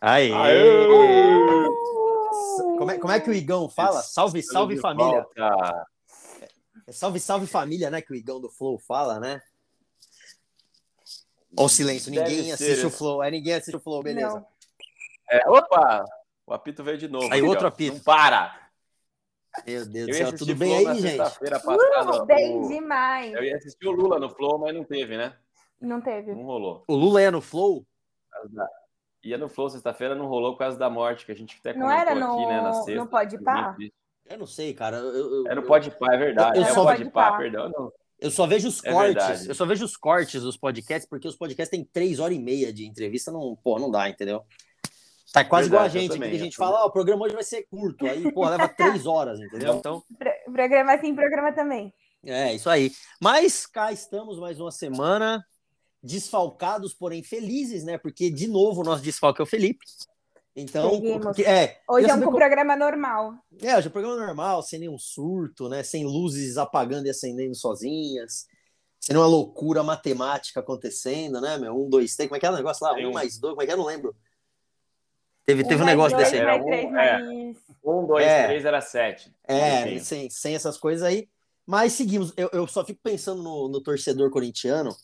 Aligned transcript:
Aê! 0.00 0.32
Aê! 0.32 0.86
Como 2.78 2.90
é, 2.90 2.98
como 2.98 3.12
é 3.12 3.20
que 3.20 3.28
o 3.30 3.34
Igão 3.34 3.68
fala? 3.68 4.00
Salve, 4.02 4.42
salve 4.42 4.76
família. 4.78 5.26
volta. 5.36 5.86
É 6.86 6.92
salve, 6.92 7.20
salve 7.20 7.46
família, 7.46 7.90
né? 7.90 8.00
Que 8.00 8.12
o 8.12 8.16
Igão 8.16 8.40
do 8.40 8.48
Flow 8.50 8.78
fala, 8.78 9.20
né? 9.20 9.42
Ó 11.56 11.64
o 11.64 11.68
silêncio, 11.68 12.10
Deve 12.12 12.28
ninguém 12.30 12.44
ser, 12.44 12.52
assiste 12.52 12.80
né? 12.82 12.86
o 12.86 12.90
Flow. 12.90 13.22
É, 13.22 13.30
ninguém 13.30 13.54
assiste 13.54 13.76
o 13.76 13.80
Flow, 13.80 14.02
beleza. 14.02 14.44
É, 15.30 15.48
opa! 15.48 16.04
O 16.46 16.54
apito 16.54 16.82
veio 16.82 16.96
de 16.98 17.06
novo. 17.08 17.32
Aí, 17.32 17.42
outro 17.42 17.66
apito. 17.66 17.96
Não 17.96 18.02
para! 18.02 18.58
Meu 19.66 19.84
Deus 19.84 20.06
do 20.08 20.14
céu, 20.14 20.36
tudo 20.36 20.54
bem 20.54 20.74
aí, 20.88 21.00
gente? 21.00 21.16
passada. 21.18 22.22
Uh, 22.22 22.24
bem 22.24 22.58
o- 22.64 22.68
demais. 22.68 23.32
Eu 23.34 23.42
ia 23.44 23.56
assistir 23.56 23.86
o 23.88 23.92
Lula 23.92 24.18
no 24.18 24.30
Flow, 24.30 24.58
mas 24.58 24.74
não 24.74 24.84
teve, 24.84 25.16
né? 25.16 25.36
Não 25.80 26.00
teve. 26.00 26.34
Não 26.34 26.44
rolou. 26.44 26.84
O 26.86 26.94
Lula 26.94 27.20
é 27.20 27.30
no 27.30 27.40
Flow? 27.40 27.84
Ia 29.22 29.36
no 29.36 29.48
Flow 29.48 29.68
sexta-feira, 29.68 30.14
não 30.14 30.26
rolou 30.26 30.52
por 30.52 30.60
causa 30.60 30.78
da 30.78 30.88
morte, 30.88 31.26
que 31.26 31.32
a 31.32 31.34
gente 31.34 31.56
até 31.60 31.74
Não 31.74 31.86
comentou 31.86 32.00
era 32.00 32.14
no- 32.14 32.32
aqui, 32.34 32.46
né, 32.46 32.60
na 32.62 32.72
sexta. 32.72 33.06
Pode 33.06 33.42
Pá? 33.44 33.76
Eu 34.26 34.38
não 34.38 34.46
sei, 34.46 34.72
cara. 34.72 34.96
Eu, 34.96 35.14
eu- 35.44 35.46
É 35.48 35.54
no 35.54 35.62
eu- 35.62 35.66
Pode 35.66 35.90
Pá, 35.90 36.14
é 36.14 36.16
verdade. 36.16 36.58
Eu 36.58 36.64
é 36.64 36.72
só- 36.72 36.82
o 36.82 36.86
Pode 36.86 37.10
Pá, 37.10 37.36
perdão. 37.36 37.68
Não. 37.70 37.92
Eu 38.18 38.30
só 38.30 38.46
vejo 38.46 38.68
os 38.68 38.84
É 38.84 38.92
cortes. 38.92 39.14
verdade. 39.14 39.48
Eu 39.48 39.54
só 39.54 39.64
vejo 39.66 39.84
os 39.84 39.96
cortes 39.96 40.42
dos 40.42 40.56
podcasts, 40.56 41.08
porque 41.08 41.26
os 41.26 41.36
podcasts 41.36 41.70
têm 41.70 41.84
três 41.84 42.18
horas 42.20 42.36
e 42.36 42.40
meia 42.40 42.72
de 42.72 42.86
entrevista. 42.86 43.30
Não, 43.32 43.56
pô, 43.62 43.78
não 43.78 43.90
dá, 43.90 44.08
entendeu? 44.08 44.42
Tá 45.32 45.44
quase 45.44 45.68
igual 45.68 45.82
a 45.82 45.84
Verdade, 45.84 45.98
eu 45.98 46.00
gente 46.02 46.10
aqui, 46.10 46.18
também, 46.18 46.30
que 46.30 46.36
a 46.36 46.44
gente 46.44 46.58
eu 46.58 46.64
fala, 46.64 46.82
ó, 46.84 46.86
o 46.88 46.90
programa 46.90 47.24
hoje 47.24 47.34
vai 47.34 47.44
ser 47.44 47.62
curto. 47.70 48.04
Aí, 48.06 48.30
pô, 48.32 48.48
leva 48.48 48.68
três 49.04 49.06
horas, 49.06 49.38
entendeu? 49.40 49.74
Então, 49.76 50.02
Pro- 50.18 50.52
Programa 50.52 50.92
assim, 50.94 51.14
programa 51.14 51.52
também. 51.52 51.94
é 52.24 52.52
isso 52.54 52.68
aí. 52.68 52.90
Mas 53.22 53.64
cá 53.64 53.92
estamos 53.92 54.38
mais 54.40 54.58
uma 54.60 54.70
semana, 54.72 55.42
desfalcados, 56.02 56.94
porém 56.94 57.22
felizes, 57.22 57.84
né? 57.84 57.98
Porque, 57.98 58.30
de 58.30 58.46
novo, 58.46 58.80
o 58.80 58.84
nosso 58.84 59.02
desfalque 59.02 59.40
é 59.40 59.44
o 59.44 59.46
Felipe. 59.46 59.84
Então, 60.56 61.00
porque- 61.22 61.42
é. 61.44 61.80
Hoje 61.88 62.10
é 62.10 62.14
um 62.14 62.20
como- 62.22 62.36
programa 62.36 62.74
normal. 62.76 63.34
É, 63.62 63.76
hoje 63.76 63.86
é 63.86 63.88
um 63.88 63.92
programa 63.92 64.16
normal, 64.26 64.62
sem 64.62 64.80
nenhum 64.80 64.98
surto, 64.98 65.68
né? 65.68 65.82
Sem 65.82 66.04
luzes 66.04 66.56
apagando 66.56 67.06
e 67.06 67.10
acendendo 67.10 67.54
sozinhas. 67.54 68.46
Sem 68.98 69.14
nenhuma 69.14 69.28
loucura 69.30 69.82
matemática 69.82 70.60
acontecendo, 70.60 71.40
né, 71.40 71.56
meu? 71.56 71.74
Um, 71.74 71.88
dois, 71.88 72.14
três, 72.16 72.28
como 72.28 72.36
é 72.36 72.40
que 72.40 72.46
é 72.46 72.50
o 72.50 72.56
negócio 72.56 72.84
lá? 72.84 72.92
Um 72.94 73.08
um- 73.08 73.12
mais 73.12 73.38
dois, 73.38 73.52
como 73.54 73.62
é 73.62 73.66
que 73.66 73.70
é? 73.70 73.74
Eu 73.74 73.78
não 73.78 73.86
lembro. 73.86 74.14
Teve, 75.46 75.64
teve 75.64 75.82
um 75.82 75.86
negócio 75.86 76.16
dois, 76.16 76.30
desse 76.30 76.36
aí. 76.36 76.42
Era 76.46 76.52
Mais 76.58 76.62
um- 76.62 76.66
três, 76.66 76.94
é. 76.94 77.18
Um, 77.84 78.06
dois, 78.06 78.26
É. 78.26 78.46
três 78.46 78.64
era 78.64 78.80
sete. 78.80 79.34
É, 79.44 79.98
sem, 80.00 80.28
sem 80.28 80.54
essas 80.54 80.76
coisas 80.76 81.02
aí. 81.02 81.28
Mas 81.66 81.92
seguimos. 81.92 82.32
Eu, 82.36 82.50
eu 82.52 82.66
só 82.66 82.84
fico 82.84 83.00
pensando 83.02 83.42
no, 83.42 83.68
no 83.68 83.80
torcedor 83.80 84.30
corintiano 84.30 84.94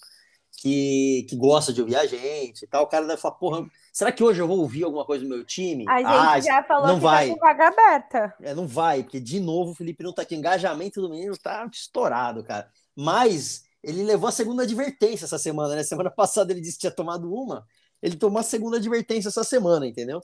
que, 0.66 1.26
que 1.28 1.36
gosta 1.36 1.72
de 1.72 1.80
ouvir 1.80 1.94
a 1.94 2.06
gente 2.06 2.64
e 2.64 2.66
tal. 2.66 2.82
O 2.82 2.86
cara 2.88 3.06
deve 3.06 3.20
falar, 3.20 3.36
porra, 3.36 3.64
será 3.92 4.10
que 4.10 4.22
hoje 4.24 4.40
eu 4.40 4.48
vou 4.48 4.58
ouvir 4.58 4.82
alguma 4.82 5.04
coisa 5.04 5.22
do 5.22 5.28
meu 5.28 5.44
time? 5.44 5.84
A 5.88 5.98
gente 5.98 6.06
Ah, 6.08 6.40
já 6.40 6.62
falou 6.64 6.88
não 6.88 6.96
que 6.96 7.02
vai. 7.02 7.28
tá 7.28 7.34
com 7.34 7.40
vaga 7.40 7.68
aberta. 7.68 8.34
É, 8.42 8.52
não 8.54 8.66
vai, 8.66 9.04
porque 9.04 9.20
de 9.20 9.38
novo 9.38 9.70
o 9.70 9.74
Felipe 9.74 10.02
não 10.02 10.12
tá 10.12 10.22
aqui. 10.22 10.34
O 10.34 10.38
engajamento 10.38 11.00
do 11.00 11.08
menino 11.08 11.36
tá 11.38 11.68
estourado, 11.72 12.42
cara. 12.42 12.68
Mas 12.96 13.64
ele 13.82 14.02
levou 14.02 14.28
a 14.28 14.32
segunda 14.32 14.64
advertência 14.64 15.24
essa 15.26 15.38
semana, 15.38 15.76
né? 15.76 15.84
Semana 15.84 16.10
passada 16.10 16.52
ele 16.52 16.60
disse 16.60 16.74
que 16.74 16.80
tinha 16.80 16.90
tomado 16.90 17.32
uma. 17.32 17.64
Ele 18.02 18.16
tomou 18.16 18.40
a 18.40 18.42
segunda 18.42 18.76
advertência 18.78 19.28
essa 19.28 19.44
semana, 19.44 19.86
entendeu? 19.86 20.20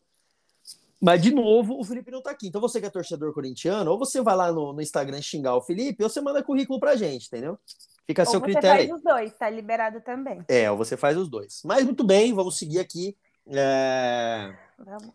Mas, 1.00 1.20
de 1.22 1.32
novo, 1.32 1.78
o 1.78 1.84
Felipe 1.84 2.10
não 2.10 2.22
tá 2.22 2.30
aqui. 2.30 2.46
Então, 2.48 2.60
você 2.60 2.80
que 2.80 2.86
é 2.86 2.90
torcedor 2.90 3.32
corintiano, 3.32 3.90
ou 3.90 3.98
você 3.98 4.20
vai 4.20 4.36
lá 4.36 4.52
no, 4.52 4.72
no 4.72 4.80
Instagram 4.80 5.20
xingar 5.20 5.56
o 5.56 5.60
Felipe, 5.60 6.02
ou 6.02 6.08
você 6.08 6.20
manda 6.20 6.42
currículo 6.44 6.78
pra 6.78 6.94
gente, 6.94 7.26
entendeu? 7.26 7.58
Fica 8.06 8.22
a 8.22 8.26
seu 8.26 8.40
você 8.40 8.46
critério 8.46 8.82
aí. 8.82 8.88
faz 8.88 8.98
os 8.98 9.02
dois, 9.02 9.32
tá 9.34 9.48
liberado 9.48 10.00
também. 10.00 10.44
É, 10.48 10.70
ou 10.70 10.76
você 10.76 10.96
faz 10.96 11.16
os 11.16 11.28
dois. 11.28 11.62
Mas, 11.64 11.84
muito 11.84 12.04
bem, 12.04 12.32
vamos 12.32 12.58
seguir 12.58 12.78
aqui. 12.78 13.16
É, 13.46 14.52
Vamos. 14.78 15.12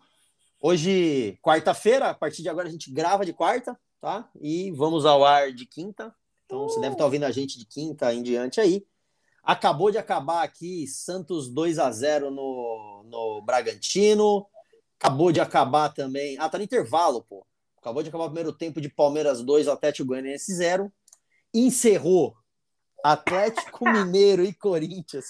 Hoje, 0.61 1.37
quarta-feira, 1.41 2.09
a 2.09 2.13
partir 2.13 2.41
de 2.41 2.49
agora 2.49 2.67
a 2.67 2.71
gente 2.71 2.91
grava 2.91 3.23
de 3.25 3.31
quarta, 3.31 3.77
tá? 4.01 4.27
E 4.41 4.71
vamos 4.71 5.05
ao 5.05 5.23
ar 5.23 5.51
de 5.51 5.65
quinta. 5.65 6.13
Então 6.45 6.63
você 6.63 6.79
deve 6.79 6.93
estar 6.93 7.05
ouvindo 7.05 7.25
a 7.25 7.31
gente 7.31 7.59
de 7.59 7.65
quinta 7.65 8.13
em 8.13 8.23
diante 8.23 8.59
aí. 8.59 8.85
Acabou 9.43 9.91
de 9.91 9.97
acabar 9.97 10.43
aqui 10.43 10.87
Santos 10.87 11.47
2 11.49 11.79
a 11.79 11.91
0 11.91 12.31
no, 12.31 13.03
no 13.05 13.41
Bragantino. 13.41 14.47
Acabou 14.99 15.31
de 15.31 15.39
acabar 15.39 15.89
também. 15.89 16.37
Ah, 16.39 16.49
tá 16.49 16.57
no 16.57 16.63
intervalo, 16.63 17.23
pô. 17.23 17.45
Acabou 17.79 18.01
de 18.01 18.09
acabar 18.09 18.25
o 18.25 18.29
primeiro 18.29 18.51
tempo 18.51 18.81
de 18.81 18.89
Palmeiras 18.89 19.43
2, 19.43 19.67
Atlético 19.67 20.07
Goianiense 20.07 20.53
0. 20.53 20.91
Encerrou 21.53 22.35
Atlético 23.03 23.89
Mineiro 23.89 24.43
e 24.43 24.53
Corinthians 24.53 25.25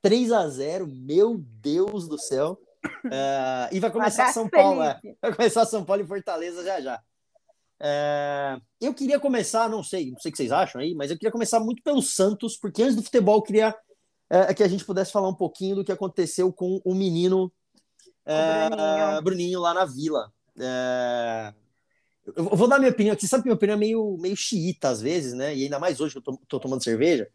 3 0.00 0.32
a 0.32 0.48
0 0.48 0.86
Meu 0.86 1.38
Deus 1.38 2.08
do 2.08 2.18
céu. 2.18 2.58
É, 3.10 3.68
e 3.72 3.80
vai 3.80 3.90
começar 3.90 4.22
abraço, 4.22 4.40
São 4.40 4.48
Paulo. 4.48 4.82
é. 4.82 5.00
Vai 5.20 5.34
começar 5.34 5.64
São 5.66 5.84
Paulo 5.84 6.02
e 6.02 6.06
Fortaleza 6.06 6.64
já 6.64 6.80
já. 6.80 7.00
É, 7.80 8.56
eu 8.80 8.94
queria 8.94 9.18
começar, 9.18 9.68
não 9.68 9.82
sei, 9.82 10.10
não 10.10 10.18
sei 10.18 10.30
o 10.30 10.32
que 10.32 10.36
vocês 10.36 10.52
acham 10.52 10.80
aí, 10.80 10.94
mas 10.94 11.10
eu 11.10 11.16
queria 11.16 11.32
começar 11.32 11.58
muito 11.58 11.82
pelo 11.82 12.00
Santos, 12.00 12.56
porque 12.56 12.82
antes 12.82 12.94
do 12.94 13.02
futebol 13.02 13.36
eu 13.36 13.42
queria 13.42 13.74
é, 14.30 14.54
que 14.54 14.62
a 14.62 14.68
gente 14.68 14.84
pudesse 14.84 15.10
falar 15.10 15.28
um 15.28 15.34
pouquinho 15.34 15.76
do 15.76 15.84
que 15.84 15.90
aconteceu 15.92 16.52
com 16.52 16.80
o 16.84 16.94
menino 16.94 17.52
é, 18.24 18.68
Bruninho. 18.68 19.22
Bruninho 19.22 19.60
lá 19.60 19.74
na 19.74 19.84
Vila. 19.84 20.32
Eu 22.36 22.56
vou 22.56 22.68
dar 22.68 22.78
minha 22.78 22.90
opinião 22.90 23.12
aqui, 23.14 23.26
sabe 23.26 23.42
que 23.42 23.48
minha 23.48 23.56
opinião 23.56 23.74
é 23.76 23.78
meio, 23.78 24.16
meio 24.18 24.36
xiita 24.36 24.88
às 24.88 25.00
vezes, 25.00 25.32
né? 25.32 25.54
E 25.54 25.64
ainda 25.64 25.78
mais 25.78 26.00
hoje 26.00 26.12
que 26.12 26.18
eu 26.18 26.22
tô, 26.22 26.36
tô 26.48 26.60
tomando 26.60 26.82
cerveja. 26.82 27.28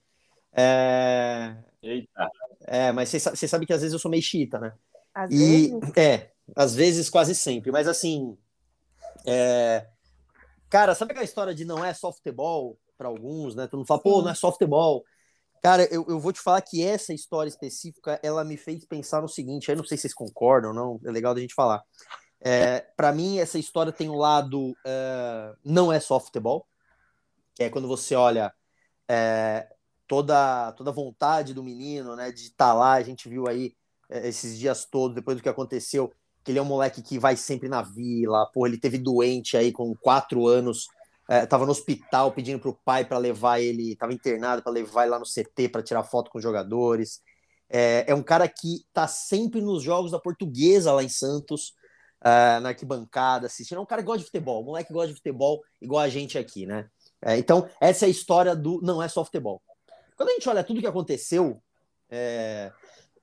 É, 0.54 1.56
Eita. 1.84 2.30
é, 2.66 2.92
mas 2.92 3.10
vocês 3.10 3.22
sa- 3.24 3.36
vocês 3.36 3.52
sabem 3.52 3.68
que 3.68 3.74
às 3.74 3.82
vezes 3.82 3.94
eu 3.94 4.00
sou 4.00 4.10
meio 4.10 4.24
xiita, 4.24 4.60
né? 4.60 4.74
Às 5.14 5.32
E 5.32 5.70
vezes. 5.70 5.98
é, 5.98 6.32
às 6.56 6.74
vezes 6.74 7.10
quase 7.10 7.36
sempre, 7.36 7.72
mas 7.72 7.88
assim, 7.88 8.38
é, 9.26 9.88
cara, 10.70 10.96
sabe 10.96 11.12
aquela 11.12 11.26
história 11.26 11.54
de 11.54 11.66
não 11.66 11.84
é 11.84 11.94
só 11.94 12.12
futebol 12.12 12.80
para 12.98 13.08
alguns, 13.10 13.56
né? 13.56 13.68
Todo 13.68 13.80
mundo 13.80 13.88
fala, 13.88 14.02
pô, 14.02 14.22
não 14.22 14.32
é 14.32 14.36
só 14.36 14.52
futebol. 14.52 15.04
Cara, 15.62 15.84
eu, 15.94 16.06
eu 16.08 16.20
vou 16.20 16.32
te 16.32 16.40
falar 16.40 16.62
que 16.62 16.84
essa 16.84 17.14
história 17.14 17.50
específica, 17.50 18.20
ela 18.24 18.44
me 18.46 18.56
fez 18.58 18.86
pensar 18.86 19.22
no 19.22 19.28
seguinte, 19.28 19.70
eu 19.70 19.76
não 19.76 19.84
sei 19.84 19.98
se 19.98 20.04
vocês 20.04 20.14
concordam 20.14 20.70
ou 20.70 20.76
não, 20.76 21.00
é 21.06 21.12
legal 21.12 21.36
da 21.36 21.42
gente 21.42 21.54
falar. 21.54 21.84
É, 22.40 22.80
para 22.96 23.12
mim, 23.12 23.40
essa 23.40 23.58
história 23.58 23.92
tem 23.92 24.10
um 24.10 24.18
lado, 24.18 24.76
é, 24.86 25.54
não 25.64 25.92
é 25.92 26.00
só 26.00 26.20
futebol, 26.20 26.68
que 27.56 27.64
é 27.64 27.70
quando 27.70 27.88
você 27.88 28.16
olha 28.16 28.54
é, 29.08 29.68
toda 30.08 30.72
toda 30.74 30.92
a 30.92 30.94
vontade 30.94 31.54
do 31.54 31.64
menino, 31.64 32.16
né, 32.16 32.32
de 32.32 32.44
estar 32.44 32.74
lá, 32.74 32.94
a 32.94 33.04
gente 33.04 33.28
viu 33.28 33.48
aí 33.48 33.74
é, 34.10 34.28
esses 34.28 34.58
dias 34.58 34.86
todos, 34.86 35.16
depois 35.16 35.38
do 35.38 35.44
que 35.44 35.50
aconteceu, 35.50 36.12
que 36.44 36.52
ele 36.52 36.60
é 36.60 36.62
um 36.62 36.66
moleque 36.66 37.02
que 37.02 37.20
vai 37.20 37.36
sempre 37.36 37.68
na 37.68 37.82
vila, 37.82 38.50
pô, 38.54 38.66
ele 38.66 38.78
teve 38.78 38.98
doente 38.98 39.58
aí 39.58 39.72
com 39.72 39.96
quatro 39.96 40.48
anos, 40.48 40.88
é, 41.30 41.46
no 41.46 41.72
hospital 41.72 42.32
pedindo 42.32 42.60
pro 42.60 42.80
pai 42.86 43.04
para 43.04 43.18
levar 43.18 43.60
ele, 43.60 43.96
tava 43.96 44.14
internado 44.14 44.62
para 44.62 44.72
levar 44.72 45.04
ele 45.04 45.12
lá 45.12 45.20
no 45.20 45.26
CT 45.26 45.70
para 45.70 45.84
tirar 45.84 46.04
foto 46.04 46.32
com 46.32 46.38
os 46.38 46.44
jogadores. 46.44 47.22
É, 47.70 48.06
é 48.08 48.16
um 48.16 48.24
cara 48.24 48.48
que 48.48 48.86
tá 48.94 49.08
sempre 49.08 49.60
nos 49.60 49.84
jogos 49.84 50.12
da 50.12 50.20
portuguesa 50.20 50.94
lá 50.94 51.04
em 51.04 51.10
Santos, 51.10 51.74
é, 52.24 52.60
na 52.60 52.70
arquibancada, 52.70 53.48
assistindo. 53.48 53.78
É 53.78 53.82
um 53.82 53.86
cara 53.86 54.02
que 54.02 54.08
gosta 54.08 54.20
de 54.20 54.26
futebol, 54.26 54.62
um 54.62 54.66
moleque 54.66 54.88
que 54.88 54.94
gosta 54.94 55.10
de 55.10 55.16
futebol, 55.16 55.64
igual 55.82 56.02
a 56.02 56.10
gente 56.10 56.38
aqui, 56.38 56.66
né? 56.66 56.90
É, 57.22 57.38
então, 57.38 57.68
essa 57.82 58.06
é 58.06 58.08
a 58.08 58.12
história 58.12 58.56
do 58.56 58.80
não 58.82 59.02
é 59.02 59.08
só 59.08 59.24
futebol. 59.24 59.62
Quando 60.16 60.30
a 60.30 60.34
gente 60.34 60.50
olha 60.50 60.64
tudo 60.64 60.80
que 60.80 60.88
aconteceu 60.88 61.62
é, 62.10 62.72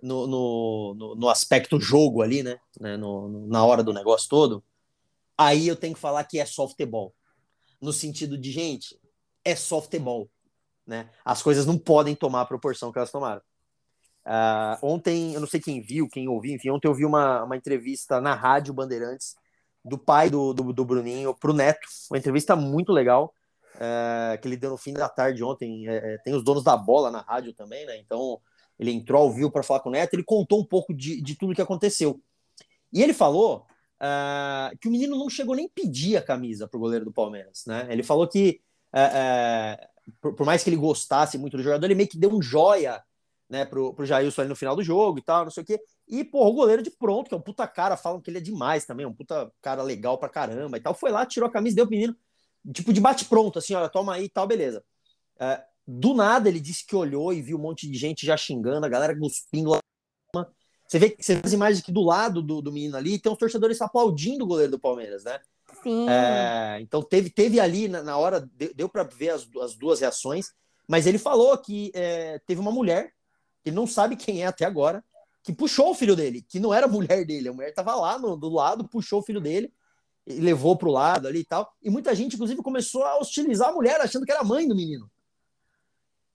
no, 0.00 0.26
no, 0.26 1.14
no, 1.16 1.28
aspecto 1.28 1.80
jogo 1.80 2.22
ali, 2.22 2.42
né? 2.42 2.58
né, 2.80 2.96
no- 2.96 3.46
na 3.48 3.64
hora 3.64 3.82
do 3.82 3.92
negócio 3.92 4.28
todo, 4.28 4.64
aí 5.36 5.66
eu 5.66 5.76
tenho 5.76 5.94
que 5.94 6.00
falar 6.00 6.24
que 6.24 6.38
é 6.38 6.44
só 6.44 6.68
futebol. 6.68 7.14
No 7.80 7.92
sentido 7.92 8.38
de, 8.38 8.52
gente, 8.52 8.98
é 9.44 9.56
só 9.56 9.80
futebol. 9.80 10.30
Né? 10.86 11.10
As 11.24 11.42
coisas 11.42 11.66
não 11.66 11.78
podem 11.78 12.14
tomar 12.14 12.42
a 12.42 12.46
proporção 12.46 12.92
que 12.92 12.98
elas 12.98 13.10
tomaram. 13.10 13.42
Ah, 14.24 14.78
ontem, 14.82 15.34
eu 15.34 15.40
não 15.40 15.46
sei 15.46 15.60
quem 15.60 15.82
viu, 15.82 16.08
quem 16.08 16.28
ouviu, 16.28 16.54
enfim, 16.54 16.70
ontem 16.70 16.88
eu 16.88 16.94
vi 16.94 17.04
uma, 17.04 17.44
uma 17.44 17.56
entrevista 17.56 18.20
na 18.20 18.34
Rádio 18.34 18.72
Bandeirantes 18.72 19.34
do 19.84 19.98
pai 19.98 20.30
do, 20.30 20.54
do, 20.54 20.72
do 20.72 20.84
Bruninho 20.84 21.34
pro 21.34 21.52
Neto, 21.52 21.86
uma 22.10 22.16
entrevista 22.16 22.56
muito 22.56 22.90
legal, 22.90 23.34
é, 23.78 24.38
que 24.38 24.48
ele 24.48 24.56
deu 24.56 24.70
no 24.70 24.78
fim 24.78 24.94
da 24.94 25.08
tarde 25.08 25.44
ontem. 25.44 25.86
É, 25.86 26.14
é, 26.14 26.18
tem 26.18 26.34
os 26.34 26.42
donos 26.42 26.64
da 26.64 26.76
bola 26.76 27.10
na 27.10 27.20
rádio 27.20 27.52
também, 27.52 27.84
né? 27.84 27.98
Então 27.98 28.40
ele 28.78 28.92
entrou 28.92 29.32
vivo 29.32 29.50
para 29.50 29.62
falar 29.62 29.80
com 29.80 29.90
o 29.90 29.92
Neto, 29.92 30.14
ele 30.14 30.24
contou 30.24 30.60
um 30.60 30.64
pouco 30.64 30.94
de, 30.94 31.20
de 31.20 31.36
tudo 31.36 31.54
que 31.54 31.62
aconteceu. 31.62 32.20
E 32.92 33.02
ele 33.02 33.12
falou 33.12 33.66
ah, 34.00 34.72
que 34.80 34.88
o 34.88 34.90
menino 34.90 35.16
não 35.16 35.28
chegou 35.28 35.54
nem 35.54 35.68
pedir 35.68 36.16
a 36.16 36.22
camisa 36.22 36.66
pro 36.66 36.80
goleiro 36.80 37.04
do 37.04 37.12
Palmeiras, 37.12 37.64
né? 37.66 37.86
Ele 37.90 38.02
falou 38.02 38.26
que 38.26 38.60
por, 40.20 40.34
por 40.34 40.46
mais 40.46 40.62
que 40.62 40.70
ele 40.70 40.76
gostasse 40.76 41.36
muito 41.36 41.56
do 41.56 41.62
jogador, 41.62 41.86
ele 41.86 41.94
meio 41.94 42.08
que 42.08 42.18
deu 42.18 42.32
um 42.32 42.40
joia 42.40 43.02
né, 43.48 43.64
pro, 43.64 43.92
pro 43.94 44.06
Jailson 44.06 44.42
ali 44.42 44.48
no 44.48 44.56
final 44.56 44.74
do 44.74 44.82
jogo 44.82 45.18
e 45.18 45.22
tal, 45.22 45.44
não 45.44 45.50
sei 45.50 45.62
o 45.62 45.66
quê. 45.66 45.80
E, 46.08 46.24
porra, 46.24 46.50
o 46.50 46.54
goleiro 46.54 46.82
de 46.82 46.90
pronto, 46.90 47.28
que 47.28 47.34
é 47.34 47.38
um 47.38 47.42
puta 47.42 47.66
cara, 47.66 47.96
falam 47.96 48.20
que 48.20 48.30
ele 48.30 48.38
é 48.38 48.40
demais 48.40 48.84
também, 48.84 49.04
é 49.04 49.08
um 49.08 49.14
puta 49.14 49.50
cara 49.60 49.82
legal 49.82 50.18
pra 50.18 50.28
caramba 50.28 50.76
e 50.76 50.80
tal. 50.80 50.94
Foi 50.94 51.10
lá, 51.10 51.24
tirou 51.24 51.48
a 51.48 51.52
camisa, 51.52 51.76
deu 51.76 51.86
pro 51.86 51.94
menino, 51.96 52.16
tipo, 52.72 52.92
de 52.92 53.00
bate-pronto, 53.00 53.58
assim, 53.58 53.74
olha, 53.74 53.88
toma 53.88 54.14
aí 54.14 54.24
e 54.24 54.28
tal, 54.28 54.46
beleza. 54.46 54.84
É, 55.38 55.62
do 55.86 56.14
nada, 56.14 56.48
ele 56.48 56.60
disse 56.60 56.86
que 56.86 56.96
olhou 56.96 57.32
e 57.32 57.42
viu 57.42 57.58
um 57.58 57.60
monte 57.60 57.88
de 57.90 57.98
gente 57.98 58.24
já 58.24 58.36
xingando, 58.36 58.86
a 58.86 58.88
galera 58.88 59.18
cuspindo 59.18 59.70
lá. 59.70 59.78
Você 60.86 60.98
vê, 60.98 61.16
você 61.18 61.34
vê 61.36 61.42
as 61.44 61.52
imagens 61.52 61.80
aqui 61.80 61.90
do 61.90 62.02
lado 62.02 62.42
do, 62.42 62.60
do 62.60 62.72
menino 62.72 62.96
ali, 62.96 63.18
tem 63.18 63.32
os 63.32 63.38
torcedores 63.38 63.80
aplaudindo 63.80 64.44
o 64.44 64.46
goleiro 64.46 64.72
do 64.72 64.78
Palmeiras, 64.78 65.24
né? 65.24 65.40
Sim. 65.82 66.08
É, 66.08 66.78
então 66.80 67.02
teve, 67.02 67.30
teve 67.30 67.58
ali 67.58 67.88
na, 67.88 68.02
na 68.02 68.16
hora, 68.16 68.40
deu, 68.40 68.72
deu 68.74 68.88
para 68.88 69.02
ver 69.02 69.30
as, 69.30 69.48
as, 69.62 69.74
duas 69.74 70.00
reações, 70.00 70.52
mas 70.88 71.06
ele 71.06 71.18
falou 71.18 71.56
que 71.58 71.90
é, 71.94 72.38
teve 72.46 72.60
uma 72.60 72.70
mulher, 72.70 73.12
que 73.64 73.70
não 73.70 73.86
sabe 73.86 74.14
quem 74.14 74.42
é 74.42 74.46
até 74.46 74.66
agora, 74.66 75.02
que 75.42 75.52
puxou 75.52 75.90
o 75.90 75.94
filho 75.94 76.14
dele, 76.14 76.42
que 76.42 76.60
não 76.60 76.72
era 76.72 76.86
a 76.86 76.88
mulher 76.88 77.24
dele, 77.24 77.48
a 77.48 77.52
mulher 77.52 77.70
estava 77.70 77.94
lá 77.94 78.18
no, 78.18 78.36
do 78.36 78.50
lado, 78.50 78.86
puxou 78.86 79.20
o 79.20 79.22
filho 79.22 79.40
dele 79.40 79.72
e 80.26 80.34
levou 80.34 80.76
para 80.76 80.88
o 80.88 80.92
lado 80.92 81.26
ali 81.26 81.40
e 81.40 81.44
tal. 81.44 81.72
E 81.82 81.90
muita 81.90 82.14
gente, 82.14 82.34
inclusive, 82.34 82.62
começou 82.62 83.04
a 83.04 83.18
hostilizar 83.18 83.70
a 83.70 83.72
mulher, 83.72 84.00
achando 84.00 84.26
que 84.26 84.32
era 84.32 84.42
a 84.42 84.44
mãe 84.44 84.68
do 84.68 84.76
menino. 84.76 85.10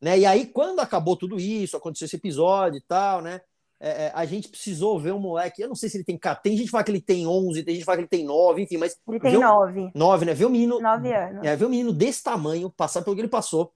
Né? 0.01 0.19
E 0.19 0.25
aí, 0.25 0.45
quando 0.47 0.79
acabou 0.79 1.15
tudo 1.15 1.39
isso, 1.39 1.77
aconteceu 1.77 2.05
esse 2.05 2.15
episódio 2.15 2.77
e 2.77 2.81
tal, 2.81 3.21
né? 3.21 3.41
É, 3.79 4.05
é 4.05 4.11
a 4.13 4.25
gente 4.25 4.49
precisou 4.49 4.99
ver 4.99 5.13
um 5.13 5.19
moleque. 5.19 5.61
Eu 5.61 5.69
não 5.69 5.75
sei 5.75 5.89
se 5.89 5.97
ele 5.97 6.03
tem. 6.03 6.19
Tem 6.43 6.55
gente 6.55 6.65
que 6.65 6.71
fala 6.71 6.83
que 6.83 6.91
ele 6.91 7.01
tem 7.01 7.27
11, 7.27 7.63
tem 7.63 7.75
gente 7.75 7.81
que 7.81 7.85
fala 7.85 7.97
que 7.97 8.01
ele 8.01 8.09
tem 8.09 8.25
9, 8.25 8.61
enfim, 8.61 8.77
mas. 8.77 8.97
Ele 9.07 9.19
tem 9.19 9.37
9. 9.39 9.91
9, 9.93 10.25
né? 10.25 10.33
Ver 10.33 10.45
o 10.45 10.49
menino. 10.49 10.79
9 10.79 11.13
anos. 11.13 11.45
É, 11.45 11.55
ver 11.55 11.65
o 11.65 11.69
menino 11.69 11.91
desse 11.93 12.23
tamanho, 12.23 12.69
passar 12.69 13.01
pelo 13.01 13.15
que 13.15 13.21
ele 13.21 13.27
passou. 13.27 13.73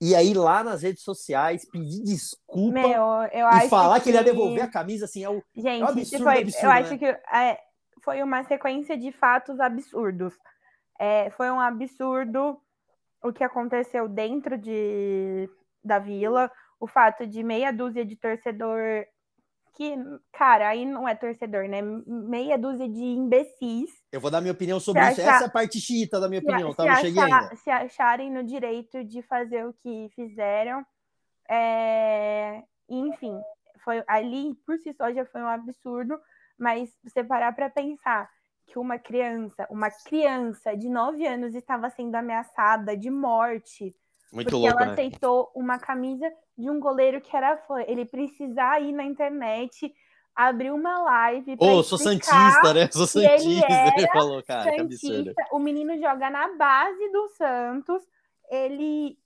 E 0.00 0.14
aí, 0.14 0.34
lá 0.34 0.62
nas 0.62 0.82
redes 0.82 1.02
sociais, 1.02 1.64
pedir 1.64 2.02
desculpa 2.02 2.72
Meu, 2.72 3.22
e 3.32 3.68
falar 3.68 3.96
que... 3.96 4.04
que... 4.04 4.10
ele 4.10 4.18
ia 4.18 4.24
devolver 4.24 4.62
a 4.62 4.70
camisa, 4.70 5.04
assim, 5.04 5.24
é 5.24 5.30
o. 5.30 5.42
Gente, 5.54 5.82
é 5.82 5.84
um 5.84 5.88
absurdo, 5.88 6.24
foi, 6.24 6.42
absurdo, 6.42 6.64
eu 6.64 6.68
né? 6.68 6.80
acho 6.80 6.98
que 6.98 7.06
é, 7.06 7.60
foi 8.02 8.22
uma 8.22 8.44
sequência 8.44 8.98
de 8.98 9.12
fatos 9.12 9.60
absurdos. 9.60 10.34
É, 10.98 11.30
foi 11.30 11.50
um 11.50 11.60
absurdo 11.60 12.60
o 13.22 13.32
que 13.32 13.42
aconteceu 13.42 14.06
dentro 14.06 14.58
de, 14.58 15.48
da 15.82 15.98
vila, 15.98 16.50
o 16.78 16.86
fato 16.86 17.26
de 17.26 17.42
meia 17.42 17.72
dúzia 17.72 18.04
de 18.04 18.16
torcedor 18.16 19.06
que, 19.74 19.96
cara, 20.32 20.68
aí 20.68 20.86
não 20.86 21.06
é 21.06 21.14
torcedor, 21.14 21.68
né? 21.68 21.82
Meia 22.06 22.56
dúzia 22.56 22.88
de 22.88 23.02
imbecis. 23.02 23.90
Eu 24.12 24.20
vou 24.20 24.30
dar 24.30 24.40
minha 24.40 24.52
opinião 24.52 24.78
sobre 24.78 25.02
isso. 25.02 25.20
Achar... 25.20 25.34
Essa 25.34 25.44
é 25.44 25.46
a 25.48 25.50
parte 25.50 25.80
chita 25.80 26.20
da 26.20 26.28
minha 26.28 26.40
opinião, 26.40 26.70
se, 26.70 26.76
tá? 26.76 26.84
Não 26.84 26.96
cheguei 26.96 27.22
ainda. 27.22 27.56
Se 27.56 27.70
acharem 27.70 28.30
no 28.30 28.44
direito 28.44 29.02
de 29.04 29.20
fazer 29.22 29.66
o 29.66 29.72
que 29.72 30.08
fizeram. 30.14 30.86
É... 31.50 32.62
Enfim, 32.88 33.40
foi 33.84 34.02
ali 34.06 34.54
por 34.64 34.78
si 34.78 34.92
só 34.92 35.12
já 35.12 35.24
foi 35.26 35.42
um 35.42 35.48
absurdo, 35.48 36.18
mas 36.58 36.90
você 37.02 37.24
parar 37.24 37.52
para 37.52 37.68
pensar 37.68 38.30
que 38.66 38.78
uma 38.78 38.98
criança, 38.98 39.66
uma 39.70 39.90
criança 39.90 40.76
de 40.76 40.88
9 40.88 41.26
anos 41.26 41.54
estava 41.54 41.90
sendo 41.90 42.14
ameaçada 42.14 42.96
de 42.96 43.10
morte 43.10 43.94
Muito 44.32 44.50
porque 44.50 44.56
louco, 44.56 44.78
ela 44.78 44.86
né? 44.86 44.92
aceitou 44.92 45.50
uma 45.54 45.78
camisa 45.78 46.30
de 46.56 46.70
um 46.70 46.78
goleiro 46.80 47.20
que 47.20 47.36
era 47.36 47.56
fã. 47.56 47.82
Ele 47.86 48.04
precisar 48.04 48.80
ir 48.80 48.92
na 48.92 49.04
internet, 49.04 49.92
abrir 50.34 50.70
uma 50.72 50.98
live. 51.02 51.56
Ô, 51.58 51.66
oh, 51.66 51.82
sou 51.82 51.98
santista, 51.98 52.74
né? 52.74 52.88
Sou 52.90 53.06
santista. 53.06 53.42
Ele, 53.42 53.62
ele 53.96 54.08
falou, 54.08 54.42
cara, 54.42 54.74
santista. 54.76 55.34
O 55.52 55.58
menino 55.58 55.98
joga 55.98 56.30
na 56.30 56.54
base 56.56 57.10
do 57.10 57.28
Santos. 57.28 58.02
Ele 58.50 59.18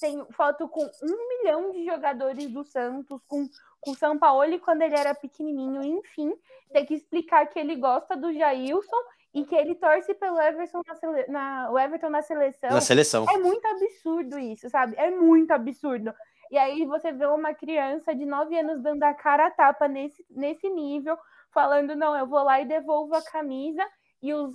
tem 0.00 0.24
foto 0.32 0.68
com 0.68 0.84
um 0.84 1.28
milhão 1.28 1.72
de 1.72 1.84
jogadores 1.84 2.50
do 2.50 2.62
Santos, 2.62 3.20
com 3.26 3.48
com 3.80 3.92
o 3.92 3.94
São 3.94 4.18
Paulo 4.18 4.58
quando 4.60 4.82
ele 4.82 4.96
era 4.96 5.14
pequenininho, 5.14 5.82
enfim, 5.82 6.32
tem 6.72 6.84
que 6.84 6.94
explicar 6.94 7.46
que 7.46 7.58
ele 7.58 7.76
gosta 7.76 8.16
do 8.16 8.32
Jailson 8.32 8.96
e 9.34 9.44
que 9.44 9.54
ele 9.54 9.74
torce 9.74 10.14
pelo 10.14 10.40
Everton 10.40 10.82
na, 10.86 10.94
sele... 10.94 11.26
na... 11.28 11.70
o 11.70 11.78
Everton 11.78 12.10
na 12.10 12.22
seleção. 12.22 12.70
Na 12.70 12.80
seleção. 12.80 13.26
É 13.30 13.38
muito 13.38 13.66
absurdo 13.66 14.38
isso, 14.38 14.68
sabe? 14.70 14.94
É 14.96 15.10
muito 15.10 15.50
absurdo. 15.52 16.12
E 16.50 16.56
aí 16.56 16.84
você 16.86 17.12
vê 17.12 17.26
uma 17.26 17.54
criança 17.54 18.14
de 18.14 18.24
9 18.24 18.58
anos 18.58 18.82
dando 18.82 19.02
a 19.02 19.14
cara 19.14 19.46
a 19.46 19.50
tapa 19.50 19.86
nesse, 19.86 20.24
nesse 20.30 20.68
nível, 20.68 21.16
falando, 21.52 21.94
não, 21.94 22.16
eu 22.16 22.26
vou 22.26 22.42
lá 22.42 22.60
e 22.60 22.66
devolvo 22.66 23.14
a 23.14 23.22
camisa, 23.22 23.84
e 24.22 24.32
os 24.32 24.54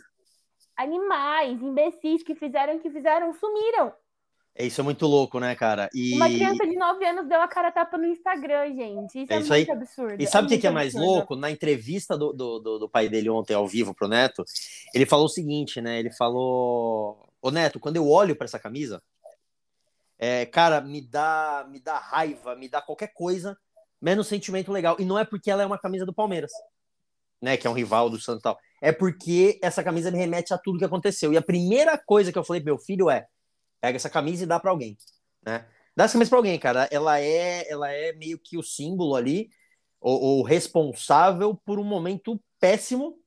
animais, 0.76 1.62
imbecis 1.62 2.24
que 2.24 2.36
fizeram 2.36 2.80
que 2.80 2.90
fizeram, 2.90 3.34
sumiram. 3.34 3.94
É, 4.56 4.68
isso 4.68 4.82
é 4.82 4.84
muito 4.84 5.08
louco, 5.08 5.40
né, 5.40 5.56
cara? 5.56 5.90
E... 5.94 6.14
Uma 6.16 6.28
criança 6.28 6.66
de 6.66 6.76
9 6.76 7.06
anos 7.06 7.28
deu 7.28 7.42
a 7.42 7.48
cara 7.48 7.72
tapa 7.72 7.98
no 7.98 8.06
Instagram, 8.06 8.68
gente. 8.76 9.24
Isso 9.24 9.34
é, 9.34 9.38
é 9.38 9.40
isso 9.40 9.50
muito 9.50 9.72
aí. 9.72 9.78
absurdo. 9.78 10.22
E 10.22 10.28
sabe 10.28 10.48
o 10.48 10.50
é 10.50 10.56
que, 10.56 10.62
que, 10.62 10.68
é 10.68 10.72
mais 10.72 10.96
absurdo. 10.96 11.12
louco? 11.12 11.36
Na 11.36 11.50
entrevista 11.50 12.16
do, 12.16 12.32
do, 12.32 12.60
do, 12.60 12.80
do, 12.80 12.90
pai 12.90 13.10
dele 13.10 13.30
ontem 13.30 13.56
ao 13.56 13.68
vivo 13.68 13.96
pro 13.96 14.08
Neto, 14.08 14.44
ele 14.94 15.08
falou 15.08 15.26
o 15.26 15.30
seguinte, 15.30 15.82
né? 15.82 16.00
Ele 16.00 16.12
falou: 16.12 17.28
Ô 17.42 17.50
Neto, 17.50 17.80
quando 17.80 17.96
eu 17.96 18.08
olho 18.08 18.36
para 18.36 18.46
essa 18.46 18.60
camisa, 18.60 19.02
é, 20.18 20.46
cara, 20.46 20.82
me 20.82 21.02
dá, 21.02 21.68
me 21.70 21.80
dá 21.80 21.98
raiva, 21.98 22.56
me 22.56 22.70
dá 22.70 22.82
qualquer 22.82 23.14
coisa, 23.14 23.58
menos 24.02 24.28
sentimento 24.28 24.72
legal. 24.72 24.96
E 25.00 25.06
não 25.06 25.18
é 25.18 25.26
porque 25.26 25.52
ela 25.52 25.64
é 25.64 25.66
uma 25.66 25.78
camisa 25.78 26.06
do 26.06 26.14
Palmeiras, 26.14 26.52
né? 27.42 27.58
Que 27.58 27.68
é 27.68 27.70
um 27.70 27.74
rival 27.74 28.10
do 28.10 28.20
Santos 28.20 28.42
tal. 28.42 28.58
É 28.82 28.92
porque 28.92 29.60
essa 29.62 29.84
camisa 29.84 30.12
me 30.12 30.18
remete 30.18 30.54
a 30.54 30.58
tudo 30.58 30.80
que 30.80 30.86
aconteceu. 30.86 31.34
E 31.34 31.38
a 31.38 31.42
primeira 31.42 31.98
coisa 31.98 32.32
que 32.32 32.38
eu 32.38 32.44
falei 32.44 32.62
pro 32.62 32.74
meu 32.74 32.80
filho 32.80 33.10
é 33.10 33.28
pega 33.82 33.98
essa 33.98 34.10
camisa 34.10 34.44
e 34.44 34.48
dá 34.48 34.60
para 34.60 34.72
alguém, 34.72 34.98
né? 35.46 35.68
Dá 35.96 36.06
essa 36.06 36.14
camisa 36.14 36.30
para 36.30 36.40
alguém, 36.40 36.58
cara. 36.58 36.88
Ela 36.92 37.20
é, 37.20 37.70
ela 37.70 37.92
é 37.92 38.14
meio 38.14 38.40
que 38.40 38.58
o 38.58 38.64
símbolo 38.64 39.16
ali, 39.16 39.50
ou, 40.00 40.44
responsável 40.44 41.56
por 41.66 41.80
um 41.80 41.84
momento 41.84 42.40
péssimo, 42.60 43.18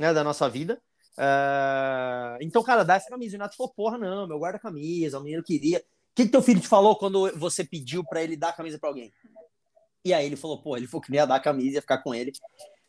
né, 0.00 0.12
da 0.12 0.24
nossa 0.24 0.48
vida. 0.48 0.80
Uh, 1.18 2.38
então, 2.40 2.62
cara, 2.62 2.84
dá 2.84 2.94
essa 2.94 3.10
camisa. 3.10 3.36
O 3.36 3.38
Nato 3.38 3.56
falou, 3.56 3.72
porra, 3.74 3.98
não, 3.98 4.26
meu 4.26 4.38
guarda-camisa, 4.38 5.18
o 5.18 5.22
menino 5.22 5.42
queria. 5.42 5.84
O 6.18 6.20
que, 6.20 6.24
que 6.24 6.32
teu 6.32 6.42
filho 6.42 6.60
te 6.60 6.66
falou 6.66 6.96
quando 6.96 7.30
você 7.38 7.62
pediu 7.62 8.02
para 8.04 8.20
ele 8.20 8.36
dar 8.36 8.48
a 8.48 8.52
camisa 8.52 8.76
para 8.76 8.88
alguém? 8.88 9.12
E 10.04 10.12
aí 10.12 10.26
ele 10.26 10.34
falou, 10.34 10.60
pô, 10.60 10.76
ele 10.76 10.88
falou 10.88 11.00
que 11.00 11.14
ia 11.14 11.24
dar 11.24 11.36
a 11.36 11.40
camisa, 11.40 11.76
ia 11.76 11.80
ficar 11.80 11.98
com 11.98 12.12
ele. 12.12 12.32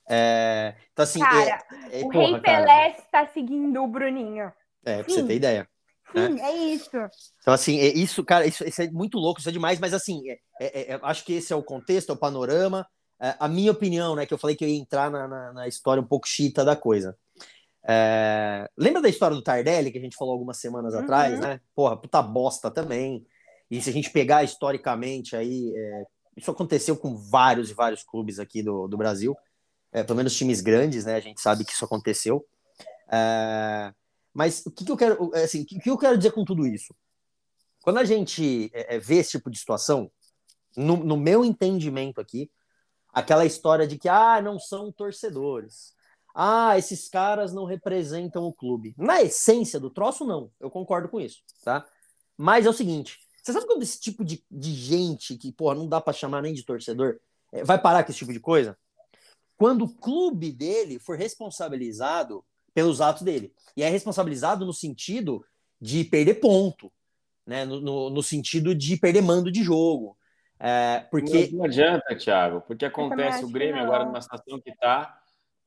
É, 0.09 0.73
então, 0.91 1.03
assim. 1.03 1.19
Cara, 1.19 1.63
é, 1.91 2.01
é, 2.01 2.03
o 2.03 2.09
porra, 2.09 2.25
Rei 2.25 2.39
Pelé 2.39 2.97
está 2.97 3.27
seguindo 3.27 3.83
o 3.83 3.87
Bruninho. 3.87 4.51
É, 4.83 5.03
pra 5.03 5.13
Sim. 5.13 5.21
você 5.21 5.27
ter 5.27 5.35
ideia. 5.35 5.69
Sim, 6.11 6.29
né? 6.29 6.41
é 6.41 6.57
isso. 6.73 6.97
Então, 7.39 7.53
assim, 7.53 7.77
é 7.77 7.89
isso, 7.89 8.23
cara, 8.23 8.47
isso, 8.47 8.67
isso, 8.67 8.81
é 8.81 8.89
muito 8.89 9.19
louco, 9.19 9.39
isso 9.39 9.49
é 9.49 9.51
demais, 9.51 9.79
mas 9.79 9.93
assim, 9.93 10.27
é, 10.27 10.39
é, 10.59 10.93
é 10.93 10.99
acho 11.03 11.23
que 11.23 11.33
esse 11.33 11.53
é 11.53 11.55
o 11.55 11.61
contexto, 11.61 12.09
é 12.09 12.13
o 12.13 12.17
panorama. 12.17 12.87
A 13.37 13.47
minha 13.47 13.71
opinião, 13.71 14.15
né, 14.15 14.25
que 14.25 14.33
eu 14.33 14.37
falei 14.39 14.55
que 14.55 14.63
eu 14.63 14.69
ia 14.69 14.79
entrar 14.79 15.11
na, 15.11 15.27
na, 15.27 15.53
na 15.53 15.67
história 15.67 16.01
um 16.01 16.07
pouco 16.07 16.27
chita 16.27 16.65
da 16.65 16.75
coisa. 16.75 17.15
É, 17.87 18.69
lembra 18.77 19.01
da 19.01 19.09
história 19.09 19.35
do 19.35 19.41
Tardelli, 19.41 19.91
que 19.91 19.97
a 19.97 20.01
gente 20.01 20.15
falou 20.15 20.33
algumas 20.33 20.57
semanas 20.57 20.93
uhum. 20.93 21.01
atrás, 21.01 21.39
né? 21.39 21.61
Porra, 21.75 21.97
puta 21.97 22.21
bosta 22.21 22.69
também. 22.69 23.25
E 23.69 23.81
se 23.81 23.89
a 23.89 23.93
gente 23.93 24.11
pegar 24.11 24.43
historicamente 24.43 25.35
aí, 25.35 25.73
é, 25.75 26.03
isso 26.35 26.51
aconteceu 26.51 26.97
com 26.97 27.15
vários 27.15 27.69
e 27.69 27.73
vários 27.73 28.03
clubes 28.03 28.39
aqui 28.39 28.61
do, 28.61 28.87
do 28.87 28.97
Brasil, 28.97 29.35
pelo 30.05 30.15
menos 30.15 30.35
times 30.35 30.61
grandes, 30.61 31.05
né? 31.05 31.15
A 31.15 31.19
gente 31.19 31.41
sabe 31.41 31.65
que 31.65 31.73
isso 31.73 31.85
aconteceu. 31.85 32.45
É, 33.11 33.93
mas 34.33 34.65
o 34.65 34.71
que, 34.71 34.85
que 34.85 34.91
eu 34.91 34.97
quero, 34.97 35.31
assim, 35.35 35.63
o 35.63 35.65
que 35.65 35.89
eu 35.89 35.97
quero 35.97 36.17
dizer 36.17 36.31
com 36.31 36.45
tudo 36.45 36.65
isso? 36.65 36.95
Quando 37.81 37.97
a 37.97 38.05
gente 38.05 38.69
é, 38.73 38.95
é, 38.95 38.99
vê 38.99 39.15
esse 39.15 39.31
tipo 39.31 39.49
de 39.49 39.57
situação, 39.57 40.11
no, 40.77 40.97
no, 40.97 41.17
meu 41.17 41.43
entendimento 41.43 42.21
aqui, 42.21 42.51
aquela 43.11 43.45
história 43.45 43.87
de 43.87 43.97
que 43.97 44.07
ah, 44.07 44.41
não 44.41 44.59
são 44.59 44.91
torcedores, 44.91 45.93
ah, 46.41 46.77
esses 46.77 47.09
caras 47.09 47.53
não 47.53 47.65
representam 47.65 48.45
o 48.45 48.53
clube. 48.53 48.95
Na 48.97 49.21
essência 49.21 49.77
do 49.77 49.89
troço, 49.89 50.25
não. 50.25 50.49
Eu 50.57 50.71
concordo 50.71 51.09
com 51.09 51.19
isso, 51.19 51.41
tá? 51.65 51.85
Mas 52.37 52.65
é 52.65 52.69
o 52.69 52.73
seguinte: 52.73 53.19
você 53.43 53.51
sabe 53.51 53.65
quando 53.65 53.83
esse 53.83 53.99
tipo 53.99 54.23
de, 54.23 54.41
de 54.49 54.71
gente 54.73 55.35
que, 55.35 55.51
porra, 55.51 55.75
não 55.75 55.87
dá 55.87 55.99
para 55.99 56.13
chamar 56.13 56.41
nem 56.41 56.53
de 56.53 56.63
torcedor, 56.63 57.19
é, 57.51 57.63
vai 57.63 57.77
parar 57.77 58.05
com 58.05 58.11
esse 58.11 58.19
tipo 58.19 58.31
de 58.31 58.39
coisa? 58.39 58.77
Quando 59.57 59.83
o 59.83 59.93
clube 59.93 60.51
dele 60.53 60.97
for 60.97 61.17
responsabilizado 61.17 62.41
pelos 62.73 63.01
atos 63.01 63.23
dele. 63.23 63.53
E 63.75 63.83
é 63.83 63.89
responsabilizado 63.89 64.65
no 64.65 64.73
sentido 64.73 65.45
de 65.81 66.05
perder 66.05 66.35
ponto, 66.35 66.89
né? 67.45 67.65
no, 67.65 67.81
no, 67.81 68.09
no 68.09 68.23
sentido 68.23 68.73
de 68.73 68.95
perder 68.95 69.21
mando 69.21 69.51
de 69.51 69.61
jogo. 69.61 70.17
É, 70.57 71.05
porque... 71.11 71.49
Não 71.51 71.65
adianta, 71.65 72.15
Thiago, 72.15 72.61
porque 72.61 72.85
acontece 72.85 73.43
o 73.43 73.49
Grêmio 73.49 73.81
agora 73.81 74.05
numa 74.05 74.21
situação 74.21 74.59
que 74.61 74.73
tá, 74.77 75.18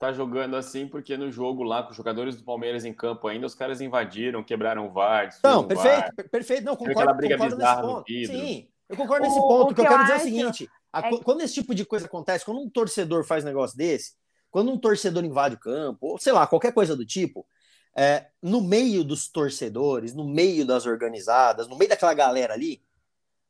tá 0.03 0.13
jogando 0.13 0.57
assim, 0.57 0.89
porque 0.89 1.17
no 1.17 1.31
jogo 1.31 1.63
lá, 1.63 1.81
com 1.85 1.93
os 1.93 1.97
jogadores 1.97 2.35
do 2.35 2.43
Palmeiras 2.43 2.85
em 2.85 2.93
campo 2.93 3.29
ainda, 3.29 3.47
os 3.47 3.55
caras 3.55 3.81
invadiram, 3.81 4.43
quebraram 4.43 4.89
o 4.89 4.91
VAR. 4.91 5.29
Não, 5.45 5.65
perfeito, 5.65 6.17
VAR. 6.17 6.29
perfeito. 6.29 6.65
Não, 6.65 6.75
concordo, 6.75 7.15
briga 7.15 7.39
concordo 7.39 7.57
nesse 7.57 7.81
ponto. 7.81 8.05
Sim, 8.09 8.69
eu 8.89 8.97
concordo 8.97 9.25
nesse 9.25 9.39
ponto. 9.39 9.71
O, 9.71 9.75
que, 9.77 9.81
eu, 9.81 9.87
quero 9.87 10.03
dizer 10.03 10.15
é 10.15 10.17
o 10.17 10.21
seguinte: 10.21 10.69
a, 10.93 11.07
é... 11.07 11.19
quando 11.19 11.43
esse 11.43 11.55
tipo 11.55 11.73
de 11.73 11.85
coisa 11.85 12.07
acontece, 12.07 12.45
quando 12.45 12.61
um 12.61 12.69
torcedor 12.69 13.23
faz 13.23 13.45
um 13.45 13.47
negócio 13.47 13.79
desse, 13.79 14.15
quando 14.51 14.73
um 14.73 14.77
torcedor 14.77 15.25
invade 15.25 15.55
o 15.55 15.61
campo, 15.61 16.09
ou 16.09 16.19
sei 16.19 16.33
lá, 16.33 16.49
qualquer 16.49 16.73
coisa 16.73 16.97
do 16.97 17.07
tipo, 17.07 17.47
é, 17.97 18.27
no 18.43 18.61
meio 18.61 19.05
dos 19.05 19.29
torcedores, 19.29 20.13
no 20.13 20.25
meio 20.25 20.67
das 20.67 20.85
organizadas, 20.85 21.69
no 21.69 21.79
meio 21.79 21.89
daquela 21.89 22.13
galera 22.13 22.55
ali, 22.55 22.83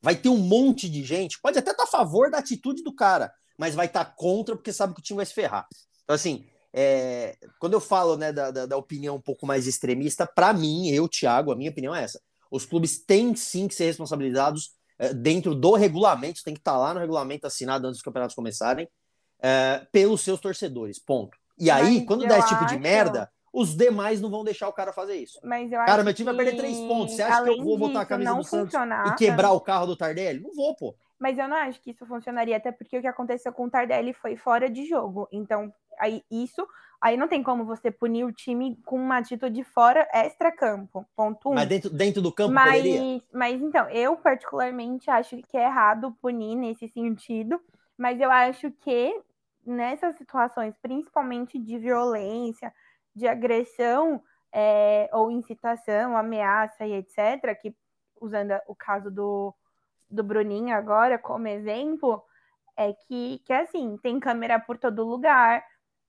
vai 0.03 0.15
ter 0.15 0.29
um 0.29 0.37
monte 0.37 0.87
de 0.91 1.03
gente, 1.03 1.41
pode 1.41 1.59
até 1.59 1.71
estar 1.71 1.85
tá 1.85 1.89
a 1.89 1.91
favor 1.91 2.31
da 2.31 2.37
atitude 2.37 2.83
do 2.83 2.95
cara, 2.95 3.33
mas 3.57 3.75
vai 3.75 3.87
estar 3.87 4.05
tá 4.05 4.13
contra 4.15 4.55
porque 4.55 4.71
sabe 4.71 4.93
que 4.93 5.01
o 5.01 5.03
time 5.03 5.17
vai 5.17 5.25
se 5.25 5.33
ferrar. 5.33 5.67
Então, 6.05 6.15
assim, 6.15 6.45
é, 6.73 7.37
quando 7.59 7.75
eu 7.75 7.81
falo 7.81 8.17
né, 8.17 8.33
da, 8.33 8.51
da, 8.51 8.67
da, 8.67 8.77
opinião 8.77 9.17
um 9.17 9.21
pouco 9.21 9.47
mais 9.47 9.67
extremista, 9.67 10.27
para 10.27 10.53
mim, 10.53 10.89
eu, 10.89 11.09
Thiago, 11.09 11.53
a 11.53 11.57
minha 11.57 11.71
opinião 11.71 11.95
é 11.95 12.03
essa. 12.03 12.21
Os 12.51 12.65
clubes 12.65 13.05
têm 13.05 13.35
sim 13.35 13.69
que 13.69 13.75
ser 13.75 13.85
responsabilizados 13.85 14.73
é, 14.99 15.13
dentro 15.13 15.55
do 15.55 15.75
regulamento, 15.75 16.43
tem 16.45 16.55
que 16.55 16.61
estar 16.61 16.73
tá 16.73 16.79
lá 16.79 16.95
no 16.95 17.01
regulamento 17.01 17.47
assinado 17.47 17.87
antes 17.87 17.99
dos 17.99 18.05
campeonatos 18.05 18.35
começarem, 18.35 18.89
é, 19.41 19.87
pelos 19.91 20.21
seus 20.21 20.41
torcedores, 20.41 20.99
ponto. 20.99 21.37
E 21.59 21.71
aí, 21.71 21.99
Mas 21.99 22.07
quando 22.07 22.27
dá 22.27 22.39
esse 22.39 22.49
tipo 22.49 22.67
de 22.67 22.79
merda, 22.79 23.31
os 23.53 23.77
demais 23.77 24.21
não 24.21 24.31
vão 24.31 24.43
deixar 24.43 24.69
o 24.69 24.73
cara 24.73 24.93
fazer 24.93 25.17
isso. 25.17 25.39
Mas 25.45 25.71
eu 25.71 25.79
cara, 25.85 26.03
meu 26.03 26.15
time 26.15 26.33
vai 26.33 26.37
perder 26.37 26.57
três 26.57 26.79
pontos. 26.79 27.15
Você 27.15 27.23
acha 27.23 27.43
que 27.45 27.51
eu 27.51 27.63
vou 27.63 27.77
botar 27.77 28.01
a 28.01 28.07
camisa 28.07 28.35
do 28.35 28.45
Santos 28.45 28.75
e 29.09 29.15
quebrar 29.17 29.53
o 29.53 29.61
carro 29.61 29.87
do 29.87 29.97
Tardelli? 29.97 30.41
Não 30.41 30.55
vou, 30.55 30.75
pô. 30.75 30.97
Mas 31.23 31.39
eu 31.39 31.47
não 31.47 31.57
acho 31.57 31.81
que 31.81 31.93
isso 31.93 32.05
funcionaria, 32.05 32.57
até 32.57 32.73
porque 32.73 32.99
o 32.99 33.01
que 33.01 33.07
aconteceu 33.07 33.53
com 33.53 33.67
o 33.67 33.71
Tardelli 33.71 34.13
foi 34.13 34.35
fora 34.35 34.69
de 34.69 34.85
jogo. 34.89 35.29
Então, 35.31 35.73
aí 35.97 36.25
isso, 36.29 36.67
aí 37.01 37.17
não 37.17 37.29
tem 37.29 37.45
como 37.45 37.65
você 37.65 37.93
punir 37.93 38.25
o 38.25 38.33
time 38.33 38.77
com 38.85 38.97
uma 38.97 39.19
atitude 39.19 39.63
fora 39.63 40.05
extra-campo. 40.13 41.07
Ponto 41.15 41.51
um. 41.51 41.55
Mas 41.55 41.69
dentro, 41.69 41.91
dentro 41.91 42.21
do 42.21 42.33
campo 42.33 42.53
mas, 42.53 42.83
poderia? 42.83 43.23
Mas 43.33 43.63
então, 43.63 43.89
eu 43.91 44.17
particularmente 44.17 45.09
acho 45.09 45.37
que 45.43 45.57
é 45.57 45.67
errado 45.67 46.11
punir 46.21 46.57
nesse 46.57 46.89
sentido, 46.89 47.61
mas 47.97 48.21
eu 48.21 48.29
acho 48.29 48.73
que 48.73 49.17
nessas 49.65 50.17
situações, 50.17 50.75
principalmente 50.83 51.57
de 51.57 51.79
violência, 51.79 52.75
de 53.15 53.29
agressão 53.29 54.21
é, 54.53 55.09
ou 55.13 55.31
incitação, 55.31 56.17
ameaça 56.17 56.85
e 56.85 56.95
etc., 56.95 57.57
que 57.61 57.73
usando 58.21 58.59
o 58.67 58.75
caso 58.75 59.09
do, 59.09 59.55
do 60.13 60.23
Bruninho 60.23 60.75
agora 60.77 61.19
como 61.19 61.49
exemplo, 61.49 62.23
é 62.77 62.93
que, 62.93 63.41
que 63.45 63.53
assim, 63.53 63.97
tem 64.03 64.21
câmera 64.21 64.61
por 64.61 64.79
todo 64.79 65.05
lugar, 65.05 65.65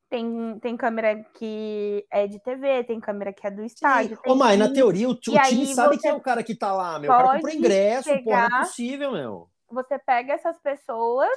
tem, 0.10 0.60
tem 0.60 0.78
câmera 0.78 1.24
que 1.34 2.06
é 2.12 2.28
de 2.28 2.40
TV, 2.40 2.84
tem 2.84 3.00
câmera 3.00 3.34
que 3.34 3.48
é 3.48 3.52
do 3.52 3.64
estádio. 3.64 4.20
Ô, 4.28 4.36
Mai, 4.36 4.58
na 4.58 4.72
teoria, 4.72 5.08
o, 5.08 5.12
o 5.12 5.16
time 5.16 5.74
sabe 5.74 5.98
quem 5.98 6.12
é 6.12 6.14
o 6.14 6.22
cara 6.22 6.44
que 6.44 6.54
tá 6.54 6.72
lá, 6.72 7.00
meu. 7.00 7.12
O 7.12 7.16
cara 7.16 7.34
comprou 7.34 7.52
ingresso, 7.52 8.10
pegar, 8.10 8.24
porra, 8.24 8.50
não 8.50 8.58
é 8.58 8.62
possível, 8.62 9.12
meu. 9.12 9.50
Você 9.72 9.98
pega 9.98 10.34
essas 10.34 10.60
pessoas 10.60 11.32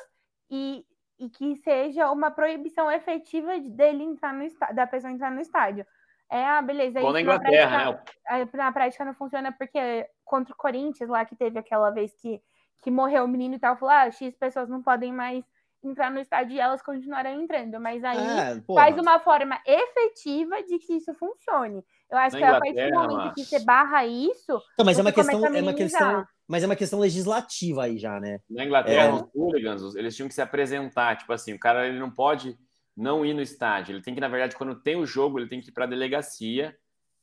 e, 0.51 0.85
e 1.19 1.31
que 1.31 1.57
seja 1.57 2.11
uma 2.11 2.31
proibição 2.31 2.91
efetiva 2.91 3.59
dele 3.59 4.03
entrar 4.03 4.35
no 4.35 4.43
estádio, 4.43 4.77
da 4.77 4.87
pessoa 4.87 5.11
entrar 5.11 5.31
no 5.31 5.41
estádio. 5.41 5.87
É, 6.31 6.45
ah, 6.45 6.61
beleza. 6.61 7.01
Bom 7.01 7.13
na 7.13 7.21
Inglaterra, 7.21 7.93
prática, 7.95 8.37
né? 8.37 8.49
Na 8.53 8.73
prática 8.73 9.05
não 9.05 9.15
funciona 9.15 9.53
porque 9.53 10.07
contra 10.25 10.53
o 10.53 10.57
Corinthians, 10.57 11.09
lá 11.09 11.25
que 11.25 11.37
teve 11.37 11.59
aquela 11.59 11.91
vez 11.91 12.13
que, 12.21 12.43
que 12.83 12.91
morreu 12.91 13.25
o 13.25 13.29
menino 13.29 13.55
e 13.55 13.59
tal, 13.59 13.77
falou: 13.77 13.95
ah, 13.95 14.11
X 14.11 14.37
pessoas 14.37 14.69
não 14.69 14.83
podem 14.83 15.13
mais 15.13 15.45
entrar 15.83 16.11
no 16.11 16.19
estádio 16.19 16.55
e 16.55 16.61
elas 16.61 16.83
continuarão 16.83 17.41
entrando. 17.41 17.81
Mas 17.81 18.03
aí 18.05 18.19
é, 18.19 18.63
faz 18.75 18.99
uma 18.99 19.19
forma 19.21 19.61
efetiva 19.67 20.63
de 20.63 20.79
que 20.79 20.95
isso 20.95 21.15
funcione. 21.15 21.85
Eu 22.11 22.19
acho 22.19 22.39
na 22.39 22.41
que 22.41 22.45
a 22.45 22.61
partir 22.61 22.91
do 22.91 22.99
momento 22.99 23.17
mas... 23.17 23.35
que 23.35 23.45
você 23.45 23.65
barra 23.65 24.07
isso. 24.07 24.53
Não, 24.79 24.85
mas 24.85 24.99
é 24.99 25.03
uma 25.03 25.13
questão, 25.13 25.47
é 25.47 25.63
uma 25.63 25.75
questão 25.75 26.27
mas 26.49 26.63
é 26.63 26.67
uma 26.67 26.77
questão 26.77 27.01
legislativa 27.01 27.85
aí 27.85 27.99
já, 27.99 28.21
né? 28.21 28.39
Na 28.49 28.65
Inglaterra, 28.65 29.09
é... 29.09 29.13
os 29.13 29.29
hooligans, 29.35 29.97
eles 29.97 30.15
tinham 30.15 30.29
que 30.29 30.35
se 30.35 30.43
apresentar, 30.43 31.17
tipo 31.17 31.33
assim, 31.33 31.53
o 31.53 31.59
cara 31.59 31.89
ele 31.89 31.99
não 31.99 32.11
pode 32.11 32.57
não 32.97 33.27
ir 33.27 33.35
no 33.35 33.43
estádio, 33.43 33.95
ele 33.95 34.03
tem 34.03 34.15
que, 34.15 34.21
na 34.21 34.29
verdade, 34.29 34.57
quando 34.57 34.81
tem 34.81 34.97
o 34.97 35.05
jogo, 35.05 35.39
ele 35.39 35.49
tem 35.49 35.61
que 35.61 35.69
ir 35.69 35.73
para 35.73 35.85
a 35.85 35.89
delegacia, 35.89 36.77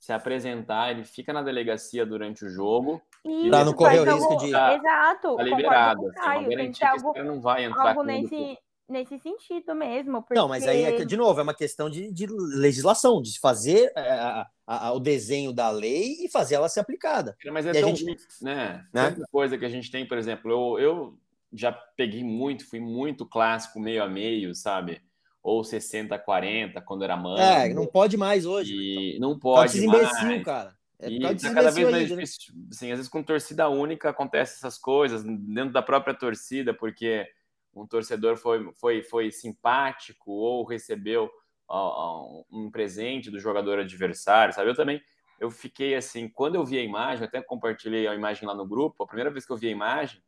se 0.04 0.12
apresentar, 0.12 0.92
ele 0.92 1.06
fica 1.06 1.32
na 1.32 1.42
delegacia 1.42 2.06
durante 2.06 2.44
o 2.44 2.50
jogo. 2.50 3.02
Para 3.50 3.64
não 3.64 3.72
correr 3.72 4.02
o 4.02 4.04
risco 4.04 4.36
de... 4.36 4.48
Exato. 4.48 5.38
Tá 5.38 5.44
liberado, 5.44 6.10
assim, 6.10 6.20
uma 6.20 6.50
garantia 6.50 6.74
que 6.74 7.06
algo, 7.06 7.24
não 7.24 7.40
vai 7.40 7.64
entrar 7.64 7.88
algo 7.92 8.04
nesse, 8.04 8.58
nesse 8.90 9.18
sentido 9.20 9.74
mesmo. 9.74 10.22
Porque... 10.22 10.34
Não, 10.34 10.50
mas 10.50 10.68
aí, 10.68 10.84
é, 10.84 11.06
de 11.06 11.16
novo, 11.16 11.40
é 11.40 11.44
uma 11.44 11.54
questão 11.54 11.90
de, 11.90 12.12
de 12.12 12.28
legislação, 12.28 13.22
de 13.22 13.40
fazer 13.40 13.94
é, 13.96 14.12
a, 14.12 14.48
a, 14.68 14.88
a, 14.88 14.92
o 14.92 15.00
desenho 15.00 15.54
da 15.54 15.70
lei 15.70 16.26
e 16.26 16.30
fazer 16.30 16.56
ela 16.56 16.68
ser 16.68 16.82
aplicada. 16.82 17.38
Mas 17.50 17.66
é 17.66 17.70
e 17.70 17.80
tão, 17.80 17.96
gente... 17.96 18.28
né? 18.42 18.86
né? 18.94 19.10
Tanta 19.10 19.26
coisa 19.32 19.58
que 19.58 19.64
a 19.64 19.70
gente 19.70 19.90
tem, 19.90 20.06
por 20.06 20.18
exemplo, 20.18 20.52
eu, 20.52 20.80
eu 20.80 21.18
já 21.54 21.72
peguei 21.72 22.26
muito, 22.26 22.70
fui 22.70 22.82
muito 22.82 23.26
clássico 23.26 23.80
meio 23.80 24.04
a 24.04 24.10
meio, 24.10 24.54
sabe? 24.54 25.02
Ou 25.44 25.64
60 25.64 26.18
40 26.18 26.82
quando 26.82 27.04
era 27.04 27.18
mãe. 27.18 27.42
É, 27.42 27.74
não 27.74 27.86
pode 27.86 28.16
mais 28.16 28.46
hoje. 28.46 28.74
E 28.74 29.20
não 29.20 29.38
pode 29.38 29.86
mais. 29.86 30.02
imbecil, 30.02 30.44
cara. 30.44 30.74
É 31.00 31.10
e 31.10 31.20
tá 31.20 31.54
cada 31.54 31.70
vez 31.70 31.92
mais 31.92 32.10
né? 32.10 32.16
difícil. 32.16 32.54
Assim, 32.72 32.92
às 32.92 32.98
vezes 32.98 33.12
com 33.12 33.22
torcida 33.22 33.68
única 33.68 34.10
acontece 34.10 34.56
essas 34.56 34.78
coisas 34.78 35.22
dentro 35.24 35.74
da 35.74 35.82
própria 35.82 36.14
torcida, 36.14 36.74
porque 36.74 37.28
um 37.76 37.86
torcedor 37.86 38.38
foi, 38.38 38.72
foi, 38.74 39.04
foi 39.04 39.32
simpático 39.32 40.32
ou 40.32 40.64
recebeu 40.64 41.30
uh, 41.70 42.46
um 42.52 42.70
presente 42.72 43.30
do 43.30 43.40
jogador 43.40 43.80
adversário, 43.80 44.54
sabe? 44.54 44.70
Eu 44.70 44.76
também, 44.76 45.02
eu 45.40 45.50
fiquei 45.52 45.96
assim, 45.96 46.30
quando 46.30 46.56
eu 46.56 46.64
vi 46.64 46.78
a 46.78 46.84
imagem, 46.84 47.26
até 47.26 47.42
compartilhei 47.42 48.08
a 48.08 48.16
imagem 48.16 48.48
lá 48.48 48.56
no 48.56 48.68
grupo, 48.68 49.04
a 49.04 49.08
primeira 49.08 49.32
vez 49.32 49.46
que 49.46 49.52
eu 49.52 49.58
vi 49.58 49.68
a 49.68 49.72
imagem, 49.72 50.22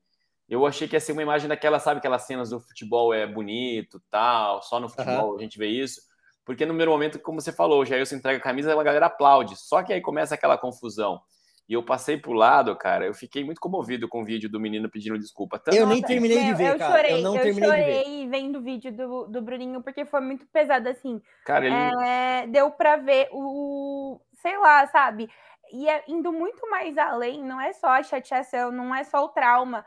eu 0.48 0.66
achei 0.66 0.88
que 0.88 0.96
ia 0.96 1.00
ser 1.00 1.12
uma 1.12 1.22
imagem 1.22 1.48
daquela, 1.48 1.80
sabe, 1.80 2.00
aquelas 2.00 2.24
cenas 2.24 2.50
do 2.50 2.60
futebol 2.60 3.14
é 3.14 3.25
bonito, 3.25 4.02
tal, 4.10 4.62
só 4.62 4.80
no 4.80 4.90
futebol 4.90 5.32
uhum. 5.32 5.38
a 5.38 5.42
gente 5.42 5.58
vê 5.58 5.68
isso, 5.68 6.02
porque 6.46 6.66
no 6.66 6.72
primeiro 6.72 6.92
momento, 6.92 7.20
como 7.20 7.42
você 7.42 7.52
falou, 7.52 7.82
o 7.82 7.86
Jailson 7.86 8.16
entrega 8.16 8.38
a 8.38 8.42
camisa 8.42 8.70
e 8.70 8.80
a 8.80 8.84
galera 8.84 9.08
aplaude, 9.08 9.56
só 9.56 9.82
que 9.84 9.92
aí 9.92 10.02
começa 10.02 10.36
aquela 10.36 10.58
confusão 10.58 11.20
e 11.68 11.74
eu 11.74 11.84
passei 11.84 12.16
pro 12.16 12.34
lado, 12.34 12.75
cara, 12.75 13.06
eu 13.06 13.14
fiquei 13.14 13.44
muito 13.44 13.60
comovido 13.60 14.08
com 14.08 14.22
o 14.22 14.25
vídeo 14.25 14.48
do 14.48 14.60
menino 14.60 14.90
pedindo 14.90 15.18
desculpa. 15.18 15.58
Tanto 15.58 15.75
eu 15.75 15.88
nem 15.88 16.00
terminei 16.00 16.44
de 16.44 16.54
ver, 16.54 16.74
eu 16.74 16.78
cara. 16.78 16.96
Chorei, 16.96 17.14
eu 17.14 17.22
não 17.24 17.36
eu 17.36 17.42
terminei 17.42 17.70
chorei 17.70 18.04
de 18.04 18.10
ver. 18.10 18.30
vendo 18.30 18.60
o 18.60 18.62
vídeo 18.62 18.92
do, 18.92 19.25
do 19.25 19.42
Bruninho, 19.42 19.82
porque 19.82 20.06
foi 20.06 20.22
muito 20.22 20.46
pesado, 20.48 20.88
assim. 20.88 21.20
Cara, 21.44 21.66
ele... 21.66 22.08
É, 22.08 22.48
deu 22.48 22.70
pra 22.70 22.98
ver 22.98 23.30
o... 23.32 24.22
Sei 24.44 24.56
lá, 24.60 24.86
sabe? 24.88 25.28
E 25.74 25.90
é 25.90 26.04
indo 26.08 26.32
muito 26.32 26.70
mais 26.70 26.96
além, 27.00 27.44
não 27.44 27.60
é 27.60 27.74
só 27.74 27.88
a 27.88 28.04
chateação, 28.04 28.72
não 28.72 28.94
é 28.94 29.04
só 29.04 29.25
o 29.25 29.30
trauma. 29.30 29.84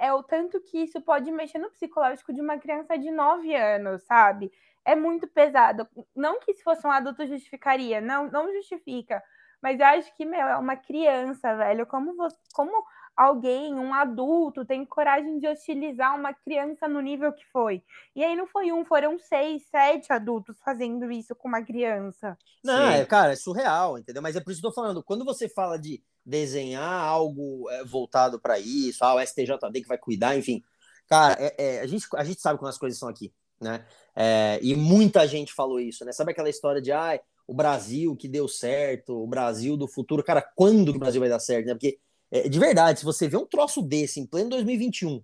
É 0.00 0.12
o 0.12 0.22
tanto 0.22 0.60
que 0.60 0.78
isso 0.78 1.00
pode 1.00 1.30
mexer 1.30 1.58
no 1.58 1.70
psicológico 1.70 2.32
de 2.32 2.40
uma 2.40 2.58
criança 2.58 2.96
de 2.96 3.10
9 3.10 3.54
anos, 3.54 4.02
sabe? 4.04 4.50
É 4.84 4.96
muito 4.96 5.28
pesado. 5.28 5.86
Não 6.16 6.40
que 6.40 6.54
se 6.54 6.62
fosse 6.62 6.86
um 6.86 6.90
adulto 6.90 7.26
justificaria, 7.26 8.00
não, 8.00 8.30
não 8.30 8.50
justifica 8.52 9.22
mas 9.62 9.78
eu 9.78 9.86
acho 9.86 10.16
que, 10.16 10.24
meu, 10.24 10.40
é 10.40 10.56
uma 10.56 10.76
criança, 10.76 11.54
velho. 11.54 11.86
Como, 11.86 12.16
você, 12.16 12.36
como 12.54 12.72
alguém, 13.14 13.74
um 13.74 13.92
adulto, 13.92 14.64
tem 14.64 14.84
coragem 14.86 15.38
de 15.38 15.46
hostilizar 15.46 16.16
uma 16.16 16.32
criança 16.32 16.88
no 16.88 17.00
nível 17.00 17.32
que 17.32 17.44
foi? 17.52 17.82
E 18.16 18.24
aí 18.24 18.34
não 18.34 18.46
foi 18.46 18.72
um, 18.72 18.84
foram 18.84 19.18
seis, 19.18 19.66
sete 19.68 20.12
adultos 20.12 20.58
fazendo 20.64 21.10
isso 21.10 21.34
com 21.34 21.48
uma 21.48 21.62
criança. 21.62 22.38
Não, 22.64 22.90
é, 22.90 23.04
cara, 23.04 23.32
é 23.32 23.36
surreal, 23.36 23.98
entendeu? 23.98 24.22
Mas 24.22 24.34
é 24.34 24.40
por 24.40 24.50
isso 24.50 24.60
que 24.60 24.66
eu 24.66 24.70
tô 24.70 24.74
falando. 24.74 25.02
Quando 25.02 25.24
você 25.24 25.48
fala 25.48 25.78
de 25.78 26.02
desenhar 26.30 27.04
algo 27.04 27.68
é, 27.70 27.84
voltado 27.84 28.40
para 28.40 28.58
isso, 28.58 29.04
ah, 29.04 29.16
o 29.16 29.20
STJD 29.20 29.82
que 29.82 29.88
vai 29.88 29.98
cuidar, 29.98 30.38
enfim. 30.38 30.62
Cara, 31.08 31.36
é, 31.38 31.54
é, 31.58 31.80
a, 31.80 31.86
gente, 31.86 32.06
a 32.14 32.24
gente 32.24 32.40
sabe 32.40 32.58
como 32.58 32.68
as 32.68 32.78
coisas 32.78 32.98
são 32.98 33.08
aqui, 33.08 33.32
né? 33.60 33.84
É, 34.14 34.60
e 34.62 34.76
muita 34.76 35.26
gente 35.26 35.52
falou 35.52 35.80
isso, 35.80 36.04
né? 36.04 36.12
Sabe 36.12 36.30
aquela 36.30 36.48
história 36.48 36.80
de, 36.80 36.92
ah, 36.92 37.20
o 37.46 37.52
Brasil 37.52 38.14
que 38.14 38.28
deu 38.28 38.46
certo, 38.46 39.12
o 39.12 39.26
Brasil 39.26 39.76
do 39.76 39.88
futuro. 39.88 40.22
Cara, 40.22 40.40
quando 40.40 40.92
que 40.92 40.96
o 40.96 41.00
Brasil 41.00 41.20
vai 41.20 41.28
dar 41.28 41.40
certo, 41.40 41.66
né? 41.66 41.74
Porque, 41.74 41.98
é, 42.30 42.48
de 42.48 42.58
verdade, 42.60 43.00
se 43.00 43.04
você 43.04 43.26
vê 43.26 43.36
um 43.36 43.46
troço 43.46 43.82
desse 43.82 44.20
em 44.20 44.26
pleno 44.26 44.50
2021, 44.50 45.20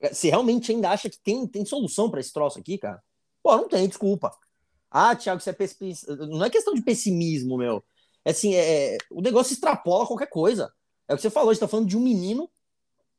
é, 0.00 0.12
você 0.12 0.28
realmente 0.28 0.70
ainda 0.70 0.90
acha 0.90 1.08
que 1.08 1.18
tem, 1.18 1.46
tem 1.46 1.64
solução 1.64 2.10
para 2.10 2.20
esse 2.20 2.32
troço 2.32 2.58
aqui, 2.58 2.76
cara? 2.76 3.02
Pô, 3.42 3.56
não 3.56 3.68
tem, 3.68 3.88
desculpa. 3.88 4.30
Ah, 4.90 5.16
Thiago, 5.16 5.40
você 5.40 5.50
é 5.50 5.52
pessimista. 5.54 6.14
Não 6.14 6.44
é 6.44 6.50
questão 6.50 6.74
de 6.74 6.82
pessimismo, 6.82 7.56
meu. 7.56 7.82
É 8.26 8.30
assim, 8.30 8.56
é, 8.56 8.98
o 9.08 9.20
negócio 9.20 9.52
extrapola 9.52 10.04
qualquer 10.04 10.26
coisa. 10.28 10.72
É 11.06 11.14
o 11.14 11.16
que 11.16 11.22
você 11.22 11.30
falou, 11.30 11.50
a 11.50 11.52
gente 11.54 11.60
tá 11.60 11.68
falando 11.68 11.86
de 11.86 11.96
um 11.96 12.00
menino, 12.00 12.50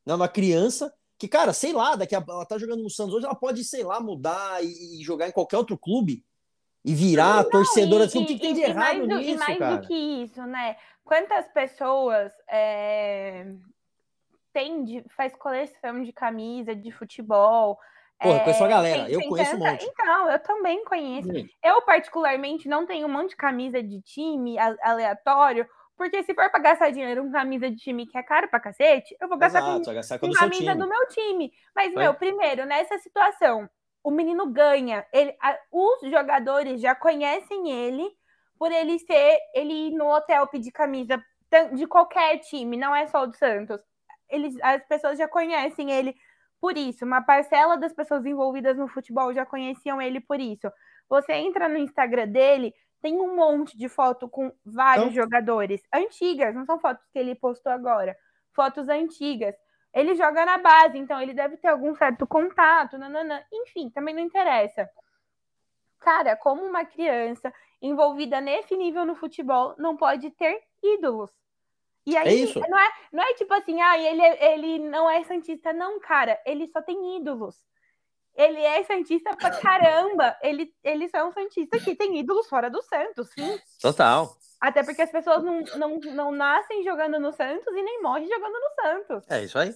né, 0.05 0.13
uma 0.13 0.27
criança, 0.27 0.93
que, 1.17 1.29
cara, 1.29 1.53
sei 1.53 1.71
lá, 1.71 1.95
daqui 1.95 2.13
a, 2.13 2.21
ela 2.27 2.45
tá 2.45 2.57
jogando 2.57 2.83
no 2.83 2.89
Santos 2.89 3.15
hoje, 3.15 3.25
ela 3.25 3.33
pode, 3.33 3.63
sei 3.63 3.85
lá, 3.85 4.01
mudar 4.01 4.61
e, 4.61 4.99
e 4.99 5.03
jogar 5.05 5.29
em 5.29 5.31
qualquer 5.31 5.55
outro 5.55 5.77
clube 5.77 6.25
e 6.83 6.93
virar 6.93 7.43
não, 7.43 7.49
torcedora. 7.49 8.03
Assim, 8.03 8.21
o 8.21 8.25
que, 8.25 8.37
tem 8.37 8.53
de 8.53 8.59
errado 8.59 9.07
do, 9.07 9.15
nisso, 9.15 9.29
E 9.29 9.37
mais 9.37 9.57
cara? 9.57 9.77
do 9.77 9.87
que 9.87 9.93
isso, 9.93 10.41
né? 10.45 10.75
Quantas 11.05 11.47
pessoas 11.53 12.33
é, 12.49 13.47
tem 14.51 14.83
de, 14.83 15.05
faz 15.15 15.33
coleção 15.37 16.03
de 16.03 16.11
camisa 16.11 16.75
de 16.75 16.91
futebol? 16.91 17.79
Porra, 18.19 18.37
é, 18.37 18.39
conheço 18.39 18.63
a 18.63 18.67
galera, 18.67 19.05
tem, 19.05 19.13
eu 19.13 19.19
tem 19.19 19.29
conheço 19.29 19.51
tanta... 19.51 19.63
um 19.63 19.71
monte. 19.71 19.85
Então, 19.85 20.31
eu 20.31 20.39
também 20.39 20.83
conheço. 20.83 21.31
Sim. 21.31 21.49
Eu, 21.63 21.81
particularmente, 21.83 22.67
não 22.67 22.85
tenho 22.85 23.07
um 23.07 23.11
monte 23.11 23.29
de 23.29 23.35
camisa 23.35 23.81
de 23.81 24.01
time 24.01 24.57
aleatório, 24.81 25.67
porque 25.95 26.23
se 26.23 26.33
for 26.33 26.49
pra 26.49 26.59
gastar 26.59 26.89
dinheiro 26.89 27.23
com 27.23 27.31
camisa 27.31 27.69
de 27.69 27.77
time 27.77 28.07
que 28.07 28.17
é 28.17 28.23
caro 28.23 28.47
pra 28.47 28.59
cacete, 28.59 29.15
eu 29.19 29.27
vou 29.27 29.37
gastar 29.37 29.59
Exato, 29.59 29.85
com, 29.85 29.93
gastar 29.93 30.19
com, 30.19 30.27
com 30.27 30.33
camisa 30.33 30.75
do 30.75 30.87
meu 30.87 31.07
time. 31.07 31.51
Mas, 31.75 31.93
Foi? 31.93 32.03
meu, 32.03 32.13
primeiro, 32.15 32.65
nessa 32.65 32.97
situação, 32.99 33.69
o 34.03 34.09
menino 34.09 34.47
ganha. 34.47 35.05
Ele, 35.13 35.35
a, 35.41 35.57
os 35.71 36.09
jogadores 36.09 36.81
já 36.81 36.95
conhecem 36.95 37.69
ele 37.69 38.09
por 38.57 38.71
ele 38.71 38.97
ser, 38.99 39.37
ele 39.53 39.89
ir 39.89 39.91
no 39.91 40.07
hotel 40.11 40.47
pedir 40.47 40.71
camisa 40.71 41.23
de 41.73 41.85
qualquer 41.85 42.39
time, 42.39 42.75
não 42.75 42.95
é 42.95 43.05
só 43.07 43.23
o 43.23 43.27
do 43.27 43.37
Santos. 43.37 43.79
Eles, 44.29 44.55
as 44.61 44.83
pessoas 44.87 45.17
já 45.17 45.27
conhecem 45.27 45.91
ele 45.91 46.15
por 46.59 46.77
isso. 46.77 47.05
Uma 47.05 47.21
parcela 47.21 47.77
das 47.77 47.93
pessoas 47.93 48.25
envolvidas 48.25 48.77
no 48.77 48.87
futebol 48.87 49.33
já 49.33 49.45
conheciam 49.45 50.01
ele 50.01 50.19
por 50.19 50.39
isso. 50.39 50.71
Você 51.09 51.33
entra 51.33 51.69
no 51.69 51.77
Instagram 51.77 52.27
dele, 52.27 52.73
tem 53.01 53.19
um 53.19 53.35
monte 53.35 53.77
de 53.77 53.87
foto 53.87 54.27
com 54.27 54.51
vários 54.65 55.11
então... 55.11 55.23
jogadores 55.23 55.81
antigas, 55.93 56.53
não 56.53 56.65
são 56.65 56.79
fotos 56.79 57.05
que 57.11 57.19
ele 57.19 57.35
postou 57.35 57.71
agora, 57.71 58.17
fotos 58.53 58.89
antigas. 58.89 59.55
Ele 59.93 60.15
joga 60.15 60.45
na 60.45 60.57
base, 60.57 60.97
então 60.97 61.19
ele 61.19 61.33
deve 61.33 61.57
ter 61.57 61.69
algum 61.69 61.95
certo 61.95 62.27
contato, 62.27 62.97
nananã. 62.97 63.41
enfim, 63.51 63.89
também 63.89 64.13
não 64.13 64.21
interessa. 64.21 64.89
Cara, 65.99 66.35
como 66.35 66.63
uma 66.63 66.85
criança 66.85 67.51
envolvida 67.81 68.39
nesse 68.41 68.75
nível 68.75 69.05
no 69.05 69.15
futebol 69.15 69.75
não 69.77 69.95
pode 69.95 70.29
ter 70.31 70.61
ídolos. 70.83 71.31
E 72.07 72.15
aí, 72.15 72.29
é 72.29 72.33
isso. 72.35 72.57
Não, 72.61 72.79
é, 72.79 72.89
não 73.11 73.21
é 73.21 73.33
tipo 73.33 73.53
assim, 73.53 73.81
ah, 73.81 73.97
ele, 73.97 74.21
ele 74.21 74.79
não 74.79 75.09
é 75.09 75.25
santista, 75.25 75.73
não, 75.73 75.99
cara, 75.99 76.39
ele 76.45 76.65
só 76.69 76.81
tem 76.81 77.17
ídolos. 77.17 77.57
Ele 78.33 78.61
é 78.61 78.81
santista 78.85 79.35
pra 79.35 79.51
caramba. 79.59 80.37
Ele, 80.41 80.73
ele 80.81 81.09
só 81.09 81.17
é 81.17 81.23
um 81.25 81.33
santista 81.33 81.77
que 81.79 81.95
tem 81.95 82.17
ídolos 82.17 82.47
fora 82.47 82.69
do 82.69 82.81
Santos, 82.81 83.29
sim. 83.31 83.59
Total. 83.81 84.37
Até 84.61 84.83
porque 84.83 85.01
as 85.01 85.11
pessoas 85.11 85.43
não, 85.43 85.59
não, 85.75 85.99
não 85.99 86.31
nascem 86.31 86.81
jogando 86.81 87.19
no 87.19 87.33
Santos 87.33 87.75
e 87.75 87.83
nem 87.83 88.01
morrem 88.01 88.29
jogando 88.29 88.53
no 88.53 88.81
Santos. 88.81 89.23
É 89.29 89.43
isso 89.43 89.59
aí. 89.59 89.75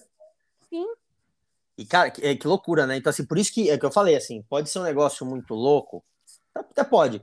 Sim. 0.70 0.88
E, 1.78 1.86
cara, 1.86 2.12
que, 2.12 2.26
é, 2.26 2.34
que 2.34 2.48
loucura, 2.48 2.88
né? 2.88 2.96
Então, 2.96 3.10
assim, 3.10 3.26
por 3.26 3.38
isso 3.38 3.54
que 3.54 3.70
é 3.70 3.78
que 3.78 3.86
eu 3.86 3.92
falei, 3.92 4.16
assim, 4.16 4.42
pode 4.44 4.70
ser 4.70 4.80
um 4.80 4.84
negócio 4.84 5.26
muito 5.26 5.54
louco. 5.54 6.02
Até 6.56 6.84
pode. 6.84 7.22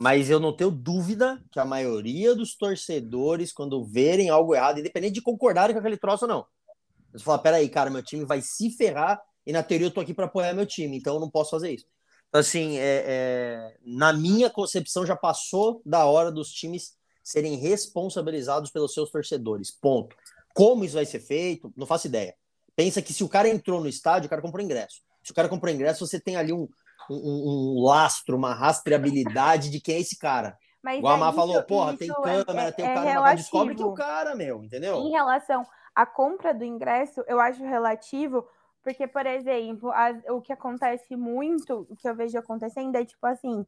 Mas 0.00 0.30
eu 0.30 0.40
não 0.40 0.50
tenho 0.50 0.70
dúvida 0.70 1.38
que 1.52 1.60
a 1.60 1.64
maioria 1.64 2.34
dos 2.34 2.56
torcedores, 2.56 3.52
quando 3.52 3.84
verem 3.84 4.30
algo 4.30 4.54
errado, 4.54 4.80
independente 4.80 5.12
de 5.12 5.20
concordarem 5.20 5.74
com 5.74 5.78
aquele 5.78 5.98
troço 5.98 6.24
ou 6.24 6.28
não, 6.30 6.46
eles 7.12 7.22
falam: 7.22 7.42
peraí, 7.42 7.68
cara, 7.68 7.90
meu 7.90 8.02
time 8.02 8.24
vai 8.24 8.40
se 8.40 8.70
ferrar 8.70 9.20
e 9.46 9.52
na 9.52 9.62
teoria 9.62 9.88
eu 9.88 9.90
tô 9.90 10.00
aqui 10.00 10.14
para 10.14 10.24
apoiar 10.24 10.54
meu 10.54 10.64
time, 10.64 10.96
então 10.96 11.14
eu 11.14 11.20
não 11.20 11.28
posso 11.28 11.50
fazer 11.50 11.72
isso. 11.72 11.84
Então, 12.30 12.40
assim, 12.40 12.78
é, 12.78 13.04
é, 13.06 13.76
na 13.84 14.10
minha 14.12 14.48
concepção, 14.48 15.04
já 15.04 15.16
passou 15.16 15.82
da 15.84 16.06
hora 16.06 16.32
dos 16.32 16.50
times 16.50 16.94
serem 17.22 17.56
responsabilizados 17.56 18.70
pelos 18.70 18.94
seus 18.94 19.10
torcedores. 19.10 19.70
Ponto. 19.70 20.16
Como 20.54 20.82
isso 20.82 20.94
vai 20.94 21.04
ser 21.04 21.20
feito, 21.20 21.70
não 21.76 21.86
faço 21.86 22.06
ideia. 22.06 22.34
Pensa 22.74 23.02
que 23.02 23.12
se 23.12 23.22
o 23.22 23.28
cara 23.28 23.48
entrou 23.48 23.80
no 23.80 23.88
estádio, 23.88 24.28
o 24.28 24.30
cara 24.30 24.40
comprou 24.40 24.64
ingresso. 24.64 25.02
Se 25.22 25.32
o 25.32 25.34
cara 25.34 25.48
comprou 25.48 25.74
ingresso, 25.74 26.06
você 26.06 26.18
tem 26.18 26.36
ali 26.36 26.52
um, 26.52 26.66
um, 27.10 27.78
um 27.78 27.82
lastro, 27.84 28.36
uma 28.36 28.54
rastreabilidade 28.54 29.70
de 29.70 29.80
quem 29.80 29.96
é 29.96 30.00
esse 30.00 30.18
cara. 30.18 30.56
Mas 30.82 30.98
Igual 30.98 31.14
é 31.14 31.16
a 31.16 31.20
Má 31.20 31.32
falou, 31.32 31.62
porra, 31.64 31.96
tem 31.96 32.10
é, 32.10 32.14
câmera, 32.14 32.68
é, 32.68 32.72
tem 32.72 32.84
o 32.84 32.88
é 32.88 32.94
cara, 32.94 33.20
mas 33.20 33.40
descobre 33.40 33.74
que 33.74 33.82
é 33.82 33.86
o 33.86 33.94
cara, 33.94 34.34
meu, 34.34 34.64
entendeu? 34.64 34.96
Em 34.96 35.10
relação 35.10 35.66
à 35.94 36.06
compra 36.06 36.54
do 36.54 36.64
ingresso, 36.64 37.22
eu 37.26 37.38
acho 37.38 37.62
relativo, 37.62 38.46
porque, 38.82 39.06
por 39.06 39.26
exemplo, 39.26 39.90
a, 39.90 40.10
o 40.30 40.40
que 40.40 40.52
acontece 40.52 41.16
muito, 41.16 41.86
o 41.90 41.96
que 41.96 42.08
eu 42.08 42.14
vejo 42.14 42.38
acontecendo 42.38 42.96
é 42.96 43.04
tipo 43.04 43.26
assim: 43.26 43.66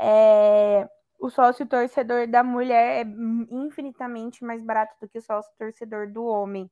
é, 0.00 0.88
o 1.18 1.28
sócio 1.28 1.66
torcedor 1.66 2.26
da 2.26 2.42
mulher 2.42 3.04
é 3.04 3.10
infinitamente 3.50 4.42
mais 4.42 4.62
barato 4.62 4.94
do 5.00 5.08
que 5.08 5.18
o 5.18 5.22
sócio 5.22 5.52
torcedor 5.58 6.10
do 6.10 6.24
homem. 6.24 6.70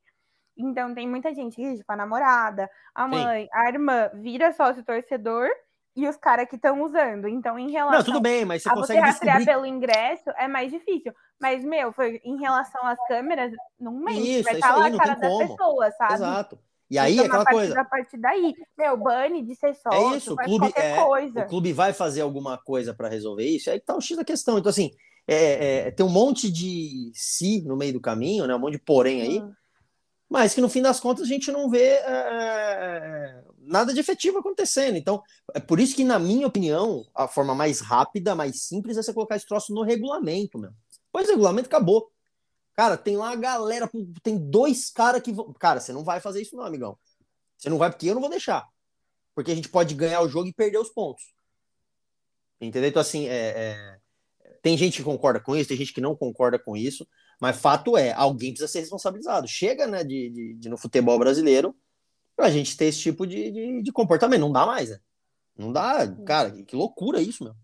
Então 0.56 0.94
tem 0.94 1.08
muita 1.08 1.34
gente 1.34 1.56
que, 1.56 1.76
tipo, 1.76 1.92
a 1.92 1.96
namorada, 1.96 2.70
a 2.94 3.08
mãe, 3.08 3.44
Sim. 3.44 3.48
a 3.52 3.68
irmã 3.68 4.10
vira 4.14 4.52
sócio 4.52 4.84
torcedor 4.84 5.48
e 5.94 6.08
os 6.08 6.16
caras 6.16 6.48
que 6.48 6.56
estão 6.56 6.82
usando. 6.82 7.28
Então, 7.28 7.58
em 7.58 7.70
relação 7.70 7.98
Não, 7.98 8.04
tudo 8.04 8.20
bem, 8.20 8.44
mas 8.44 8.62
você 8.62 8.68
a 8.68 8.74
consegue 8.74 9.00
você 9.00 9.06
rastrear 9.06 9.36
descobrir... 9.38 9.62
pelo 9.62 9.66
ingresso 9.66 10.30
é 10.38 10.48
mais 10.48 10.70
difícil. 10.70 11.12
Mas, 11.40 11.64
meu, 11.64 11.92
foi 11.92 12.20
em 12.24 12.38
relação 12.38 12.84
às 12.86 12.98
câmeras, 13.06 13.52
não 13.78 13.92
mente, 13.92 14.38
isso, 14.38 14.44
vai 14.44 14.54
estar 14.54 14.68
tá 14.68 14.76
lá 14.76 14.86
a 14.86 14.96
cara 14.96 15.14
da 15.14 15.28
pessoa, 15.38 15.90
sabe? 15.92 16.14
Exato. 16.14 16.58
E 16.90 16.98
aí, 16.98 17.14
então, 17.14 17.26
aquela 17.26 17.44
coisa. 17.46 17.80
A 17.80 17.84
partir 17.84 18.18
daí, 18.18 18.54
meu, 18.76 18.96
bane 18.98 19.42
de 19.42 19.54
ser 19.54 19.74
sócio, 19.74 20.12
é 20.12 20.16
isso, 20.16 20.34
o 20.34 20.36
clube, 20.36 20.72
é, 20.76 21.02
coisa. 21.02 21.40
O 21.40 21.48
clube 21.48 21.72
vai 21.72 21.92
fazer 21.92 22.20
alguma 22.20 22.58
coisa 22.58 22.92
para 22.92 23.08
resolver 23.08 23.46
isso, 23.46 23.70
aí 23.70 23.80
tá 23.80 23.96
o 23.96 24.00
X 24.00 24.16
da 24.16 24.24
questão. 24.24 24.58
Então, 24.58 24.68
assim, 24.68 24.90
é, 25.26 25.86
é, 25.86 25.90
tem 25.90 26.04
um 26.04 26.10
monte 26.10 26.50
de 26.50 27.10
si 27.14 27.62
no 27.62 27.76
meio 27.76 27.94
do 27.94 28.00
caminho, 28.00 28.46
né? 28.46 28.54
Um 28.54 28.58
monte 28.58 28.72
de 28.72 28.78
porém 28.78 29.22
aí, 29.22 29.40
hum. 29.40 29.52
mas 30.28 30.54
que 30.54 30.60
no 30.60 30.68
fim 30.68 30.82
das 30.82 31.00
contas 31.00 31.24
a 31.24 31.28
gente 31.28 31.50
não 31.50 31.70
vê 31.70 31.82
é, 31.82 32.02
é, 32.04 33.42
nada 33.62 33.94
de 33.94 34.00
efetivo 34.00 34.38
acontecendo. 34.38 34.96
Então, 34.96 35.22
é 35.54 35.60
por 35.60 35.80
isso 35.80 35.94
que, 35.94 36.04
na 36.04 36.18
minha 36.18 36.46
opinião, 36.46 37.06
a 37.14 37.28
forma 37.28 37.54
mais 37.54 37.80
rápida, 37.80 38.34
mais 38.34 38.62
simples 38.62 38.96
é 38.96 39.02
você 39.02 39.12
colocar 39.12 39.36
esse 39.36 39.46
troço 39.46 39.72
no 39.74 39.82
regulamento, 39.82 40.58
meu. 40.58 40.72
Pois 41.10 41.28
o 41.28 41.32
regulamento 41.32 41.68
acabou. 41.68 42.10
Cara, 42.74 42.96
tem 42.96 43.16
lá 43.16 43.32
a 43.32 43.36
galera, 43.36 43.90
tem 44.22 44.38
dois 44.38 44.90
caras 44.90 45.22
que 45.22 45.32
vão. 45.32 45.52
Cara, 45.52 45.78
você 45.78 45.92
não 45.92 46.04
vai 46.04 46.20
fazer 46.20 46.40
isso, 46.40 46.56
não, 46.56 46.64
amigão. 46.64 46.98
Você 47.56 47.68
não 47.68 47.78
vai 47.78 47.90
porque 47.90 48.06
eu 48.06 48.14
não 48.14 48.20
vou 48.20 48.30
deixar. 48.30 48.66
Porque 49.34 49.52
a 49.52 49.54
gente 49.54 49.68
pode 49.68 49.94
ganhar 49.94 50.20
o 50.22 50.28
jogo 50.28 50.48
e 50.48 50.52
perder 50.52 50.78
os 50.78 50.90
pontos. 50.90 51.22
Entendeu? 52.60 52.88
Então, 52.88 53.02
assim, 53.02 53.26
é, 53.28 53.32
é... 53.34 53.98
tem 54.62 54.76
gente 54.76 54.98
que 54.98 55.04
concorda 55.04 55.40
com 55.40 55.54
isso, 55.54 55.68
tem 55.68 55.76
gente 55.76 55.92
que 55.92 56.00
não 56.00 56.16
concorda 56.16 56.58
com 56.58 56.76
isso, 56.76 57.06
mas 57.40 57.58
fato 57.58 57.96
é, 57.96 58.12
alguém 58.12 58.52
precisa 58.52 58.68
ser 58.70 58.80
responsabilizado. 58.80 59.48
Chega, 59.48 59.86
né, 59.86 60.04
de, 60.04 60.30
de, 60.30 60.54
de 60.54 60.68
no 60.68 60.78
futebol 60.78 61.18
brasileiro, 61.18 61.74
pra 62.36 62.50
gente 62.50 62.76
ter 62.76 62.86
esse 62.86 63.00
tipo 63.00 63.26
de, 63.26 63.50
de, 63.50 63.82
de 63.82 63.92
comportamento. 63.92 64.40
Não 64.40 64.52
dá 64.52 64.66
mais, 64.66 64.90
né? 64.90 64.98
Não 65.56 65.72
dá, 65.72 66.06
cara, 66.24 66.50
que 66.50 66.74
loucura 66.74 67.20
isso, 67.20 67.44
meu. 67.44 67.54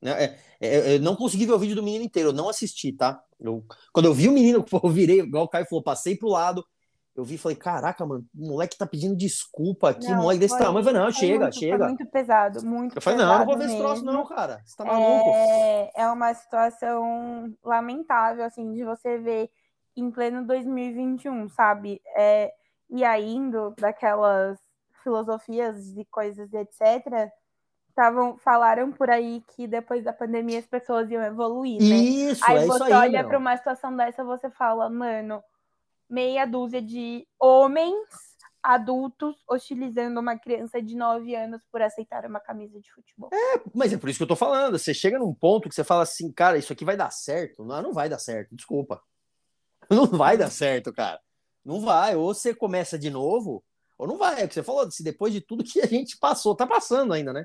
Né, 0.00 0.24
é, 0.24 0.38
é, 0.60 0.94
eu 0.96 1.00
não 1.00 1.16
consegui 1.16 1.44
ver 1.44 1.52
o 1.52 1.58
vídeo 1.58 1.74
do 1.74 1.82
menino 1.82 2.04
inteiro, 2.04 2.28
eu 2.28 2.32
não 2.32 2.48
assisti, 2.48 2.92
tá? 2.92 3.20
Eu, 3.38 3.64
quando 3.92 4.06
eu 4.06 4.14
vi 4.14 4.28
o 4.28 4.32
menino, 4.32 4.64
eu 4.72 4.88
virei, 4.88 5.20
igual 5.20 5.44
o 5.44 5.48
Caio 5.48 5.66
falou, 5.66 5.82
passei 5.82 6.16
pro 6.16 6.28
lado, 6.28 6.64
eu 7.16 7.24
vi 7.24 7.34
e 7.34 7.38
falei, 7.38 7.56
caraca, 7.56 8.06
mano, 8.06 8.24
o 8.32 8.46
moleque 8.46 8.78
tá 8.78 8.86
pedindo 8.86 9.16
desculpa 9.16 9.90
aqui, 9.90 10.08
não, 10.08 10.22
moleque 10.22 10.38
desse 10.38 10.54
foi, 10.54 10.64
tamanho. 10.64 10.80
Eu 10.80 10.84
falei, 10.84 11.00
não, 11.00 11.10
chega, 11.10 11.38
muito, 11.40 11.58
chega. 11.58 11.86
muito 11.86 12.06
pesado, 12.06 12.64
muito 12.64 12.96
Eu 12.96 13.02
falei, 13.02 13.18
não, 13.18 13.38
não 13.40 13.44
vou 13.44 13.58
ver 13.58 13.64
esse 13.66 13.76
troço 13.76 14.04
não, 14.04 14.24
cara, 14.24 14.62
você 14.64 14.76
tá 14.76 14.84
maluco. 14.84 15.30
É, 15.34 15.90
é 15.96 16.08
uma 16.08 16.32
situação 16.32 17.52
lamentável, 17.64 18.44
assim, 18.44 18.72
de 18.72 18.84
você 18.84 19.18
ver 19.18 19.50
em 19.96 20.12
pleno 20.12 20.46
2021, 20.46 21.48
sabe? 21.48 22.00
É, 22.16 22.52
e 22.90 23.04
aí 23.04 23.34
indo 23.34 23.74
daquelas 23.78 24.58
filosofias 25.02 25.96
e 25.96 26.04
coisas, 26.06 26.52
etc., 26.52 27.30
estavam 27.88 28.38
falaram 28.38 28.92
por 28.92 29.10
aí 29.10 29.42
que 29.54 29.66
depois 29.66 30.04
da 30.04 30.12
pandemia 30.12 30.58
as 30.60 30.66
pessoas 30.66 31.10
iam 31.10 31.22
evoluir, 31.22 31.80
né? 31.80 31.96
Isso, 31.96 32.44
aí 32.46 32.58
é 32.58 32.66
você 32.66 32.84
isso 32.84 32.94
olha 32.94 33.24
para 33.24 33.38
uma 33.38 33.56
situação 33.56 33.96
dessa, 33.96 34.22
você 34.22 34.48
fala, 34.50 34.88
mano, 34.88 35.42
meia 36.08 36.46
dúzia 36.46 36.80
de 36.80 37.26
homens 37.38 38.08
adultos 38.62 39.36
hostilizando 39.48 40.20
uma 40.20 40.38
criança 40.38 40.82
de 40.82 40.96
9 40.96 41.34
anos 41.34 41.62
por 41.70 41.80
aceitar 41.80 42.24
uma 42.26 42.40
camisa 42.40 42.80
de 42.80 42.92
futebol. 42.92 43.30
É, 43.32 43.62
mas 43.74 43.92
é 43.92 43.96
por 43.98 44.08
isso 44.08 44.18
que 44.18 44.22
eu 44.22 44.28
tô 44.28 44.36
falando. 44.36 44.78
Você 44.78 44.92
chega 44.92 45.18
num 45.18 45.32
ponto 45.34 45.68
que 45.68 45.74
você 45.74 45.84
fala 45.84 46.02
assim, 46.02 46.30
cara, 46.32 46.58
isso 46.58 46.72
aqui 46.72 46.84
vai 46.84 46.96
dar 46.96 47.10
certo. 47.10 47.64
Não, 47.64 47.80
não 47.80 47.92
vai 47.92 48.08
dar 48.08 48.18
certo, 48.18 48.54
desculpa. 48.54 49.02
Não 49.90 50.04
vai 50.06 50.36
dar 50.36 50.50
certo, 50.50 50.92
cara. 50.92 51.18
Não 51.68 51.82
vai. 51.82 52.16
Ou 52.16 52.32
você 52.32 52.54
começa 52.54 52.98
de 52.98 53.10
novo, 53.10 53.62
ou 53.98 54.08
não 54.08 54.16
vai. 54.16 54.40
É 54.40 54.44
o 54.46 54.48
que 54.48 54.54
você 54.54 54.62
falou, 54.62 54.90
se 54.90 55.02
depois 55.02 55.34
de 55.34 55.42
tudo 55.42 55.62
que 55.62 55.80
a 55.80 55.86
gente 55.86 56.16
passou, 56.16 56.56
tá 56.56 56.66
passando 56.66 57.12
ainda, 57.12 57.30
né? 57.30 57.44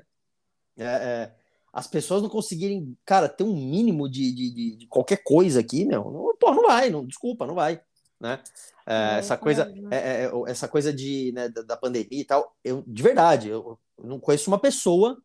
É, 0.78 0.84
é, 0.84 1.34
as 1.70 1.86
pessoas 1.86 2.22
não 2.22 2.30
conseguirem, 2.30 2.96
cara, 3.04 3.28
ter 3.28 3.44
um 3.44 3.54
mínimo 3.54 4.08
de, 4.08 4.32
de, 4.32 4.76
de 4.76 4.86
qualquer 4.86 5.18
coisa 5.22 5.60
aqui, 5.60 5.84
meu, 5.84 6.10
não, 6.10 6.36
pô, 6.36 6.54
não 6.54 6.62
vai, 6.62 6.88
não, 6.88 7.04
desculpa, 7.04 7.46
não 7.46 7.54
vai, 7.54 7.80
né? 8.18 8.42
É, 8.86 9.18
essa 9.18 9.36
coisa, 9.36 9.70
é, 9.90 9.96
é, 9.96 10.24
é, 10.24 10.30
essa 10.46 10.66
coisa 10.66 10.92
de, 10.92 11.30
né, 11.32 11.48
da, 11.48 11.62
da, 11.62 11.76
pandemia 11.76 12.20
e 12.20 12.24
tal, 12.24 12.56
eu, 12.64 12.82
de 12.86 13.02
verdade, 13.02 13.48
eu, 13.48 13.78
eu 13.98 14.06
não 14.06 14.18
conheço 14.18 14.50
uma 14.50 14.58
pessoa 14.58 15.20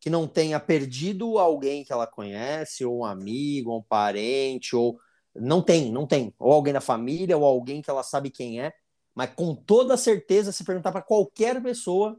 que 0.00 0.10
não 0.10 0.26
tenha 0.26 0.58
perdido 0.58 1.38
alguém 1.38 1.84
que 1.84 1.92
ela 1.92 2.06
conhece, 2.06 2.84
ou 2.84 2.98
um 2.98 3.04
amigo, 3.04 3.70
ou 3.70 3.78
um 3.78 3.82
parente, 3.82 4.74
ou 4.74 4.98
não 5.34 5.62
tem, 5.62 5.90
não 5.90 6.06
tem, 6.06 6.34
ou 6.38 6.52
alguém 6.52 6.72
da 6.72 6.80
família, 6.80 7.36
ou 7.36 7.44
alguém 7.44 7.80
que 7.80 7.90
ela 7.90 8.02
sabe 8.02 8.30
quem 8.30 8.60
é, 8.60 8.72
mas 9.14 9.34
com 9.34 9.54
toda 9.54 9.96
certeza, 9.96 10.52
se 10.52 10.64
perguntar 10.64 10.92
para 10.92 11.02
qualquer 11.02 11.62
pessoa, 11.62 12.18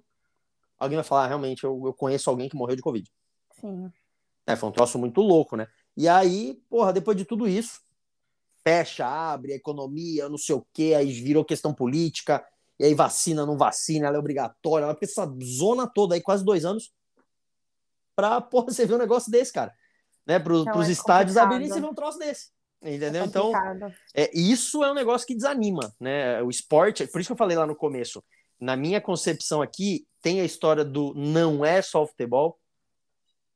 alguém 0.78 0.98
vai 0.98 1.04
falar, 1.04 1.26
ah, 1.26 1.28
realmente, 1.28 1.64
eu, 1.64 1.82
eu 1.86 1.94
conheço 1.94 2.30
alguém 2.30 2.50
que 2.50 2.56
morreu 2.56 2.76
de 2.76 2.82
Covid. 2.82 3.10
Sim. 3.60 3.92
É, 4.46 4.56
foi 4.56 4.70
um 4.70 4.74
troço 4.74 5.00
muito 5.00 5.22
louco, 5.22 5.56
né? 5.56 5.68
E 5.96 6.08
aí, 6.08 6.62
porra, 6.70 6.92
depois 6.92 7.18
de 7.18 7.26
tudo 7.26 7.48
isso, 7.48 7.82
fecha, 8.64 9.06
abre, 9.06 9.54
a 9.54 9.56
economia, 9.56 10.30
não 10.30 10.38
sei 10.38 10.56
o 10.56 10.66
quê, 10.74 10.94
aí 10.96 11.12
virou 11.12 11.46
questão 11.46 11.74
política, 11.74 12.46
e 12.80 12.86
aí 12.86 12.94
vacina, 12.94 13.46
não 13.46 13.58
vacina, 13.58 14.08
ela 14.08 14.18
é 14.18 14.20
obrigatória, 14.20 14.88
porque 14.88 15.06
essa 15.06 15.26
zona 15.44 15.88
toda 15.88 16.16
aí, 16.16 16.22
quase 16.22 16.44
dois 16.44 16.66
anos, 16.66 16.94
pra, 18.16 18.42
porra, 18.42 18.72
você 18.72 18.86
ver 18.86 18.96
um 18.96 19.00
negócio 19.00 19.32
desse, 19.32 19.52
cara. 19.52 19.74
Né, 20.26 20.40
pro, 20.40 20.64
pros 20.64 20.88
é 20.88 20.92
estádios 20.92 21.36
abrirem, 21.36 21.68
você 21.68 21.82
vê 21.82 21.86
um 21.86 21.94
troço 21.94 22.18
desse. 22.18 22.53
Entendeu? 22.84 23.24
É 23.24 23.26
então, 23.26 23.52
é, 24.14 24.30
isso 24.38 24.84
é 24.84 24.92
um 24.92 24.96
negócio 24.96 25.26
que 25.26 25.36
desanima, 25.36 25.94
né? 26.00 26.42
O 26.44 26.50
esporte, 26.50 27.08
por 27.08 27.22
isso 27.22 27.30
que 27.30 27.32
eu 27.32 27.38
falei 27.38 27.56
lá 27.56 27.66
no 27.66 27.76
começo, 27.76 28.24
na 28.60 28.76
minha 28.76 29.00
concepção 29.00 29.62
aqui, 29.62 30.06
tem 30.22 30.42
a 30.42 30.46
história 30.46 30.84
do 30.84 31.14
não 31.16 31.64
é 31.64 31.82
só 31.82 32.06
futebol, 32.06 32.60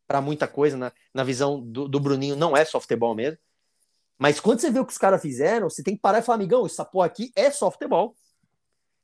para 0.07 0.21
muita 0.21 0.47
coisa, 0.47 0.77
na, 0.77 0.91
na 1.13 1.23
visão 1.23 1.61
do, 1.61 1.87
do, 1.87 1.99
Bruninho, 1.99 2.35
não 2.35 2.55
é 2.55 2.63
só 2.63 2.79
futebol 2.79 3.13
mesmo. 3.13 3.37
Mas 4.17 4.39
quando 4.39 4.59
você 4.59 4.71
vê 4.71 4.79
o 4.79 4.85
que 4.85 4.93
os 4.93 4.97
caras 4.97 5.21
fizeram, 5.21 5.69
você 5.69 5.83
tem 5.83 5.95
que 5.95 6.01
parar 6.01 6.19
e 6.19 6.21
falar, 6.21 6.37
amigão, 6.37 6.65
essa 6.65 6.85
porra 6.85 7.07
aqui 7.07 7.31
é 7.35 7.51
só 7.51 7.69
futebol. 7.69 8.15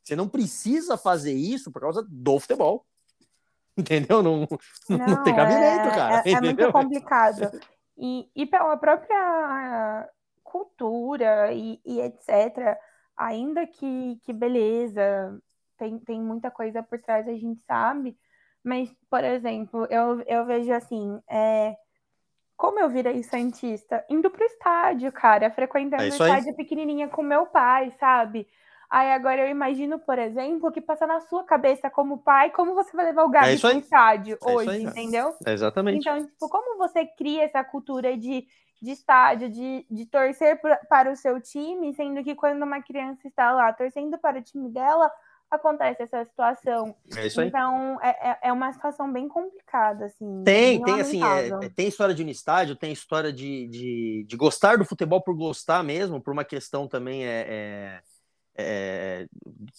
Você 0.03 0.15
não 0.15 0.27
precisa 0.27 0.97
fazer 0.97 1.33
isso 1.33 1.71
por 1.71 1.81
causa 1.81 2.05
do 2.09 2.39
futebol. 2.39 2.86
Entendeu? 3.77 4.23
Não, 4.23 4.47
não, 4.89 4.97
não 4.97 5.23
tem 5.23 5.36
cabimento, 5.36 5.88
é, 5.88 5.95
cara. 5.95 6.23
É, 6.25 6.31
é 6.31 6.41
muito 6.41 6.71
complicado. 6.71 7.59
E, 7.97 8.29
e 8.36 8.45
pela 8.45 8.75
própria 8.77 10.10
cultura 10.43 11.51
e, 11.53 11.79
e 11.86 12.01
etc., 12.01 12.77
ainda 13.15 13.65
que, 13.67 14.19
que 14.23 14.34
beleza, 14.34 15.39
tem, 15.77 15.99
tem 15.99 16.21
muita 16.21 16.49
coisa 16.49 16.82
por 16.82 16.99
trás, 16.99 17.27
a 17.27 17.34
gente 17.34 17.62
sabe, 17.63 18.17
mas, 18.63 18.89
por 19.10 19.23
exemplo, 19.23 19.86
eu, 19.89 20.21
eu 20.21 20.45
vejo 20.45 20.71
assim, 20.73 21.21
é, 21.29 21.75
como 22.56 22.79
eu 22.79 22.89
virei 22.89 23.21
Santista? 23.23 24.06
Indo 24.10 24.29
pro 24.29 24.45
estádio, 24.45 25.12
cara, 25.12 25.51
frequentando 25.51 26.03
é 26.03 26.06
o 26.06 26.10
estádio 26.10 26.49
aí. 26.49 26.56
pequenininha 26.56 27.10
com 27.10 27.21
meu 27.21 27.45
pai, 27.45 27.91
sabe? 27.99 28.47
Aí 28.93 29.12
agora 29.12 29.41
eu 29.41 29.47
imagino, 29.47 29.97
por 29.97 30.19
exemplo, 30.19 30.71
que 30.71 30.79
passa 30.79 31.08
na 31.08 31.19
sua 31.21 31.43
cabeça 31.43 31.89
como 31.89 32.19
pai, 32.19 32.51
como 32.51 32.75
você 32.75 32.95
vai 32.95 33.06
levar 33.06 33.23
o 33.23 33.29
Gabi 33.29 33.56
é 33.56 33.58
pro 33.58 33.71
estádio 33.71 34.38
é 34.39 34.51
hoje, 34.51 34.84
entendeu? 34.84 35.36
É 35.43 35.51
exatamente. 35.51 35.97
Então, 35.97 36.23
tipo, 36.23 36.47
como 36.47 36.77
você 36.77 37.03
cria 37.03 37.41
essa 37.41 37.63
cultura 37.63 38.15
de, 38.15 38.45
de 38.79 38.91
estádio, 38.91 39.49
de, 39.49 39.84
de 39.89 40.06
torcer 40.06 40.62
para 40.88 41.12
o 41.12 41.15
seu 41.15 41.41
time, 41.41 41.91
sendo 41.95 42.23
que 42.23 42.36
quando 42.36 42.62
uma 42.62 42.84
criança 42.84 43.27
está 43.27 43.51
lá 43.51 43.73
torcendo 43.73 44.15
para 44.19 44.38
o 44.38 44.43
time 44.43 44.69
dela, 44.69 45.12
acontece 45.49 46.03
essa 46.03 46.23
situação. 46.25 46.95
É 47.17 47.25
isso 47.25 47.41
aí. 47.41 47.47
Então, 47.47 47.99
é, 47.99 48.10
é, 48.10 48.38
é 48.43 48.53
uma 48.53 48.71
situação 48.73 49.12
bem 49.12 49.27
complicada, 49.27 50.06
assim. 50.06 50.43
Tem, 50.43 50.79
tem, 50.84 51.01
assim, 51.01 51.23
é, 51.23 51.47
é, 51.47 51.69
tem 51.69 51.88
história 51.88 52.13
de 52.13 52.23
um 52.23 52.29
estádio, 52.29 52.75
tem 52.75 52.91
história 52.91 53.34
de, 53.34 53.67
de, 53.69 54.25
de, 54.27 54.38
gostar 54.38 54.77
do 54.77 54.86
futebol 54.86 55.19
por 55.19 55.36
gostar 55.36 55.84
mesmo, 55.84 56.21
por 56.21 56.32
uma 56.32 56.45
questão 56.45 56.88
também 56.88 57.25
é, 57.25 57.99
é, 58.55 59.25
é 59.25 59.27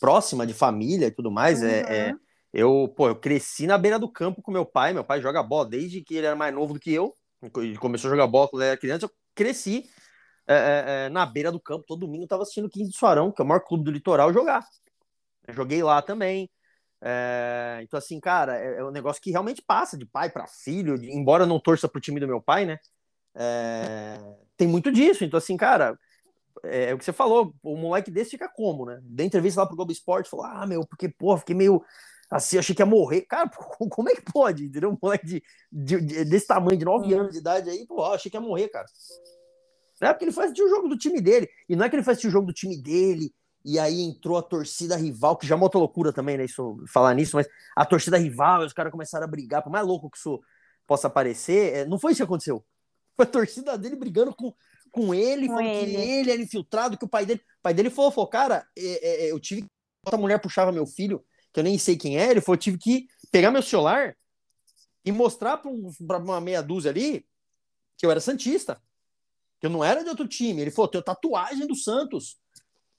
próxima 0.01 0.47
de 0.47 0.55
família 0.55 1.07
e 1.07 1.11
tudo 1.11 1.31
mais. 1.31 1.63
Uhum. 1.63 1.69
É, 1.69 2.15
eu, 2.53 2.93
pô, 2.97 3.09
eu 3.09 3.17
cresci 3.17 3.67
na 3.67 3.77
beira 3.77 3.99
do 3.99 4.09
campo 4.09 4.43
com 4.43 4.53
meu 4.53 4.65
pai, 4.65 4.93
meu 4.93 5.05
pai 5.05 5.21
joga 5.21 5.43
bola 5.43 5.67
desde 5.67 6.03
que 6.03 6.17
ele 6.17 6.27
era 6.27 6.37
mais 6.37 6.55
novo 6.55 6.75
do 6.75 6.81
que 6.81 6.93
eu, 6.93 7.13
ele 7.57 7.77
começou 7.79 8.09
a 8.09 8.13
jogar 8.13 8.27
bola 8.27 8.49
quando 8.49 8.63
era 8.63 8.77
criança, 8.77 9.07
eu 9.07 9.11
cresci 9.35 9.89
na 11.11 11.27
beira 11.27 11.51
do 11.51 11.59
campo, 11.59 11.85
todo 11.87 12.01
domingo 12.01 12.25
eu 12.25 12.29
tava 12.29 12.43
assistindo 12.43 12.67
o 12.67 12.71
15 12.71 12.91
de 12.91 12.97
Suarão, 12.97 13.33
que 13.33 13.41
é 13.41 13.45
o 13.45 13.49
maior 13.49 13.61
clube 13.61 13.85
do 13.85 13.91
litoral, 13.91 14.33
jogar. 14.33 14.65
Eu 15.47 15.55
joguei 15.55 15.83
lá 15.83 16.01
também. 16.03 16.51
É, 17.07 17.81
então, 17.83 17.99
assim, 17.99 18.19
cara, 18.19 18.57
é, 18.59 18.79
é, 18.79 18.85
um 18.85 18.91
negócio 18.91 19.21
que 19.21 19.31
realmente 19.31 19.63
passa 19.63 19.97
de 19.97 20.07
pai 20.07 20.31
para 20.31 20.47
filho, 20.47 20.99
de, 20.99 21.11
embora 21.11 21.45
não 21.45 21.61
torça 21.61 21.87
pro 21.87 22.01
time 22.01 22.19
do 22.19 22.27
meu 22.27 22.41
pai, 22.41 22.65
né? 22.65 22.79
É, 23.35 24.19
tem 24.57 24.67
muito 24.67 24.91
disso. 24.91 25.25
Então, 25.25 25.37
assim, 25.37 25.57
cara, 25.57 25.99
é, 26.65 26.91
é, 26.91 26.95
o 26.95 26.99
que 26.99 27.05
você 27.05 27.13
falou, 27.13 27.55
o 27.63 27.77
moleque 27.77 28.11
desse 28.11 28.33
fica 28.33 28.49
como, 28.49 28.87
né? 28.87 29.01
Dei 29.03 29.27
entrevista 29.27 29.61
lá 29.61 29.67
pro 29.67 29.77
Globo 29.77 29.93
Esporte, 29.93 30.31
falou: 30.31 30.47
ah, 30.47 30.67
meu, 30.67 30.87
porque, 30.87 31.09
pô, 31.09 31.37
fiquei 31.37 31.55
meio 31.55 31.83
assim, 32.31 32.59
achei 32.59 32.75
que 32.75 32.83
ia 32.83 32.87
morrer. 32.87 33.23
Cara, 33.23 33.51
como 33.91 34.09
é 34.09 34.15
que 34.15 34.33
pode? 34.33 34.65
Entendeu? 34.65 34.91
Um 34.91 34.99
moleque 35.01 35.27
de, 35.27 35.43
de, 35.71 36.01
de 36.01 36.25
desse 36.25 36.47
tamanho, 36.47 36.79
de 36.79 36.85
9 36.85 37.13
anos 37.15 37.33
de 37.33 37.39
idade 37.39 37.71
aí, 37.71 37.87
pô, 37.87 38.05
achei 38.05 38.31
que 38.31 38.37
ia 38.37 38.41
morrer, 38.41 38.69
cara. 38.69 38.87
Não 40.01 40.09
é 40.09 40.13
porque 40.13 40.25
ele 40.25 40.33
foi 40.33 40.45
assistir 40.45 40.63
o 40.63 40.69
jogo 40.69 40.89
do 40.89 40.99
time 40.99 41.21
dele. 41.21 41.49
E 41.69 41.77
não 41.77 41.85
é 41.85 41.89
que 41.89 41.97
ele 41.97 42.03
foi 42.03 42.13
assistir 42.13 42.29
o 42.29 42.33
jogo 42.33 42.47
do 42.47 42.53
time 42.53 42.77
dele 42.77 43.33
e 43.65 43.79
aí 43.79 44.03
entrou 44.03 44.37
a 44.37 44.43
torcida 44.43 44.95
rival, 44.95 45.37
que 45.37 45.47
já 45.47 45.55
é 45.55 45.57
uma 45.57 45.65
outra 45.65 45.79
loucura 45.79 46.13
também, 46.13 46.37
né? 46.37 46.45
Isso, 46.45 46.77
falar 46.87 47.15
nisso, 47.15 47.37
mas 47.37 47.49
a 47.75 47.87
torcida 47.87 48.19
rival, 48.19 48.65
os 48.65 48.75
caras 48.75 48.93
começaram 48.93 49.25
a 49.25 49.29
brigar, 49.29 49.63
por 49.63 49.71
mais 49.71 49.87
louco 49.87 50.11
que 50.11 50.19
isso 50.19 50.39
possa 50.87 51.09
parecer, 51.09 51.75
é, 51.75 51.85
não 51.87 51.99
foi 51.99 52.13
isso 52.13 52.19
que 52.19 52.25
aconteceu. 52.25 52.63
Foi 53.17 53.25
a 53.25 53.29
torcida 53.29 53.79
dele 53.79 53.97
brigando 53.97 54.35
com, 54.35 54.53
com 54.95 55.15
ele, 55.15 55.47
com 55.47 55.55
falando 55.55 55.69
ele. 55.69 55.95
que 55.95 56.01
ele 56.01 56.31
era 56.31 56.43
infiltrado, 56.43 56.97
que 56.97 57.05
o 57.05 57.09
pai 57.09 57.27
dele. 57.27 57.41
O 57.41 57.63
pai 57.63 57.75
dele 57.75 57.91
falou, 57.91 58.11
falou 58.11 58.29
cara, 58.29 58.67
é, 58.77 58.83
é, 58.83 59.27
é 59.27 59.33
eu 59.33 59.41
tive 59.41 59.63
que. 59.63 59.69
Outra 60.07 60.21
mulher 60.21 60.39
puxava 60.39 60.71
meu 60.71 60.87
filho, 60.87 61.25
que 61.53 61.61
eu 61.61 61.65
nem 61.65 61.79
sei 61.79 61.97
quem 61.97 62.19
é, 62.19 62.31
ele 62.31 62.41
falou, 62.43 62.57
eu 62.57 62.61
tive 62.61 62.77
que 62.77 63.07
pegar 63.31 63.51
meu 63.51 63.63
celular 63.63 64.15
e 65.03 65.11
mostrar 65.11 65.57
para 65.57 65.71
um, 65.71 65.91
uma 65.99 66.41
meia 66.41 66.63
dúzia 66.63 66.91
ali 66.91 67.27
que 67.97 68.05
eu 68.05 68.11
era 68.11 68.21
Santista. 68.21 68.81
Que 69.59 69.67
eu 69.67 69.71
não 69.71 69.83
era 69.83 70.03
de 70.03 70.11
outro 70.11 70.29
time. 70.29 70.61
Ele 70.61 70.71
falou, 70.71 70.89
tenho 70.89 71.03
tatuagem 71.03 71.67
do 71.67 71.75
Santos 71.75 72.39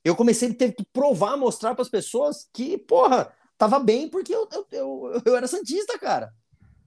eu 0.05 0.15
comecei 0.15 0.51
a 0.51 0.53
ter 0.53 0.71
que 0.71 0.86
provar, 0.93 1.36
mostrar 1.36 1.73
para 1.73 1.81
as 1.81 1.89
pessoas 1.89 2.47
que, 2.53 2.77
porra, 2.77 3.34
tava 3.58 3.79
bem 3.79 4.08
porque 4.08 4.34
eu, 4.34 4.47
eu, 4.53 4.67
eu, 4.71 5.21
eu, 5.25 5.36
era 5.36 5.47
Santista, 5.47 5.97
cara. 5.97 6.31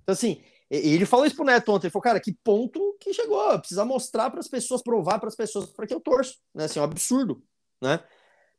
Então, 0.05 0.13
assim, 0.13 0.41
ele 0.71 1.07
falou 1.07 1.25
isso 1.25 1.35
pro 1.35 1.45
Neto 1.45 1.73
ontem, 1.73 1.87
ele 1.87 1.93
falou, 1.93 2.03
cara, 2.03 2.21
que 2.21 2.37
ponto 2.45 2.97
que 3.01 3.15
chegou, 3.15 3.59
precisa 3.59 3.85
mostrar 3.85 4.31
para 4.31 4.41
as 4.41 4.49
pessoas, 4.49 4.83
provar 4.83 5.19
para 5.19 5.29
as 5.29 5.37
pessoas 5.37 5.71
para 5.71 5.87
que 5.87 5.95
eu 5.95 6.01
torço, 6.01 6.37
né? 6.55 6.65
Assim, 6.65 6.79
é 6.79 6.83
um 6.83 6.85
absurdo, 6.85 7.43
né? 7.81 8.01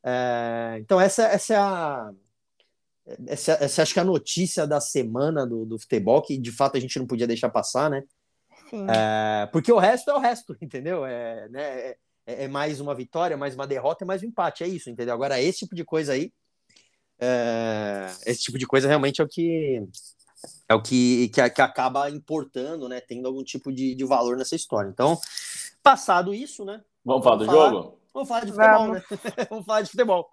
É, 0.04 0.78
então, 0.80 1.00
essa, 1.00 1.24
essa 1.24 1.54
é 1.54 1.58
a. 1.58 2.12
Essa, 3.28 3.52
essa 3.54 3.82
acho 3.82 3.94
que 3.94 4.00
é 4.00 4.02
a 4.04 4.06
notícia 4.06 4.68
da 4.68 4.80
semana 4.80 5.46
do, 5.46 5.66
do 5.66 5.80
futebol, 5.80 6.22
que 6.22 6.38
de 6.38 6.52
fato 6.52 6.78
a 6.78 6.80
gente 6.80 6.98
não 7.00 7.08
podia 7.08 7.28
deixar 7.28 7.50
passar, 7.50 7.90
né? 7.90 8.04
É, 8.72 9.48
porque 9.48 9.72
o 9.72 9.80
resto 9.80 10.12
é 10.12 10.14
o 10.14 10.20
resto, 10.20 10.56
entendeu? 10.62 11.06
É, 11.06 11.50
né, 11.50 11.62
é, 11.62 11.98
é, 12.26 12.44
é, 12.44 12.48
mais 12.48 12.80
uma 12.80 12.94
vitória, 12.94 13.38
mais 13.38 13.56
uma 13.56 13.66
derrota, 13.68 14.04
é 14.04 14.08
mais 14.08 14.22
um 14.22 14.28
empate, 14.28 14.64
é 14.64 14.68
isso, 14.68 14.90
entendeu? 14.90 15.14
Agora, 15.14 15.42
esse 15.42 15.60
tipo 15.60 15.76
de 15.76 15.84
coisa 15.84 16.14
aí, 16.14 16.32
é, 17.20 18.08
esse 18.26 18.42
tipo 18.42 18.58
de 18.58 18.68
coisa 18.68 18.88
realmente 18.88 19.22
é 19.22 19.24
o 19.24 19.28
que 19.28 19.84
é 20.68 20.74
o 20.76 20.82
que, 20.82 21.30
que, 21.30 21.50
que 21.50 21.62
acaba 21.62 22.10
importando, 22.10 22.88
né? 22.88 23.02
Tendo 23.02 23.28
algum 23.28 23.44
tipo 23.44 23.72
de, 23.72 23.96
de 23.96 24.06
valor 24.06 24.38
nessa 24.38 24.56
história. 24.56 24.90
Então, 24.90 25.20
passado 25.82 26.34
isso, 26.34 26.64
né? 26.64 26.82
Vamos 27.04 27.24
falar 27.24 27.36
do 27.38 27.46
falar, 27.46 27.70
jogo? 27.70 28.00
Vamos 28.14 28.30
falar 28.30 28.46
de 28.46 28.52
futebol, 28.52 28.80
vamos. 28.80 28.98
né? 28.98 29.04
vamos 29.50 29.66
falar 29.66 29.82
de 29.82 29.92
futebol. 29.92 30.30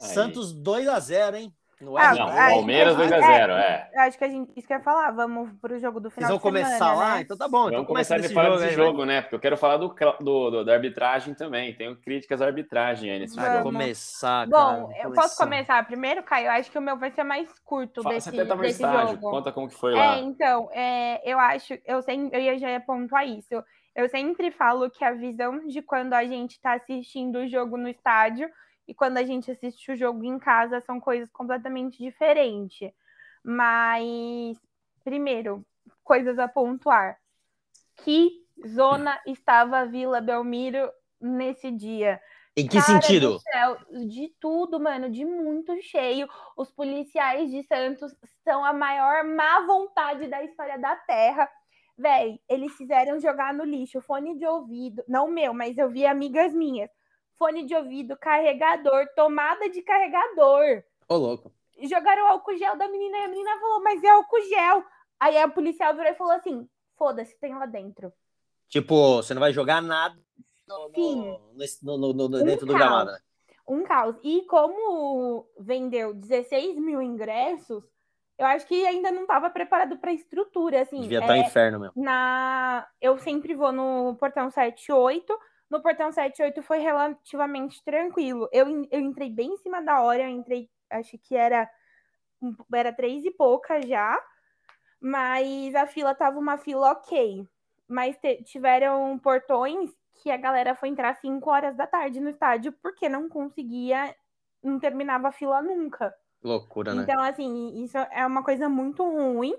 Aí. 0.00 0.08
Santos 0.14 0.52
2 0.52 0.88
a 0.88 1.00
0 1.00 1.36
hein? 1.36 1.54
Ah, 1.96 2.14
não, 2.14 2.26
Palmeiras 2.26 2.96
2x0, 2.96 3.50
é, 3.50 3.88
é. 3.92 4.00
Acho 4.00 4.18
que 4.18 4.24
a 4.24 4.28
gente 4.28 4.50
isso 4.56 4.66
quer 4.66 4.82
falar. 4.82 5.12
Vamos 5.12 5.52
pro 5.60 5.78
jogo 5.78 6.00
do 6.00 6.10
final 6.10 6.28
Vocês 6.28 6.40
vão 6.40 6.50
começar 6.50 6.78
semana, 6.78 6.94
lá? 6.94 7.14
Né? 7.14 7.20
Então 7.20 7.36
tá 7.36 7.46
bom. 7.46 7.58
Vamos 7.58 7.72
então 7.72 7.84
começar 7.84 8.16
a 8.16 8.22
falar 8.30 8.56
desse 8.56 8.74
jogo, 8.74 9.04
né? 9.04 9.22
Porque 9.22 9.36
eu 9.36 9.40
quero 9.40 9.56
falar 9.56 9.76
do, 9.76 9.94
do, 10.20 10.50
do, 10.50 10.64
da 10.64 10.72
arbitragem 10.72 11.34
também. 11.34 11.72
Tenho 11.74 11.94
críticas 11.96 12.42
à 12.42 12.46
arbitragem 12.46 13.10
aí 13.10 13.20
nesse 13.20 13.36
Vamos. 13.36 13.52
jogo. 13.52 13.62
começar, 13.64 14.46
Bom, 14.48 14.92
eu 15.00 15.12
posso 15.12 15.36
começar 15.36 15.86
primeiro, 15.86 16.22
Caio? 16.24 16.46
Eu 16.46 16.52
acho 16.52 16.70
que 16.70 16.78
o 16.78 16.82
meu 16.82 16.96
vai 16.96 17.12
ser 17.12 17.22
mais 17.22 17.48
curto 17.64 18.02
Fala, 18.02 18.14
desse, 18.16 18.30
desse 18.32 18.82
jogo. 18.82 19.18
Conta 19.18 19.52
como 19.52 19.68
que 19.68 19.74
foi 19.76 19.94
lá. 19.94 20.16
É, 20.16 20.20
então, 20.20 20.68
é, 20.72 21.20
eu 21.30 21.38
acho, 21.38 21.78
eu, 21.86 22.02
sempre, 22.02 22.48
eu 22.48 22.58
já 22.58 22.70
ia 22.70 22.80
pontuar 22.80 23.24
isso. 23.26 23.62
Eu 23.94 24.08
sempre 24.08 24.50
falo 24.50 24.90
que 24.90 25.04
a 25.04 25.12
visão 25.12 25.66
de 25.66 25.80
quando 25.80 26.14
a 26.14 26.24
gente 26.24 26.52
está 26.52 26.72
assistindo 26.72 27.38
o 27.38 27.48
jogo 27.48 27.76
no 27.76 27.88
estádio 27.88 28.48
e 28.88 28.94
quando 28.94 29.18
a 29.18 29.22
gente 29.22 29.50
assiste 29.50 29.92
o 29.92 29.96
jogo 29.96 30.24
em 30.24 30.38
casa 30.38 30.80
são 30.80 30.98
coisas 30.98 31.30
completamente 31.30 31.98
diferentes. 31.98 32.90
Mas, 33.44 34.56
primeiro, 35.04 35.62
coisas 36.02 36.38
a 36.38 36.48
pontuar. 36.48 37.18
Que 38.02 38.30
zona 38.66 39.20
estava 39.28 39.80
a 39.80 39.84
Vila 39.84 40.22
Belmiro 40.22 40.90
nesse 41.20 41.70
dia? 41.70 42.18
Em 42.56 42.66
que 42.66 42.80
Cara 42.80 42.86
sentido? 42.86 43.38
Céu, 43.40 43.76
de 44.06 44.34
tudo, 44.40 44.80
mano, 44.80 45.10
de 45.10 45.24
muito 45.24 45.80
cheio. 45.82 46.26
Os 46.56 46.72
policiais 46.72 47.50
de 47.50 47.62
Santos 47.64 48.16
são 48.42 48.64
a 48.64 48.72
maior 48.72 49.22
má 49.22 49.66
vontade 49.66 50.26
da 50.28 50.42
história 50.42 50.78
da 50.78 50.96
Terra. 50.96 51.48
Véi, 51.96 52.40
eles 52.48 52.72
fizeram 52.72 53.20
jogar 53.20 53.52
no 53.52 53.64
lixo 53.64 54.00
fone 54.00 54.38
de 54.38 54.46
ouvido, 54.46 55.04
não 55.06 55.28
meu, 55.28 55.52
mas 55.52 55.76
eu 55.76 55.90
vi 55.90 56.06
amigas 56.06 56.54
minhas 56.54 56.90
fone 57.38 57.64
de 57.64 57.74
ouvido, 57.74 58.16
carregador, 58.16 59.06
tomada 59.14 59.68
de 59.70 59.80
carregador. 59.82 60.82
Ô, 61.08 61.16
louco. 61.16 61.52
Jogaram 61.82 62.24
o 62.24 62.28
álcool 62.28 62.56
gel 62.56 62.76
da 62.76 62.88
menina 62.88 63.18
e 63.18 63.24
a 63.24 63.28
menina 63.28 63.60
falou, 63.60 63.82
mas 63.82 64.02
é 64.02 64.08
álcool 64.08 64.42
gel. 64.42 64.84
Aí 65.20 65.38
a 65.38 65.48
policial 65.48 65.94
virou 65.94 66.10
e 66.10 66.16
falou 66.16 66.32
assim: 66.32 66.68
foda-se, 66.96 67.38
tem 67.38 67.54
lá 67.54 67.66
dentro. 67.66 68.12
Tipo, 68.68 69.16
você 69.16 69.32
não 69.32 69.40
vai 69.40 69.52
jogar 69.52 69.80
nada 69.80 70.18
no, 70.68 70.90
Sim. 70.94 71.38
No, 71.82 71.96
no, 71.96 72.12
no 72.12 72.28
dentro 72.44 72.66
um 72.66 72.68
do 72.68 72.74
gramado, 72.74 73.12
né? 73.12 73.18
Um 73.66 73.84
caos. 73.84 74.16
E 74.22 74.42
como 74.42 75.46
vendeu 75.58 76.14
16 76.14 76.76
mil 76.78 77.00
ingressos, 77.00 77.84
eu 78.38 78.46
acho 78.46 78.66
que 78.66 78.86
ainda 78.86 79.10
não 79.10 79.22
estava 79.22 79.50
preparado 79.50 79.98
para 79.98 80.10
a 80.10 80.14
estrutura, 80.14 80.82
assim. 80.82 81.00
Devia 81.00 81.18
estar 81.18 81.28
tá 81.28 81.36
é, 81.36 81.40
inferno 81.40 81.80
mesmo. 81.80 82.02
Na... 82.02 82.86
Eu 83.00 83.18
sempre 83.18 83.54
vou 83.54 83.72
no 83.72 84.14
portão 84.16 84.50
78, 84.50 85.38
no 85.70 85.82
portão 85.82 86.10
78 86.10 86.62
foi 86.62 86.78
relativamente 86.78 87.82
tranquilo. 87.84 88.48
Eu, 88.52 88.86
eu 88.90 89.00
entrei 89.00 89.30
bem 89.30 89.52
em 89.52 89.56
cima 89.58 89.82
da 89.82 90.00
hora, 90.02 90.22
eu 90.22 90.28
entrei, 90.28 90.68
acho 90.90 91.18
que 91.18 91.36
era, 91.36 91.68
era 92.72 92.92
três 92.92 93.24
e 93.24 93.30
pouca 93.30 93.80
já, 93.82 94.18
mas 95.00 95.74
a 95.74 95.86
fila 95.86 96.14
tava 96.14 96.38
uma 96.38 96.56
fila 96.58 96.92
ok. 96.92 97.46
Mas 97.86 98.16
tiveram 98.44 99.18
portões 99.18 99.90
que 100.22 100.30
a 100.30 100.36
galera 100.36 100.74
foi 100.74 100.88
entrar 100.88 101.14
5 101.16 101.48
horas 101.48 101.76
da 101.76 101.86
tarde 101.86 102.20
no 102.20 102.30
estádio 102.30 102.72
porque 102.82 103.08
não 103.08 103.28
conseguia, 103.28 104.14
não 104.62 104.78
terminava 104.78 105.28
a 105.28 105.32
fila 105.32 105.62
nunca. 105.62 106.14
Loucura, 106.42 106.94
né? 106.94 107.02
Então, 107.02 107.20
assim, 107.22 107.82
isso 107.82 107.96
é 107.96 108.26
uma 108.26 108.42
coisa 108.42 108.68
muito 108.68 109.02
ruim 109.02 109.54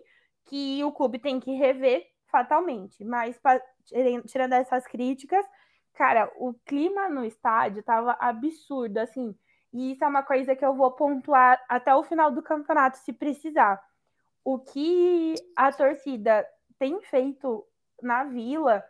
que 0.46 0.84
o 0.84 0.92
clube 0.92 1.20
tem 1.20 1.40
que 1.40 1.52
rever 1.52 2.06
fatalmente. 2.28 3.04
Mas, 3.04 3.40
tirando 4.28 4.54
essas 4.54 4.86
críticas, 4.86 5.46
Cara, 6.00 6.32
o 6.38 6.54
clima 6.66 7.10
no 7.10 7.26
estádio 7.26 7.84
tava 7.84 8.16
absurdo, 8.22 9.00
assim. 9.00 9.36
E 9.74 9.92
isso 9.92 10.02
é 10.02 10.08
uma 10.08 10.24
coisa 10.24 10.56
que 10.56 10.64
eu 10.64 10.74
vou 10.74 10.92
pontuar 10.92 11.62
até 11.68 11.94
o 11.94 12.04
final 12.04 12.32
do 12.32 12.42
campeonato, 12.42 12.98
se 13.00 13.12
precisar. 13.12 13.84
O 14.42 14.60
que 14.60 15.36
a 15.58 15.74
torcida 15.74 16.48
tem 16.80 17.02
feito 17.02 17.66
na 18.02 18.24
vila 18.24 18.82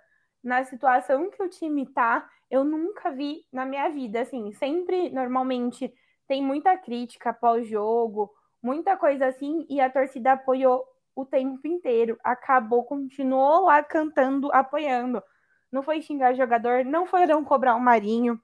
na 0.44 0.64
situação 0.64 1.32
que 1.32 1.42
o 1.42 1.50
time 1.50 1.88
tá, 1.88 2.30
eu 2.48 2.64
nunca 2.64 3.10
vi 3.10 3.44
na 3.52 3.66
minha 3.66 3.90
vida, 3.90 4.22
assim, 4.22 4.52
sempre, 4.54 5.10
normalmente, 5.10 5.92
tem 6.28 6.44
muita 6.44 6.78
crítica 6.78 7.34
pós-jogo, 7.34 8.32
muita 8.62 8.96
coisa 8.96 9.26
assim, 9.26 9.66
e 9.68 9.82
a 9.82 9.90
torcida 9.90 10.34
apoiou 10.34 10.86
o 11.16 11.26
tempo 11.26 11.68
inteiro, 11.68 12.20
acabou, 12.24 12.84
continuou 12.84 13.66
lá 13.66 13.82
cantando, 13.82 14.54
apoiando. 14.54 15.24
Não 15.72 15.84
foi 15.84 16.02
xingar 16.02 16.34
jogador, 16.34 16.84
não 16.86 17.06
foram 17.06 17.44
cobrar 17.44 17.76
o 17.76 17.80
Marinho. 17.80 18.40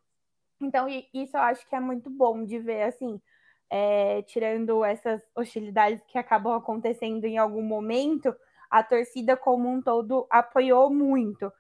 Então, 0.61 0.88
isso 1.13 1.38
eu 1.38 1.41
acho 1.41 1.67
que 1.67 1.75
é 1.75 1.79
muito 1.79 2.09
bom 2.09 2.45
de 2.45 2.59
ver, 2.59 2.83
assim, 2.83 3.21
é, 3.69 4.21
tirando 4.23 4.83
essas 4.85 5.21
hostilidades 5.35 6.03
que 6.07 6.17
acabam 6.17 6.53
acontecendo 6.53 7.25
em 7.25 7.38
algum 7.38 7.63
momento, 7.63 8.35
a 8.69 8.83
torcida 8.83 9.38
como 9.38 9.69
um 9.69 9.81
todo 9.81 10.27
apoiou 10.29 10.89
muito. 10.93 11.51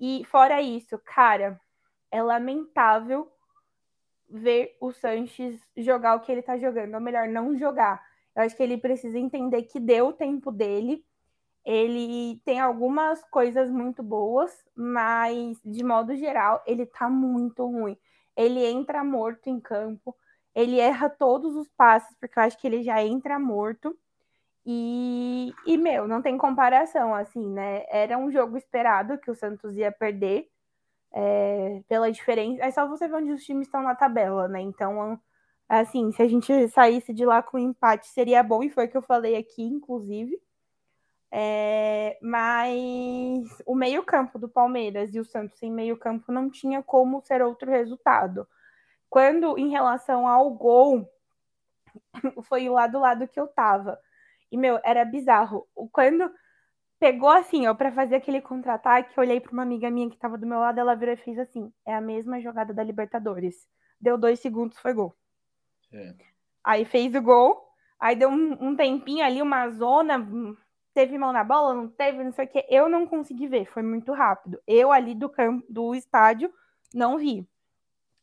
E 0.00 0.24
fora 0.26 0.62
isso, 0.62 0.98
cara, 1.04 1.60
é 2.10 2.22
lamentável 2.22 3.30
ver 4.30 4.76
o 4.80 4.92
Sanches 4.92 5.58
jogar 5.76 6.16
o 6.16 6.20
que 6.20 6.30
ele 6.30 6.42
tá 6.42 6.58
jogando, 6.58 6.94
ou 6.94 7.00
melhor, 7.00 7.28
não 7.28 7.56
jogar. 7.56 8.02
Eu 8.36 8.42
acho 8.42 8.56
que 8.56 8.62
ele 8.62 8.76
precisa 8.78 9.18
entender 9.18 9.62
que 9.64 9.80
deu 9.80 10.08
o 10.08 10.12
tempo 10.12 10.52
dele. 10.52 11.04
Ele 11.70 12.40
tem 12.46 12.60
algumas 12.60 13.22
coisas 13.24 13.70
muito 13.70 14.02
boas, 14.02 14.50
mas 14.74 15.60
de 15.62 15.84
modo 15.84 16.16
geral, 16.16 16.62
ele 16.66 16.86
tá 16.86 17.10
muito 17.10 17.66
ruim. 17.66 17.94
Ele 18.34 18.64
entra 18.64 19.04
morto 19.04 19.48
em 19.48 19.60
campo, 19.60 20.16
ele 20.54 20.80
erra 20.80 21.10
todos 21.10 21.54
os 21.56 21.68
passes, 21.76 22.16
porque 22.18 22.38
eu 22.38 22.42
acho 22.44 22.56
que 22.58 22.66
ele 22.66 22.82
já 22.82 23.04
entra 23.04 23.38
morto. 23.38 23.94
E, 24.66 25.52
e, 25.66 25.76
meu, 25.78 26.08
não 26.08 26.22
tem 26.22 26.38
comparação, 26.38 27.14
assim, 27.14 27.46
né? 27.50 27.84
Era 27.90 28.18
um 28.18 28.30
jogo 28.32 28.56
esperado 28.56 29.18
que 29.18 29.30
o 29.30 29.34
Santos 29.34 29.76
ia 29.76 29.92
perder 29.92 30.48
é, 31.12 31.82
pela 31.88 32.10
diferença. 32.10 32.64
É 32.64 32.70
só 32.70 32.88
você 32.88 33.08
ver 33.08 33.16
onde 33.16 33.32
os 33.32 33.44
times 33.44 33.66
estão 33.66 33.82
na 33.82 33.94
tabela, 33.94 34.48
né? 34.48 34.60
Então, 34.62 35.20
assim, 35.68 36.12
se 36.12 36.22
a 36.22 36.28
gente 36.28 36.68
saísse 36.68 37.12
de 37.12 37.26
lá 37.26 37.42
com 37.42 37.58
empate, 37.58 38.08
seria 38.08 38.42
bom, 38.42 38.62
e 38.62 38.70
foi 38.70 38.86
o 38.86 38.88
que 38.90 38.96
eu 38.96 39.02
falei 39.02 39.36
aqui, 39.36 39.62
inclusive. 39.62 40.40
É, 41.30 42.18
mas 42.22 43.44
o 43.66 43.74
meio-campo 43.74 44.38
do 44.38 44.48
Palmeiras 44.48 45.14
e 45.14 45.20
o 45.20 45.24
Santos 45.24 45.58
sem 45.58 45.70
meio-campo 45.70 46.32
não 46.32 46.50
tinha 46.50 46.82
como 46.82 47.20
ser 47.22 47.42
outro 47.42 47.70
resultado. 47.70 48.48
Quando, 49.10 49.58
em 49.58 49.70
relação 49.70 50.26
ao 50.26 50.50
gol, 50.50 51.10
foi 52.44 52.68
lá 52.68 52.86
do 52.86 52.98
lado 52.98 53.28
que 53.28 53.38
eu 53.38 53.46
tava. 53.46 53.98
E, 54.50 54.56
meu, 54.56 54.80
era 54.82 55.04
bizarro. 55.04 55.66
Quando 55.92 56.30
pegou 56.98 57.30
assim, 57.30 57.66
ó, 57.66 57.74
para 57.74 57.92
fazer 57.92 58.16
aquele 58.16 58.40
contra-ataque, 58.40 59.16
eu 59.16 59.22
olhei 59.22 59.40
para 59.40 59.52
uma 59.52 59.62
amiga 59.62 59.90
minha 59.90 60.10
que 60.10 60.16
tava 60.16 60.36
do 60.36 60.46
meu 60.46 60.58
lado, 60.58 60.80
ela 60.80 60.94
virou 60.94 61.14
e 61.14 61.18
fez 61.18 61.38
assim: 61.38 61.72
é 61.86 61.94
a 61.94 62.00
mesma 62.00 62.40
jogada 62.40 62.72
da 62.74 62.82
Libertadores. 62.82 63.68
Deu 64.00 64.16
dois 64.16 64.40
segundos, 64.40 64.78
foi 64.78 64.92
gol. 64.92 65.14
É. 65.92 66.14
Aí 66.62 66.84
fez 66.84 67.14
o 67.14 67.22
gol, 67.22 67.72
aí 67.98 68.14
deu 68.14 68.28
um, 68.28 68.68
um, 68.68 68.76
tempinho 68.76 69.24
ali, 69.24 69.40
uma 69.40 69.68
zona, 69.70 70.26
teve 70.98 71.16
mão 71.16 71.32
na 71.32 71.44
bola, 71.44 71.74
não 71.74 71.88
teve, 71.88 72.24
não 72.24 72.32
sei 72.32 72.44
o 72.44 72.48
que. 72.48 72.66
Eu 72.68 72.88
não 72.88 73.06
consegui 73.06 73.46
ver, 73.46 73.66
foi 73.66 73.84
muito 73.84 74.12
rápido. 74.12 74.60
Eu 74.66 74.90
ali 74.90 75.14
do 75.14 75.28
campo, 75.28 75.64
do 75.68 75.94
estádio, 75.94 76.52
não 76.92 77.16
vi. 77.16 77.46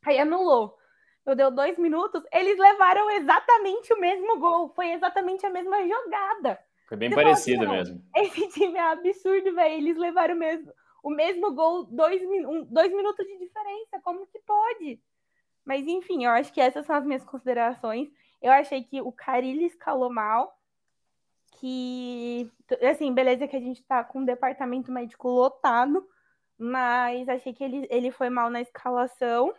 Aí 0.04 0.18
anulou. 0.18 0.76
Eu 1.24 1.34
deu 1.34 1.50
dois 1.50 1.78
minutos, 1.78 2.22
eles 2.30 2.58
levaram 2.58 3.08
exatamente 3.12 3.94
o 3.94 3.98
mesmo 3.98 4.38
gol. 4.38 4.68
Foi 4.74 4.92
exatamente 4.92 5.46
a 5.46 5.50
mesma 5.50 5.78
jogada. 5.88 6.58
Foi 6.86 6.98
bem 6.98 7.10
parecido 7.10 7.64
assim, 7.64 7.72
mesmo. 7.72 8.02
Esse 8.14 8.46
time 8.50 8.76
é 8.76 8.92
absurdo, 8.92 9.54
velho. 9.54 9.74
Eles 9.74 9.96
levaram 9.96 10.34
o 10.34 10.38
mesmo, 10.38 10.72
o 11.02 11.10
mesmo 11.10 11.54
gol, 11.54 11.84
dois, 11.84 12.22
um, 12.22 12.62
dois 12.64 12.92
minutos 12.92 13.26
de 13.26 13.38
diferença. 13.38 13.98
Como 14.02 14.26
que 14.26 14.38
pode? 14.40 15.00
Mas 15.64 15.86
enfim, 15.86 16.26
eu 16.26 16.30
acho 16.30 16.52
que 16.52 16.60
essas 16.60 16.84
são 16.84 16.94
as 16.94 17.06
minhas 17.06 17.24
considerações. 17.24 18.10
Eu 18.42 18.52
achei 18.52 18.84
que 18.84 19.00
o 19.00 19.10
Carilli 19.10 19.64
escalou 19.64 20.12
mal. 20.12 20.55
Que, 21.58 22.50
assim, 22.82 23.12
beleza 23.12 23.48
que 23.48 23.56
a 23.56 23.60
gente 23.60 23.82
tá 23.84 24.04
com 24.04 24.20
o 24.20 24.26
departamento 24.26 24.92
médico 24.92 25.28
lotado, 25.28 26.06
mas 26.58 27.28
achei 27.28 27.52
que 27.52 27.64
ele, 27.64 27.86
ele 27.90 28.10
foi 28.10 28.30
mal 28.30 28.50
na 28.50 28.60
escalação. 28.60 29.52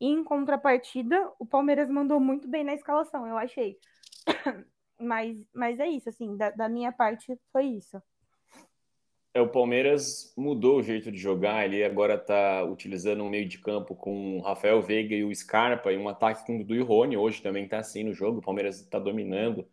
E 0.00 0.06
em 0.06 0.24
contrapartida, 0.24 1.30
o 1.38 1.46
Palmeiras 1.46 1.88
mandou 1.90 2.18
muito 2.18 2.48
bem 2.48 2.64
na 2.64 2.74
escalação, 2.74 3.26
eu 3.26 3.36
achei. 3.36 3.78
mas, 4.98 5.46
mas 5.54 5.78
é 5.78 5.88
isso, 5.88 6.08
assim, 6.08 6.36
da, 6.36 6.50
da 6.50 6.68
minha 6.68 6.90
parte 6.90 7.38
foi 7.52 7.64
isso. 7.66 8.00
É, 9.32 9.40
o 9.40 9.48
Palmeiras 9.48 10.34
mudou 10.36 10.78
o 10.78 10.82
jeito 10.82 11.12
de 11.12 11.18
jogar, 11.18 11.64
ele 11.64 11.84
agora 11.84 12.14
está 12.14 12.64
utilizando 12.64 13.22
um 13.22 13.30
meio 13.30 13.48
de 13.48 13.58
campo 13.58 13.94
com 13.94 14.38
o 14.38 14.40
Rafael 14.40 14.82
Veiga 14.82 15.14
e 15.14 15.22
o 15.22 15.32
Scarpa 15.32 15.92
e 15.92 15.96
um 15.96 16.08
ataque 16.08 16.44
com 16.44 16.56
o 16.56 16.58
Dudu 16.58 16.74
e 16.74 16.80
Rony, 16.80 17.16
hoje 17.16 17.40
também 17.40 17.64
está 17.64 17.78
assim 17.78 18.02
no 18.02 18.12
jogo, 18.12 18.38
o 18.38 18.42
Palmeiras 18.42 18.80
está 18.80 18.98
dominando, 18.98 19.68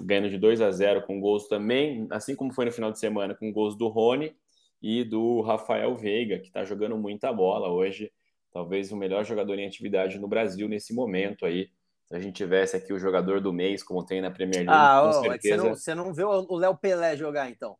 ganhando 0.00 0.30
de 0.30 0.38
2 0.38 0.60
a 0.60 0.70
0 0.70 1.02
com 1.02 1.20
gols 1.20 1.48
também, 1.48 2.06
assim 2.10 2.34
como 2.34 2.52
foi 2.52 2.64
no 2.64 2.72
final 2.72 2.92
de 2.92 2.98
semana, 2.98 3.34
com 3.34 3.52
gols 3.52 3.76
do 3.76 3.88
Rony 3.88 4.34
e 4.82 5.04
do 5.04 5.40
Rafael 5.40 5.94
Veiga, 5.94 6.38
que 6.38 6.46
está 6.46 6.64
jogando 6.64 6.96
muita 6.96 7.32
bola 7.32 7.68
hoje, 7.68 8.12
talvez 8.52 8.92
o 8.92 8.96
melhor 8.96 9.24
jogador 9.24 9.58
em 9.58 9.66
atividade 9.66 10.18
no 10.18 10.28
Brasil 10.28 10.68
nesse 10.68 10.94
momento 10.94 11.44
aí. 11.44 11.70
Se 12.06 12.16
a 12.16 12.20
gente 12.20 12.36
tivesse 12.36 12.74
aqui 12.74 12.92
o 12.92 12.98
jogador 12.98 13.40
do 13.40 13.52
mês, 13.52 13.82
como 13.82 14.04
tem 14.04 14.20
na 14.20 14.30
Premier 14.30 14.64
League, 14.64 14.72
ah, 14.72 15.02
com 15.02 15.08
oh, 15.08 15.22
certeza... 15.22 15.56
Você 15.56 15.68
não, 15.68 15.74
você 15.74 15.94
não 15.94 16.14
vê 16.14 16.24
o 16.24 16.56
Léo 16.56 16.76
Pelé 16.76 17.16
jogar, 17.16 17.50
então? 17.50 17.76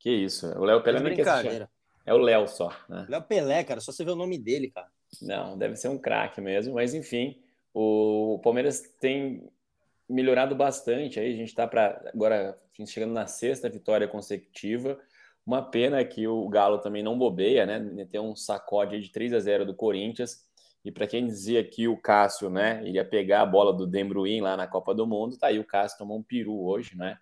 Que 0.00 0.10
isso, 0.10 0.46
o 0.58 0.64
Léo 0.64 0.82
Pelé 0.82 0.98
é 0.98 1.02
não 1.02 1.10
brincadeira. 1.10 1.70
É 2.04 2.14
o 2.14 2.18
Léo 2.18 2.48
só, 2.48 2.72
né? 2.88 3.06
Léo 3.08 3.22
Pelé, 3.22 3.62
cara, 3.62 3.80
só 3.80 3.92
você 3.92 4.04
vê 4.04 4.10
o 4.10 4.16
nome 4.16 4.38
dele, 4.38 4.70
cara. 4.70 4.88
Não, 5.22 5.56
deve 5.56 5.76
ser 5.76 5.88
um 5.88 5.98
craque 5.98 6.40
mesmo, 6.40 6.74
mas 6.74 6.94
enfim, 6.94 7.40
o 7.72 8.40
Palmeiras 8.42 8.80
tem 9.00 9.48
melhorado 10.08 10.54
bastante 10.54 11.20
aí, 11.20 11.32
a 11.32 11.36
gente 11.36 11.48
está 11.48 11.66
para 11.66 12.00
agora 12.12 12.58
chegando 12.86 13.12
na 13.12 13.26
sexta 13.26 13.68
vitória 13.68 14.06
consecutiva, 14.06 14.98
uma 15.44 15.62
pena 15.62 16.04
que 16.04 16.26
o 16.28 16.48
Galo 16.48 16.78
também 16.78 17.02
não 17.02 17.18
bobeia, 17.18 17.64
né? 17.64 18.06
Tem 18.10 18.20
um 18.20 18.36
sacode 18.36 19.00
de 19.00 19.10
3 19.10 19.32
a 19.32 19.40
0 19.40 19.64
do 19.64 19.74
Corinthians. 19.74 20.46
E 20.84 20.92
para 20.92 21.06
quem 21.06 21.26
dizia 21.26 21.64
que 21.64 21.88
o 21.88 21.96
Cássio, 21.96 22.48
né, 22.48 22.82
iria 22.86 23.04
pegar 23.04 23.42
a 23.42 23.46
bola 23.46 23.72
do 23.72 23.86
Dembruin 23.86 24.40
lá 24.40 24.56
na 24.56 24.66
Copa 24.66 24.94
do 24.94 25.06
Mundo, 25.06 25.36
tá 25.36 25.48
aí 25.48 25.58
o 25.58 25.66
Cássio 25.66 25.98
tomou 25.98 26.18
um 26.18 26.22
peru 26.22 26.64
hoje, 26.64 26.96
né? 26.96 27.18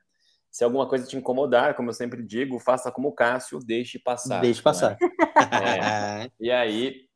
Se 0.51 0.65
alguma 0.65 0.89
coisa 0.89 1.07
te 1.07 1.17
incomodar, 1.17 1.75
como 1.75 1.91
eu 1.91 1.95
sempre 1.95 2.23
digo, 2.23 2.59
faça 2.59 2.91
como 2.91 3.09
o 3.09 3.13
Cássio, 3.13 3.59
deixe 3.59 3.99
passar. 3.99 4.41
Deixe 4.41 4.63
passar. 4.63 4.97
Né? 5.01 6.25
É. 6.25 6.31
E 6.41 6.51
aí, 6.51 7.07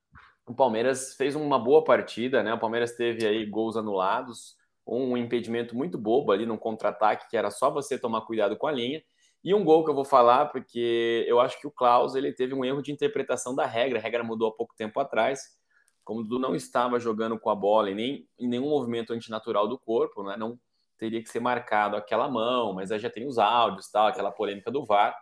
o 0.47 0.55
Palmeiras 0.55 1.15
fez 1.15 1.35
uma 1.35 1.59
boa 1.59 1.83
partida, 1.83 2.43
né? 2.43 2.53
O 2.53 2.59
Palmeiras 2.59 2.93
teve 2.93 3.27
aí 3.27 3.47
gols 3.47 3.77
anulados, 3.77 4.57
um 4.99 5.17
impedimento 5.17 5.77
muito 5.77 5.97
bobo 5.97 6.33
ali 6.33 6.45
num 6.45 6.57
contra-ataque, 6.57 7.29
que 7.29 7.37
era 7.37 7.51
só 7.51 7.71
você 7.71 7.99
tomar 7.99 8.23
cuidado 8.23 8.57
com 8.57 8.67
a 8.67 8.73
linha. 8.73 9.03
E 9.43 9.55
um 9.55 9.65
gol 9.65 9.85
que 9.85 9.91
eu 9.91 9.95
vou 9.95 10.05
falar, 10.05 10.47
porque 10.47 11.25
eu 11.27 11.41
acho 11.41 11.59
que 11.61 11.67
o 11.67 11.71
Klaus 11.71 12.15
ele 12.15 12.33
teve 12.33 12.55
um 12.55 12.65
erro 12.65 12.83
de 12.83 12.93
interpretação 12.93 13.55
da 13.55 13.65
regra. 13.65 13.99
A 13.99 14.03
regra 14.03 14.23
mudou 14.23 14.49
há 14.49 14.53
pouco 14.53 14.75
tempo 14.77 15.01
atrás. 15.01 15.59
Como 16.05 16.21
o 16.21 16.23
Dudu 16.23 16.39
não 16.39 16.55
estava 16.55 16.99
jogando 16.99 17.39
com 17.39 17.49
a 17.49 17.55
bola 17.55 17.91
e 17.91 17.95
nem 17.95 18.29
em 18.39 18.49
nenhum 18.49 18.69
movimento 18.69 19.13
antinatural 19.13 19.69
do 19.69 19.79
corpo, 19.79 20.23
né? 20.23 20.37
não 20.37 20.59
teria 20.99 21.23
que 21.23 21.31
ser 21.31 21.41
marcado 21.41 21.97
aquela 21.97 22.29
mão, 22.29 22.75
mas 22.75 22.93
aí 22.93 22.99
já 22.99 23.09
tem 23.09 23.27
os 23.27 23.39
áudios, 23.39 23.91
tal, 23.91 24.09
aquela 24.09 24.31
polêmica 24.31 24.71
do 24.71 24.85
VAR. 24.85 25.17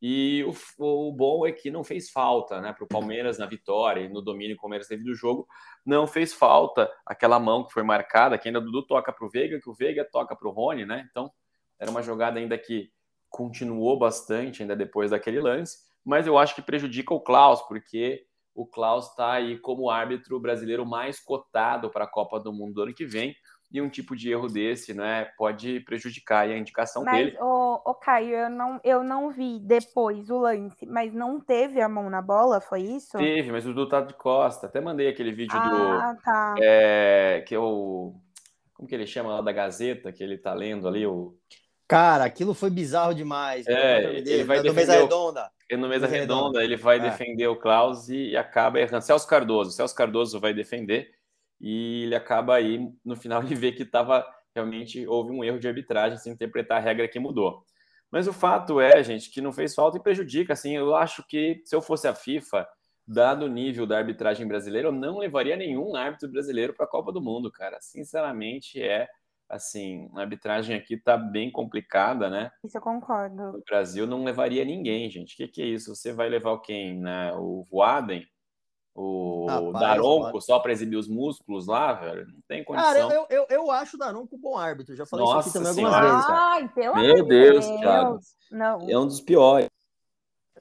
E 0.00 0.44
o, 0.78 1.08
o 1.08 1.12
bom 1.12 1.46
é 1.46 1.52
que 1.52 1.70
não 1.70 1.82
fez 1.82 2.10
falta 2.10 2.60
né, 2.60 2.72
para 2.72 2.84
o 2.84 2.88
Palmeiras 2.88 3.38
na 3.38 3.46
vitória 3.46 4.02
e 4.02 4.08
no 4.08 4.20
domínio 4.20 4.54
que 4.54 4.58
o 4.58 4.62
Palmeiras 4.62 4.86
teve 4.86 5.02
do 5.02 5.14
jogo. 5.14 5.46
Não 5.84 6.06
fez 6.06 6.34
falta 6.34 6.90
aquela 7.04 7.40
mão 7.40 7.64
que 7.64 7.72
foi 7.72 7.82
marcada, 7.82 8.36
que 8.36 8.48
ainda 8.48 8.58
o 8.58 8.62
Dudu 8.62 8.86
toca 8.86 9.12
para 9.12 9.26
o 9.26 9.30
Veiga, 9.30 9.60
que 9.60 9.70
o 9.70 9.74
Veiga 9.74 10.04
toca 10.04 10.36
para 10.36 10.48
o 10.48 10.52
Rony, 10.52 10.84
né? 10.84 11.06
Então 11.10 11.30
era 11.78 11.90
uma 11.90 12.02
jogada 12.02 12.38
ainda 12.38 12.58
que 12.58 12.90
continuou 13.28 13.98
bastante 13.98 14.62
ainda 14.62 14.76
depois 14.76 15.10
daquele 15.10 15.40
lance, 15.40 15.78
mas 16.04 16.26
eu 16.26 16.38
acho 16.38 16.54
que 16.54 16.62
prejudica 16.62 17.12
o 17.12 17.20
Klaus, 17.20 17.60
porque 17.62 18.24
o 18.54 18.66
Klaus 18.66 19.10
está 19.10 19.32
aí 19.32 19.58
como 19.58 19.90
árbitro 19.90 20.40
brasileiro 20.40 20.86
mais 20.86 21.20
cotado 21.20 21.90
para 21.90 22.04
a 22.04 22.08
Copa 22.08 22.40
do 22.40 22.52
Mundo 22.52 22.74
do 22.74 22.82
ano 22.82 22.94
que 22.94 23.04
vem, 23.04 23.36
e 23.70 23.82
um 23.82 23.88
tipo 23.88 24.16
de 24.16 24.30
erro 24.30 24.48
desse, 24.48 24.94
né, 24.94 25.26
pode 25.36 25.80
prejudicar 25.80 26.48
a 26.48 26.56
indicação 26.56 27.04
mas, 27.04 27.16
dele. 27.16 27.36
Mas, 27.38 27.42
o 27.42 27.94
Caio, 27.94 28.34
eu 28.34 28.50
não, 28.50 28.80
eu 28.82 29.04
não 29.04 29.30
vi 29.30 29.58
depois 29.60 30.30
o 30.30 30.38
lance, 30.38 30.86
mas 30.86 31.12
não 31.12 31.40
teve 31.40 31.80
a 31.80 31.88
mão 31.88 32.08
na 32.08 32.22
bola, 32.22 32.60
foi 32.60 32.82
isso? 32.82 33.18
Teve, 33.18 33.50
mas 33.50 33.64
o 33.64 33.68
Dudu 33.68 33.88
tá 33.88 34.00
de 34.00 34.14
costa. 34.14 34.66
Até 34.66 34.80
mandei 34.80 35.08
aquele 35.08 35.32
vídeo 35.32 35.56
ah, 35.56 36.14
do. 36.14 36.22
Tá. 36.22 36.54
É, 36.60 37.44
que 37.46 37.54
é 37.54 37.58
o. 37.58 38.14
Como 38.74 38.88
que 38.88 38.94
ele 38.94 39.06
chama 39.06 39.30
lá 39.30 39.40
da 39.40 39.52
Gazeta, 39.52 40.12
que 40.12 40.22
ele 40.22 40.38
tá 40.38 40.54
lendo 40.54 40.86
ali, 40.86 41.06
o. 41.06 41.36
Cara, 41.88 42.24
aquilo 42.24 42.54
foi 42.54 42.70
bizarro 42.70 43.14
demais. 43.14 43.66
É, 43.66 44.16
ele 44.16 44.44
vai 44.44 44.60
defender 44.60 44.74
mesa 44.74 44.92
redonda. 45.00 45.50
no 45.72 45.88
mesa 45.88 46.06
redonda, 46.06 46.64
ele 46.64 46.76
vai 46.76 46.96
é. 46.96 47.00
defender 47.00 47.46
o 47.46 47.56
Klaus 47.56 48.08
e 48.08 48.36
acaba 48.36 48.80
errando. 48.80 49.04
Celso 49.04 49.26
Cardoso, 49.28 49.70
Celso 49.70 49.94
Cardoso 49.94 50.40
vai 50.40 50.52
defender 50.52 51.15
e 51.60 52.04
ele 52.04 52.14
acaba 52.14 52.54
aí 52.56 52.92
no 53.04 53.16
final 53.16 53.42
ele 53.44 53.54
vê 53.54 53.72
que 53.72 53.82
estava 53.82 54.26
realmente 54.54 55.06
houve 55.06 55.30
um 55.32 55.44
erro 55.44 55.58
de 55.58 55.68
arbitragem 55.68 56.18
sem 56.18 56.32
interpretar 56.32 56.78
a 56.78 56.80
regra 56.80 57.06
que 57.06 57.18
mudou. 57.18 57.64
Mas 58.10 58.26
o 58.26 58.32
fato 58.32 58.80
é, 58.80 59.02
gente, 59.02 59.30
que 59.30 59.40
não 59.40 59.52
fez 59.52 59.74
falta 59.74 59.98
e 59.98 60.02
prejudica. 60.02 60.52
Assim, 60.52 60.76
eu 60.76 60.94
acho 60.94 61.26
que 61.26 61.60
se 61.64 61.74
eu 61.74 61.82
fosse 61.82 62.08
a 62.08 62.14
FIFA, 62.14 62.66
dado 63.06 63.44
o 63.44 63.48
nível 63.48 63.86
da 63.86 63.98
arbitragem 63.98 64.46
brasileira, 64.46 64.88
eu 64.88 64.92
não 64.92 65.18
levaria 65.18 65.56
nenhum 65.56 65.94
árbitro 65.94 66.30
brasileiro 66.30 66.72
para 66.72 66.86
a 66.86 66.88
Copa 66.88 67.12
do 67.12 67.20
Mundo, 67.20 67.50
cara. 67.50 67.78
Sinceramente, 67.80 68.80
é 68.80 69.08
assim, 69.48 70.08
a 70.14 70.20
arbitragem 70.20 70.76
aqui 70.76 70.96
tá 70.96 71.16
bem 71.16 71.50
complicada, 71.50 72.28
né? 72.28 72.50
Isso 72.64 72.78
eu 72.78 72.82
concordo. 72.82 73.52
No 73.52 73.62
Brasil 73.68 74.06
não 74.06 74.24
levaria 74.24 74.64
ninguém, 74.64 75.08
gente. 75.10 75.34
O 75.34 75.36
que, 75.36 75.48
que 75.48 75.62
é 75.62 75.66
isso? 75.66 75.94
Você 75.94 76.12
vai 76.12 76.28
levar 76.28 76.58
quem? 76.60 76.98
Né? 76.98 77.32
O 77.34 77.62
Voaden? 77.70 78.26
O 78.98 79.44
Rapaz, 79.46 79.72
Daronco 79.72 80.40
só 80.40 80.58
para 80.58 80.72
exibir 80.72 80.96
os 80.96 81.06
músculos 81.06 81.66
lá, 81.66 81.92
velho? 81.92 82.26
Não 82.28 82.40
tem 82.48 82.64
condição. 82.64 82.88
Cara, 82.88 83.14
eu, 83.14 83.26
eu, 83.28 83.46
eu 83.50 83.70
acho 83.70 83.96
o 83.96 83.98
Daronco 83.98 84.36
um 84.36 84.40
bom 84.40 84.56
árbitro. 84.56 84.96
Já 84.96 85.04
falei 85.04 85.26
Nossa 85.26 85.50
isso 85.50 85.58
aqui 85.58 85.66
também 85.66 85.84
senhora. 85.84 86.06
algumas 86.06 86.26
vezes. 86.26 86.40
Ai, 86.40 86.68
pelo 86.68 86.94
Meu 86.94 87.26
Deus, 87.26 87.66
Deus, 87.66 87.80
Thiago. 87.80 88.18
Não. 88.50 88.90
É 88.90 88.98
um 88.98 89.06
dos 89.06 89.20
piores. 89.20 89.68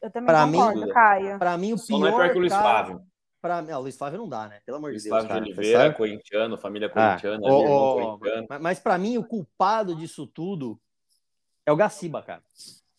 Eu 0.02 0.12
também 0.12 0.28
pra 0.28 0.45
concordo, 0.45 0.82
mim, 0.82 0.89
Caio. 0.89 1.39
Pra 1.39 1.58
mim, 1.58 1.71
o 1.71 1.78
pior. 1.78 1.86
Só 1.86 1.98
não 1.98 2.08
é 2.08 2.12
pior 2.12 2.30
que 2.30 2.36
o 2.36 2.39
Luiz 2.39 2.54
Flávio. 2.54 3.02
Pra 3.41 3.62
mim, 3.62 3.71
o 3.71 3.80
Luiz 3.80 3.95
Flávio 3.95 4.19
não 4.19 4.28
dá, 4.28 4.48
né? 4.50 4.60
Pelo 4.65 4.78
amor 4.80 4.91
de 4.91 4.98
Deus. 4.98 5.08
Flávio 5.08 5.30
cara. 5.30 5.39
de 5.39 5.52
Oliveira, 5.52 5.93
corintiano, 5.93 6.58
família 6.58 6.88
ah, 6.88 6.91
corintiana, 6.91 7.48
ah, 7.48 7.54
oh, 7.54 8.17
corintiano. 8.17 8.48
Mas, 8.50 8.62
mas 8.62 8.80
para 8.80 8.98
mim, 8.98 9.17
o 9.17 9.24
culpado 9.24 9.95
disso 9.95 10.28
tudo 10.28 10.78
é 11.65 11.71
o 11.71 11.76
Gaciba, 11.78 12.21
cara. 12.21 12.43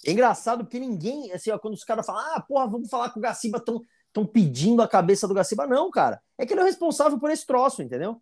É 0.07 0.12
engraçado 0.12 0.64
porque 0.64 0.79
ninguém, 0.79 1.31
assim, 1.33 1.51
ó, 1.51 1.59
quando 1.59 1.75
os 1.75 1.85
caras 1.85 2.07
falam, 2.07 2.25
ah, 2.35 2.40
porra, 2.40 2.66
vamos 2.68 2.88
falar 2.88 3.11
com 3.11 3.18
o 3.18 3.22
Gaciba, 3.22 3.61
tão, 3.61 3.83
tão 4.16 4.24
pedindo 4.24 4.81
a 4.81 4.88
cabeça 4.88 5.29
do 5.29 5.35
Gaciba. 5.35 5.66
Não, 5.66 5.90
cara. 5.90 6.22
É 6.38 6.46
que 6.46 6.55
ele 6.55 6.61
é 6.61 6.62
o 6.62 6.66
responsável 6.66 7.18
por 7.18 7.31
esse 7.31 7.46
troço, 7.46 7.83
entendeu? 7.83 8.18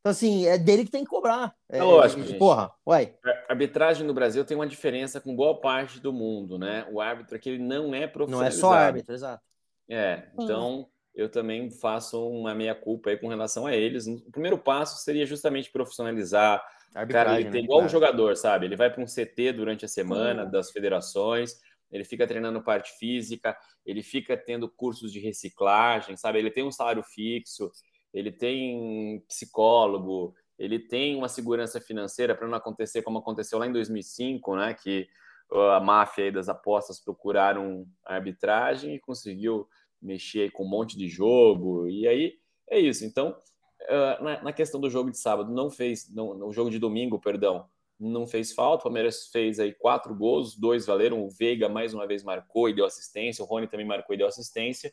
Então, 0.00 0.12
assim, 0.12 0.46
é 0.46 0.58
dele 0.58 0.84
que 0.84 0.90
tem 0.90 1.02
que 1.02 1.08
cobrar. 1.08 1.54
É, 1.66 1.78
é 1.78 1.82
lógico, 1.82 2.22
gente. 2.22 2.38
Porra, 2.38 2.70
uai. 2.86 3.14
A 3.24 3.52
arbitragem 3.52 4.06
no 4.06 4.12
Brasil 4.12 4.44
tem 4.44 4.54
uma 4.54 4.66
diferença 4.66 5.18
com 5.18 5.34
boa 5.34 5.58
parte 5.58 5.98
do 5.98 6.12
mundo, 6.12 6.58
né? 6.58 6.86
O 6.92 7.00
árbitro 7.00 7.36
aqui 7.36 7.48
ele 7.48 7.62
não 7.62 7.94
é 7.94 8.06
profissional. 8.06 8.42
Não 8.42 8.48
é 8.48 8.50
só 8.50 8.70
árbitro, 8.72 9.14
exato. 9.14 9.42
É, 9.88 10.28
então 10.38 10.86
eu 11.14 11.30
também 11.30 11.70
faço 11.70 12.28
uma 12.28 12.54
meia-culpa 12.54 13.08
aí 13.08 13.16
com 13.16 13.28
relação 13.28 13.66
a 13.66 13.74
eles. 13.74 14.06
O 14.06 14.30
primeiro 14.30 14.58
passo 14.58 15.02
seria 15.02 15.24
justamente 15.24 15.70
profissionalizar. 15.70 16.62
Cara, 17.08 17.40
ele 17.40 17.50
tem 17.50 17.62
né? 17.62 17.64
igual 17.64 17.82
um 17.82 17.88
jogador, 17.88 18.36
sabe? 18.36 18.66
Ele 18.66 18.76
vai 18.76 18.90
para 18.90 19.02
um 19.02 19.06
CT 19.06 19.52
durante 19.54 19.86
a 19.86 19.88
semana 19.88 20.44
uhum. 20.44 20.50
das 20.50 20.70
federações, 20.70 21.60
ele 21.90 22.04
fica 22.04 22.26
treinando 22.26 22.62
parte 22.62 22.92
física, 22.98 23.56
ele 23.84 24.02
fica 24.02 24.36
tendo 24.36 24.68
cursos 24.68 25.12
de 25.12 25.18
reciclagem, 25.18 26.16
sabe? 26.16 26.38
Ele 26.38 26.50
tem 26.50 26.64
um 26.64 26.70
salário 26.70 27.02
fixo, 27.02 27.70
ele 28.12 28.30
tem 28.30 29.22
psicólogo, 29.28 30.34
ele 30.58 30.78
tem 30.78 31.16
uma 31.16 31.28
segurança 31.28 31.80
financeira 31.80 32.34
para 32.34 32.46
não 32.46 32.56
acontecer 32.56 33.02
como 33.02 33.18
aconteceu 33.18 33.58
lá 33.58 33.66
em 33.66 33.72
2005, 33.72 34.56
né? 34.56 34.74
Que 34.74 35.08
a 35.52 35.80
máfia 35.80 36.30
das 36.30 36.48
apostas 36.48 37.00
procuraram 37.00 37.86
a 38.04 38.14
arbitragem 38.14 38.94
e 38.94 39.00
conseguiu 39.00 39.66
mexer 40.00 40.50
com 40.52 40.64
um 40.64 40.68
monte 40.68 40.96
de 40.96 41.08
jogo, 41.08 41.88
e 41.88 42.06
aí 42.06 42.34
é 42.68 42.78
isso. 42.78 43.04
Então, 43.04 43.36
uh, 43.82 44.22
na, 44.22 44.52
questão 44.52 44.80
do 44.80 44.88
jogo 44.88 45.10
de 45.10 45.18
sábado, 45.18 45.52
não 45.52 45.70
fez, 45.70 46.08
no 46.14 46.52
jogo 46.52 46.70
de 46.70 46.78
domingo, 46.78 47.20
perdão, 47.20 47.68
não 48.00 48.26
fez 48.26 48.52
falta. 48.52 48.80
O 48.80 48.84
Palmeiras 48.84 49.28
fez 49.30 49.60
aí 49.60 49.72
quatro 49.72 50.14
gols, 50.14 50.56
dois 50.56 50.86
valeram. 50.86 51.22
O 51.22 51.28
Veiga 51.28 51.68
mais 51.68 51.92
uma 51.92 52.06
vez 52.06 52.24
marcou 52.24 52.68
e 52.68 52.74
deu 52.74 52.86
assistência, 52.86 53.44
o 53.44 53.46
Rony 53.46 53.66
também 53.66 53.86
marcou 53.86 54.14
e 54.14 54.18
deu 54.18 54.26
assistência. 54.26 54.90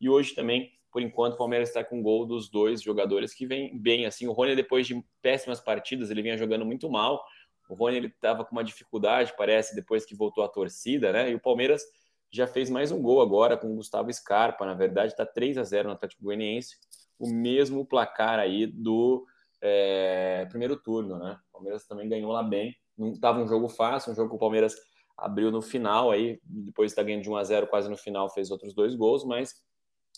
E 0.00 0.08
hoje 0.08 0.34
também, 0.34 0.70
por 0.92 1.00
enquanto, 1.00 1.34
o 1.34 1.36
Palmeiras 1.38 1.68
está 1.68 1.82
com 1.82 2.02
gol 2.02 2.26
dos 2.26 2.50
dois 2.50 2.82
jogadores 2.82 3.32
que 3.32 3.46
vem 3.46 3.76
bem 3.78 4.04
assim. 4.04 4.26
O 4.26 4.32
Rony, 4.32 4.54
depois 4.54 4.86
de 4.86 5.02
péssimas 5.22 5.60
partidas, 5.60 6.10
ele 6.10 6.22
vinha 6.22 6.36
jogando 6.36 6.64
muito 6.66 6.90
mal. 6.90 7.24
O 7.68 7.74
Rony 7.74 7.96
ele 7.96 8.06
estava 8.08 8.44
com 8.44 8.52
uma 8.52 8.64
dificuldade, 8.64 9.32
parece, 9.38 9.74
depois 9.74 10.04
que 10.04 10.14
voltou 10.14 10.44
a 10.44 10.48
torcida, 10.48 11.12
né? 11.12 11.30
E 11.30 11.34
o 11.34 11.40
Palmeiras 11.40 11.82
já 12.30 12.46
fez 12.46 12.68
mais 12.68 12.92
um 12.92 13.00
gol 13.00 13.20
agora 13.20 13.56
com 13.56 13.72
o 13.72 13.76
Gustavo 13.76 14.12
Scarpa. 14.12 14.66
Na 14.66 14.74
verdade, 14.74 15.12
está 15.12 15.24
3 15.24 15.56
a 15.56 15.64
0 15.64 15.88
no 15.88 15.94
Atlético 15.94 16.24
Goianiense, 16.24 16.76
o 17.18 17.28
mesmo 17.28 17.84
placar 17.84 18.38
aí 18.38 18.66
do 18.66 19.26
é, 19.60 20.46
primeiro 20.48 20.76
turno, 20.76 21.18
né? 21.18 21.38
O 21.48 21.52
Palmeiras 21.52 21.86
também 21.86 22.08
ganhou 22.08 22.32
lá 22.32 22.42
bem. 22.42 22.74
Não 22.96 23.12
estava 23.12 23.40
um 23.40 23.46
jogo 23.46 23.68
fácil, 23.68 24.12
um 24.12 24.14
jogo 24.14 24.30
que 24.30 24.36
o 24.36 24.38
Palmeiras 24.38 24.74
abriu 25.16 25.50
no 25.50 25.60
final 25.60 26.10
aí, 26.10 26.40
depois 26.42 26.92
está 26.92 27.02
ganhando 27.02 27.22
de 27.22 27.30
1 27.30 27.36
a 27.36 27.44
0 27.44 27.66
quase 27.66 27.88
no 27.90 27.96
final, 27.96 28.30
fez 28.30 28.50
outros 28.50 28.74
dois 28.74 28.94
gols, 28.94 29.24
mas 29.24 29.54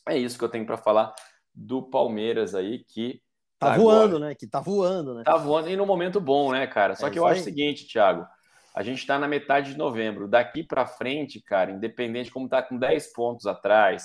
é 0.09 0.17
isso 0.17 0.39
que 0.39 0.45
eu 0.45 0.49
tenho 0.49 0.65
para 0.65 0.77
falar 0.77 1.13
do 1.53 1.83
Palmeiras 1.83 2.55
aí 2.55 2.85
que 2.85 3.21
tá, 3.59 3.71
tá 3.73 3.77
voando, 3.77 4.17
agora. 4.17 4.29
né? 4.29 4.35
Que 4.35 4.47
tá 4.47 4.61
voando, 4.61 5.15
né? 5.15 5.23
Tá 5.25 5.37
voando 5.37 5.69
e 5.69 5.77
no 5.77 5.87
momento 5.87 6.21
bom, 6.21 6.53
né, 6.53 6.67
cara? 6.67 6.95
Só 6.95 7.09
é 7.09 7.11
que 7.11 7.19
eu 7.19 7.27
acho 7.27 7.41
o 7.41 7.45
seguinte, 7.45 7.87
Thiago, 7.87 8.27
a 8.75 8.83
gente 8.83 8.99
está 8.99 9.19
na 9.19 9.29
metade 9.29 9.73
de 9.73 9.79
novembro. 9.79 10.29
Daqui 10.29 10.63
para 10.63 10.87
frente, 10.87 11.41
cara, 11.41 11.73
independente 11.73 12.31
como 12.31 12.49
tá 12.49 12.63
com 12.63 12.79
10 12.79 13.13
pontos 13.13 13.47
atrás 13.47 14.05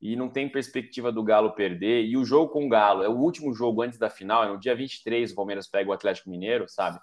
e 0.00 0.14
não 0.14 0.28
tem 0.28 0.48
perspectiva 0.48 1.10
do 1.10 1.22
Galo 1.22 1.54
perder, 1.54 2.04
e 2.04 2.16
o 2.16 2.24
jogo 2.24 2.52
com 2.52 2.66
o 2.66 2.68
Galo 2.68 3.02
é 3.02 3.08
o 3.08 3.16
último 3.16 3.54
jogo 3.54 3.82
antes 3.82 3.98
da 3.98 4.10
final, 4.10 4.44
é 4.44 4.48
no 4.48 4.58
dia 4.58 4.74
23 4.74 5.32
o 5.32 5.34
Palmeiras 5.34 5.66
pega 5.66 5.90
o 5.90 5.92
Atlético 5.92 6.30
Mineiro, 6.30 6.66
sabe? 6.68 6.98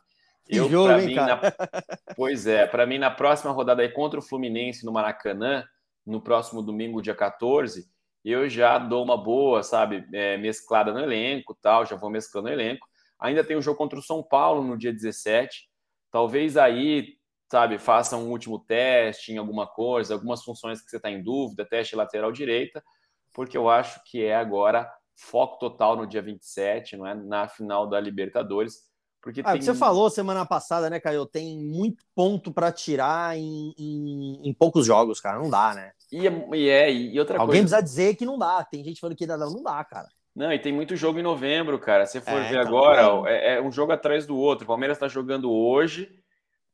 Eu, 0.47 0.69
jogo, 0.69 0.91
hein, 0.91 1.08
mim, 1.08 1.15
na... 1.15 1.39
Pois 2.15 2.45
é, 2.45 2.67
para 2.67 2.86
mim, 2.86 2.97
na 2.97 3.10
próxima 3.10 3.51
rodada 3.51 3.82
aí 3.82 3.89
contra 3.89 4.19
o 4.19 4.23
Fluminense 4.23 4.86
no 4.86 4.91
Maracanã, 4.91 5.63
no 6.06 6.21
próximo 6.21 6.62
domingo, 6.62 7.01
dia 7.01 7.15
14, 7.15 7.86
eu 8.23 8.47
já 8.49 8.77
dou 8.77 9.03
uma 9.03 9.17
boa, 9.17 9.63
sabe, 9.63 10.06
é, 10.13 10.38
mesclada 10.38 10.91
no 10.91 10.99
elenco 10.99 11.58
tal, 11.62 11.86
já 11.86 11.95
vou 11.95 12.10
mesclando 12.10 12.49
o 12.49 12.51
elenco. 12.51 12.88
Ainda 13.19 13.43
tem 13.43 13.56
o 13.56 13.62
jogo 13.62 13.77
contra 13.77 13.97
o 13.97 14.03
São 14.03 14.21
Paulo 14.21 14.63
no 14.63 14.77
dia 14.77 14.91
17, 14.91 15.69
Talvez 16.13 16.58
aí, 16.58 17.15
sabe, 17.51 17.77
faça 17.77 18.17
um 18.17 18.29
último 18.29 18.60
teste 18.60 19.32
em 19.32 19.38
alguma 19.38 19.67
coisa, 19.67 20.13
algumas 20.13 20.43
funções 20.43 20.82
que 20.82 20.89
você 20.89 20.97
está 20.97 21.10
em 21.10 21.21
dúvida, 21.21 21.65
teste 21.65 21.95
lateral 21.95 22.32
direita, 22.32 22.84
porque 23.34 23.58
eu 23.58 23.69
acho 23.69 24.01
que 24.06 24.23
é 24.23 24.36
agora 24.36 24.89
foco 25.15 25.58
total 25.60 25.95
no 25.95 26.08
dia 26.08 26.21
27, 26.21 26.97
não 26.97 27.08
é? 27.08 27.13
Na 27.13 27.47
final 27.47 27.88
da 27.88 27.99
Libertadores. 27.99 28.91
Porque 29.21 29.41
ah, 29.45 29.53
tem... 29.53 29.62
Você 29.62 29.73
falou 29.73 30.10
semana 30.10 30.45
passada, 30.45 30.89
né, 30.89 30.99
Caio? 30.99 31.25
Tem 31.25 31.58
muito 31.58 32.03
ponto 32.13 32.51
para 32.51 32.71
tirar 32.71 33.38
em, 33.38 33.73
em, 33.77 34.49
em, 34.49 34.53
poucos 34.53 34.86
jogos, 34.86 35.21
cara. 35.21 35.39
Não 35.39 35.49
dá, 35.49 35.73
né? 35.73 35.91
E, 36.12 36.27
é, 36.27 36.45
e, 36.53 36.69
é, 36.69 36.91
e 36.91 37.19
outra 37.19 37.39
Alguém 37.39 37.62
coisa... 37.62 37.77
precisa 37.77 37.82
dizer 37.82 38.15
que 38.15 38.25
não 38.25 38.38
dá. 38.38 38.63
Tem 38.65 38.84
gente 38.84 38.99
falando 38.99 39.15
que 39.15 39.25
não 39.25 39.63
dá, 39.63 39.84
cara. 39.86 40.08
Não, 40.36 40.51
e 40.51 40.60
tem 40.60 40.73
muito 40.73 40.95
jogo 40.95 41.19
em 41.19 41.23
novembro, 41.23 41.79
cara. 41.79 42.06
Se 42.06 42.19
for 42.19 42.34
é, 42.34 42.49
ver 42.49 42.56
tá 42.56 42.67
agora, 42.67 43.29
é, 43.29 43.56
é, 43.56 43.62
um 43.62 43.71
jogo 43.71 43.91
atrás 43.91 44.25
do 44.25 44.36
outro. 44.36 44.65
O 44.65 44.67
Palmeiras 44.67 44.97
está 44.97 45.08
jogando 45.08 45.51
hoje, 45.51 46.12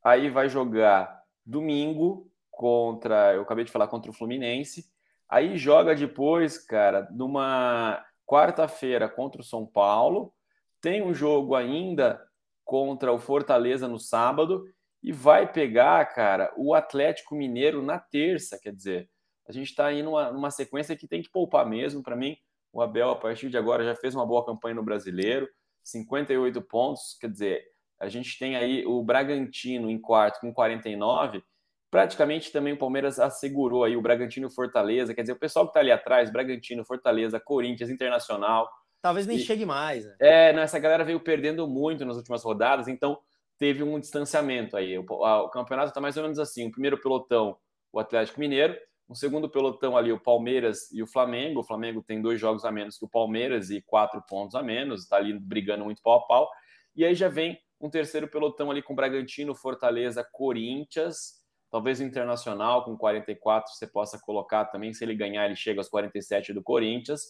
aí 0.02 0.28
vai 0.28 0.48
jogar 0.48 1.22
domingo 1.44 2.30
contra. 2.50 3.34
Eu 3.34 3.42
acabei 3.42 3.64
de 3.64 3.72
falar 3.72 3.88
contra 3.88 4.10
o 4.10 4.14
Fluminense. 4.14 4.90
Aí 5.28 5.56
joga 5.56 5.94
depois, 5.94 6.58
cara, 6.58 7.08
numa 7.10 8.04
quarta-feira 8.26 9.08
contra 9.08 9.40
o 9.40 9.44
São 9.44 9.66
Paulo. 9.66 10.32
Tem 10.80 11.02
um 11.02 11.14
jogo 11.14 11.54
ainda 11.54 12.20
contra 12.64 13.12
o 13.12 13.18
Fortaleza 13.18 13.86
no 13.88 13.98
sábado. 13.98 14.64
E 15.02 15.12
vai 15.12 15.50
pegar, 15.50 16.04
cara, 16.12 16.52
o 16.56 16.74
Atlético 16.74 17.34
Mineiro 17.34 17.82
na 17.82 17.98
terça. 17.98 18.58
Quer 18.60 18.74
dizer, 18.74 19.10
a 19.48 19.52
gente 19.52 19.68
está 19.68 19.86
aí 19.86 20.02
numa, 20.02 20.30
numa 20.30 20.50
sequência 20.50 20.96
que 20.96 21.08
tem 21.08 21.22
que 21.22 21.30
poupar 21.30 21.66
mesmo. 21.66 22.02
Para 22.02 22.16
mim, 22.16 22.36
o 22.72 22.82
Abel, 22.82 23.10
a 23.10 23.16
partir 23.16 23.48
de 23.48 23.56
agora, 23.56 23.84
já 23.84 23.96
fez 23.96 24.14
uma 24.14 24.26
boa 24.26 24.44
campanha 24.44 24.74
no 24.74 24.82
brasileiro, 24.82 25.48
58 25.82 26.60
pontos. 26.62 27.16
Quer 27.20 27.30
dizer, 27.30 27.64
a 28.00 28.08
gente 28.08 28.38
tem 28.38 28.56
aí 28.56 28.84
o 28.86 29.02
Bragantino 29.02 29.90
em 29.90 30.00
quarto 30.00 30.40
com 30.40 30.52
49. 30.52 31.42
Praticamente 31.90 32.50
também 32.50 32.72
o 32.72 32.78
Palmeiras 32.78 33.18
assegurou 33.20 33.84
aí 33.84 33.96
o 33.96 34.00
Bragantino 34.00 34.48
Fortaleza. 34.48 35.14
Quer 35.14 35.20
dizer, 35.20 35.34
o 35.34 35.38
pessoal 35.38 35.66
que 35.66 35.70
está 35.70 35.80
ali 35.80 35.92
atrás, 35.92 36.32
Bragantino, 36.32 36.84
Fortaleza, 36.84 37.38
Corinthians, 37.38 37.90
Internacional. 37.90 38.68
Talvez 39.02 39.26
nem 39.26 39.36
e, 39.36 39.40
chegue 39.40 39.66
mais. 39.66 40.06
Né? 40.06 40.16
É, 40.18 40.52
não, 40.52 40.62
essa 40.62 40.78
galera 40.78 41.04
veio 41.04 41.20
perdendo 41.20 41.68
muito 41.68 42.04
nas 42.06 42.16
últimas 42.16 42.42
rodadas, 42.42 42.88
então 42.88 43.18
teve 43.58 43.82
um 43.82 44.00
distanciamento 44.00 44.76
aí. 44.76 44.98
O, 44.98 45.24
a, 45.24 45.42
o 45.42 45.50
campeonato 45.50 45.88
está 45.88 46.00
mais 46.00 46.16
ou 46.16 46.22
menos 46.22 46.38
assim: 46.38 46.68
o 46.68 46.70
primeiro 46.70 46.98
pelotão, 46.98 47.56
o 47.92 47.98
Atlético 47.98 48.40
Mineiro, 48.40 48.74
um 49.08 49.14
segundo 49.14 49.50
pelotão 49.50 49.96
ali, 49.96 50.12
o 50.12 50.20
Palmeiras 50.20 50.90
e 50.92 51.02
o 51.02 51.06
Flamengo. 51.06 51.60
O 51.60 51.64
Flamengo 51.64 52.02
tem 52.02 52.22
dois 52.22 52.40
jogos 52.40 52.64
a 52.64 52.70
menos 52.70 52.96
que 52.96 53.04
o 53.04 53.08
Palmeiras 53.08 53.68
e 53.68 53.82
quatro 53.82 54.22
pontos 54.26 54.54
a 54.54 54.62
menos, 54.62 55.02
está 55.02 55.16
ali 55.16 55.38
brigando 55.38 55.84
muito 55.84 56.00
pau 56.00 56.18
a 56.18 56.26
pau. 56.26 56.48
E 56.94 57.04
aí 57.04 57.14
já 57.14 57.28
vem 57.28 57.58
um 57.80 57.88
terceiro 57.88 58.28
pelotão 58.28 58.70
ali 58.70 58.82
com 58.82 58.94
Bragantino, 58.94 59.54
Fortaleza, 59.54 60.22
Corinthians, 60.30 61.40
talvez 61.70 62.00
o 62.00 62.04
Internacional 62.04 62.84
com 62.84 62.96
44 62.96 63.72
você 63.72 63.86
possa 63.86 64.18
colocar 64.18 64.66
também. 64.66 64.92
Se 64.92 65.04
ele 65.04 65.14
ganhar, 65.14 65.46
ele 65.46 65.56
chega 65.56 65.80
aos 65.80 65.88
47 65.88 66.52
do 66.52 66.62
Corinthians. 66.62 67.22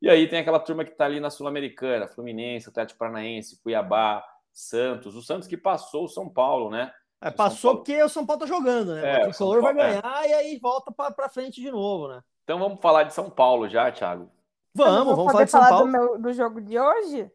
E 0.00 0.08
aí 0.08 0.28
tem 0.28 0.38
aquela 0.38 0.60
turma 0.60 0.84
que 0.84 0.92
está 0.92 1.06
ali 1.06 1.18
na 1.18 1.30
Sul-Americana, 1.30 2.06
Fluminense, 2.06 2.68
Atlético 2.68 2.98
Paranaense, 2.98 3.60
Cuiabá, 3.60 4.24
Santos. 4.52 5.16
O 5.16 5.22
Santos 5.22 5.48
que 5.48 5.56
passou 5.56 6.04
o 6.04 6.08
São 6.08 6.28
Paulo, 6.28 6.70
né? 6.70 6.92
É, 7.20 7.32
passou 7.32 7.76
porque 7.76 8.00
o 8.00 8.08
São 8.08 8.24
Paulo 8.24 8.40
tá 8.40 8.46
jogando, 8.46 8.94
né? 8.94 9.16
É, 9.16 9.26
o 9.26 9.30
Tricolor 9.30 9.60
vai 9.60 9.72
é. 9.72 9.74
ganhar 9.74 10.24
é. 10.24 10.28
e 10.28 10.34
aí 10.34 10.58
volta 10.58 10.92
para 10.92 11.28
frente 11.28 11.60
de 11.60 11.70
novo, 11.70 12.06
né? 12.06 12.22
Então 12.44 12.60
vamos 12.60 12.80
falar 12.80 13.02
de 13.02 13.14
São 13.14 13.28
Paulo 13.28 13.68
já, 13.68 13.90
Thiago. 13.90 14.30
Vamos, 14.72 15.16
vamos 15.16 15.32
falar 15.32 15.44
de 15.44 15.50
São 15.50 15.60
falar 15.60 15.70
Paulo. 15.70 15.86
Do, 15.86 15.92
meu, 15.92 16.18
do 16.18 16.32
jogo 16.32 16.60
de 16.60 16.78
hoje? 16.78 17.28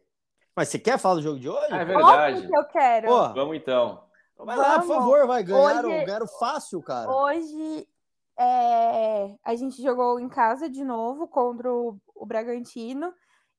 Mas 0.56 0.68
você 0.68 0.78
quer 0.78 0.98
falar 0.98 1.16
do 1.16 1.22
jogo 1.22 1.38
de 1.38 1.48
hoje? 1.48 1.72
É 1.72 1.84
verdade. 1.84 2.36
Óbvio 2.36 2.50
que 2.50 2.56
eu 2.56 2.64
quero. 2.66 3.08
Pô. 3.08 3.28
Vamos 3.32 3.56
então. 3.56 4.04
Vai 4.38 4.56
lá, 4.56 4.80
por 4.80 4.88
favor, 4.88 5.26
vai. 5.26 5.42
Ganharam, 5.42 5.88
hoje, 5.90 6.04
ganharam 6.04 6.26
fácil, 6.26 6.82
cara. 6.82 7.10
Hoje 7.10 7.88
é, 8.36 9.36
a 9.44 9.54
gente 9.54 9.82
jogou 9.82 10.18
em 10.18 10.28
casa 10.28 10.68
de 10.68 10.84
novo 10.84 11.26
contra 11.28 11.72
o, 11.72 11.98
o 12.14 12.26
Bragantino. 12.26 13.12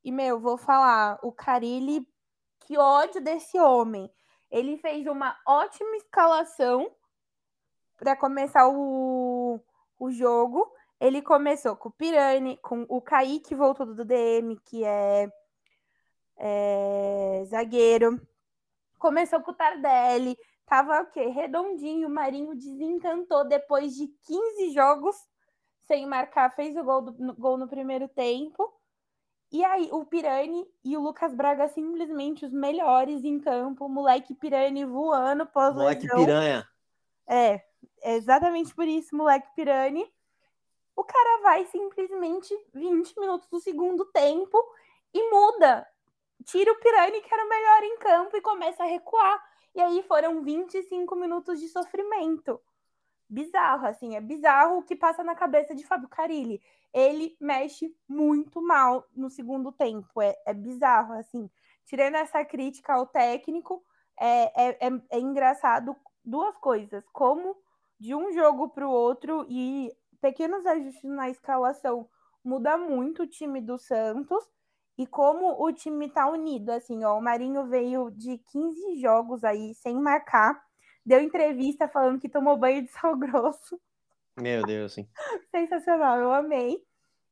E, 0.03 0.11
meu, 0.11 0.39
vou 0.39 0.57
falar, 0.57 1.17
o 1.23 1.31
Carilli, 1.31 2.07
que 2.61 2.77
ódio 2.77 3.21
desse 3.21 3.59
homem. 3.59 4.09
Ele 4.51 4.77
fez 4.77 5.07
uma 5.07 5.35
ótima 5.47 5.95
escalação 5.97 6.91
para 7.97 8.15
começar 8.15 8.67
o, 8.69 9.59
o 9.99 10.11
jogo. 10.11 10.71
Ele 10.99 11.21
começou 11.21 11.75
com 11.75 11.89
o 11.89 11.91
Pirani, 11.91 12.57
com 12.57 12.85
o 12.87 13.01
Kaique 13.01 13.55
voltou 13.55 13.85
do 13.85 14.05
DM, 14.05 14.57
que 14.65 14.83
é, 14.83 15.29
é 16.37 17.43
zagueiro. 17.45 18.19
Começou 18.97 19.41
com 19.41 19.51
o 19.51 19.53
Tardelli, 19.53 20.37
tava 20.65 21.01
o 21.01 21.05
quê? 21.07 21.27
Redondinho. 21.27 22.07
O 22.07 22.11
Marinho 22.11 22.55
desencantou 22.55 23.47
depois 23.47 23.95
de 23.95 24.07
15 24.25 24.71
jogos 24.71 25.15
sem 25.87 26.05
marcar, 26.07 26.55
fez 26.55 26.75
o 26.75 26.83
gol, 26.83 27.01
do, 27.01 27.33
gol 27.35 27.57
no 27.57 27.67
primeiro 27.67 28.07
tempo. 28.07 28.73
E 29.51 29.63
aí, 29.63 29.89
o 29.91 30.03
Pirani 30.03 30.67
e 30.83 30.97
o 30.97 31.01
Lucas 31.01 31.33
Braga 31.33 31.67
simplesmente 31.67 32.45
os 32.45 32.51
melhores 32.51 33.23
em 33.23 33.39
campo. 33.39 33.85
O 33.85 33.89
moleque 33.89 34.33
Pirani 34.33 34.83
voando 34.83 35.45
pós 35.45 35.75
Moleque 35.75 36.07
piranha. 36.07 36.67
É, 37.27 37.61
é 38.01 38.15
exatamente 38.15 38.73
por 38.73 38.87
isso, 38.87 39.15
moleque 39.15 39.47
Pirani. 39.55 40.05
O 40.95 41.03
cara 41.03 41.41
vai 41.41 41.65
simplesmente 41.65 42.53
20 42.73 43.19
minutos 43.19 43.47
do 43.49 43.59
segundo 43.59 44.05
tempo 44.05 44.57
e 45.13 45.29
muda. 45.29 45.87
Tira 46.45 46.71
o 46.71 46.79
Pirani, 46.79 47.21
que 47.21 47.33
era 47.33 47.43
o 47.43 47.49
melhor 47.49 47.83
em 47.83 47.97
campo, 47.97 48.37
e 48.37 48.41
começa 48.41 48.83
a 48.83 48.87
recuar. 48.87 49.43
E 49.73 49.81
aí 49.81 50.03
foram 50.03 50.41
25 50.41 51.15
minutos 51.15 51.59
de 51.59 51.67
sofrimento. 51.67 52.61
Bizarro, 53.27 53.87
assim, 53.87 54.15
é 54.15 54.21
bizarro 54.21 54.77
o 54.77 54.83
que 54.83 54.95
passa 54.95 55.23
na 55.23 55.35
cabeça 55.35 55.75
de 55.75 55.85
Fábio 55.85 56.07
Carilli. 56.07 56.61
Ele 56.93 57.35
mexe 57.41 57.93
muito 58.07 58.61
mal 58.61 59.05
no 59.15 59.29
segundo 59.29 59.71
tempo, 59.71 60.21
é, 60.21 60.37
é 60.45 60.53
bizarro, 60.53 61.13
assim. 61.13 61.49
Tirando 61.85 62.15
essa 62.15 62.45
crítica 62.45 62.93
ao 62.93 63.07
técnico, 63.07 63.83
é, 64.17 64.69
é, 64.69 64.87
é, 64.87 65.01
é 65.09 65.19
engraçado 65.19 65.95
duas 66.23 66.55
coisas. 66.57 67.03
Como 67.11 67.57
de 67.99 68.13
um 68.13 68.31
jogo 68.31 68.69
para 68.69 68.87
o 68.87 68.91
outro 68.91 69.45
e 69.49 69.91
pequenos 70.21 70.65
ajustes 70.65 71.03
na 71.03 71.29
escalação 71.29 72.07
muda 72.43 72.77
muito 72.77 73.23
o 73.23 73.27
time 73.27 73.59
do 73.59 73.77
Santos 73.77 74.47
e 74.97 75.05
como 75.05 75.61
o 75.61 75.71
time 75.73 76.09
tá 76.09 76.29
unido, 76.29 76.69
assim, 76.69 77.03
ó, 77.03 77.17
o 77.17 77.21
Marinho 77.21 77.65
veio 77.65 78.09
de 78.11 78.37
15 78.37 78.99
jogos 78.99 79.43
aí 79.43 79.73
sem 79.75 79.95
marcar, 79.95 80.61
deu 81.05 81.21
entrevista 81.21 81.87
falando 81.87 82.19
que 82.19 82.29
tomou 82.29 82.57
banho 82.57 82.81
de 82.83 82.91
sal 82.91 83.15
grosso. 83.17 83.79
Meu 84.39 84.63
Deus, 84.63 84.93
sim. 84.93 85.07
Sensacional, 85.51 86.19
eu 86.19 86.31
amei. 86.31 86.81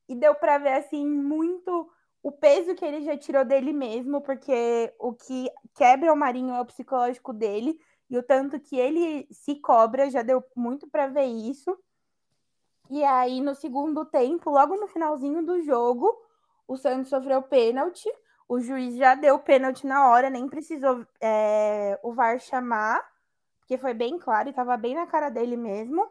E 0.08 0.14
deu 0.14 0.34
para 0.34 0.58
ver 0.58 0.74
assim 0.74 1.06
muito 1.06 1.90
o 2.22 2.32
peso 2.32 2.74
que 2.74 2.84
ele 2.84 3.02
já 3.02 3.16
tirou 3.16 3.44
dele 3.44 3.72
mesmo, 3.72 4.20
porque 4.20 4.94
o 4.98 5.12
que 5.12 5.50
quebra 5.74 6.12
o 6.12 6.16
Marinho 6.16 6.54
é 6.54 6.60
o 6.60 6.66
psicológico 6.66 7.32
dele 7.32 7.78
e 8.08 8.18
o 8.18 8.22
tanto 8.22 8.60
que 8.60 8.76
ele 8.76 9.26
se 9.30 9.56
cobra, 9.56 10.10
já 10.10 10.22
deu 10.22 10.42
muito 10.54 10.88
para 10.88 11.06
ver 11.06 11.24
isso. 11.24 11.76
E 12.90 13.02
aí 13.02 13.40
no 13.40 13.54
segundo 13.54 14.04
tempo, 14.04 14.50
logo 14.50 14.76
no 14.76 14.88
finalzinho 14.88 15.44
do 15.44 15.62
jogo, 15.62 16.23
o 16.66 16.76
Santos 16.76 17.08
sofreu 17.08 17.42
pênalti, 17.42 18.08
o 18.48 18.60
juiz 18.60 18.96
já 18.96 19.14
deu 19.14 19.38
pênalti 19.38 19.86
na 19.86 20.08
hora, 20.08 20.30
nem 20.30 20.48
precisou 20.48 21.06
é, 21.20 21.98
o 22.02 22.12
VAR 22.12 22.38
chamar, 22.38 23.00
porque 23.60 23.78
foi 23.78 23.94
bem 23.94 24.18
claro 24.18 24.48
e 24.48 24.50
estava 24.50 24.76
bem 24.76 24.94
na 24.94 25.06
cara 25.06 25.30
dele 25.30 25.56
mesmo. 25.56 26.06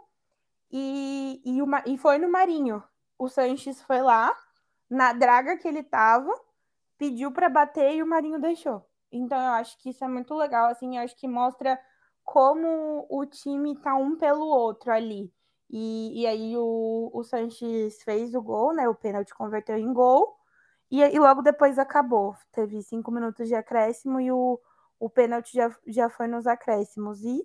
E, 0.71 1.41
e, 1.45 1.61
uma, 1.61 1.83
e 1.85 1.97
foi 1.97 2.17
no 2.17 2.29
Marinho. 2.29 2.83
O 3.17 3.29
Sanches 3.29 3.81
foi 3.83 4.01
lá, 4.01 4.35
na 4.89 5.13
draga 5.13 5.57
que 5.57 5.67
ele 5.67 5.79
estava, 5.79 6.33
pediu 6.97 7.31
para 7.31 7.49
bater 7.49 7.95
e 7.95 8.01
o 8.01 8.07
Marinho 8.07 8.39
deixou. 8.39 8.83
Então 9.11 9.39
eu 9.39 9.51
acho 9.51 9.77
que 9.77 9.91
isso 9.91 10.03
é 10.03 10.07
muito 10.07 10.33
legal, 10.33 10.69
assim, 10.69 10.97
eu 10.97 11.03
acho 11.03 11.15
que 11.15 11.27
mostra 11.27 11.79
como 12.23 13.05
o 13.09 13.25
time 13.25 13.75
tá 13.77 13.95
um 13.95 14.15
pelo 14.15 14.45
outro 14.45 14.91
ali. 14.91 15.31
E, 15.69 16.21
e 16.21 16.27
aí 16.27 16.57
o, 16.57 17.11
o 17.13 17.23
Sanches 17.23 18.01
fez 18.03 18.33
o 18.33 18.41
gol, 18.41 18.73
né? 18.73 18.87
O 18.87 18.95
pênalti 18.95 19.33
converteu 19.33 19.77
em 19.77 19.91
gol. 19.93 20.35
E, 20.93 21.01
e 21.01 21.17
logo 21.17 21.41
depois 21.41 21.79
acabou. 21.79 22.35
Teve 22.51 22.83
cinco 22.83 23.09
minutos 23.09 23.47
de 23.47 23.55
acréscimo 23.55 24.21
e 24.21 24.31
o, 24.31 24.59
o 24.99 25.09
pênalti 25.09 25.51
já, 25.51 25.75
já 25.87 26.07
foi 26.07 26.27
nos 26.27 26.45
acréscimos. 26.45 27.23
E 27.23 27.43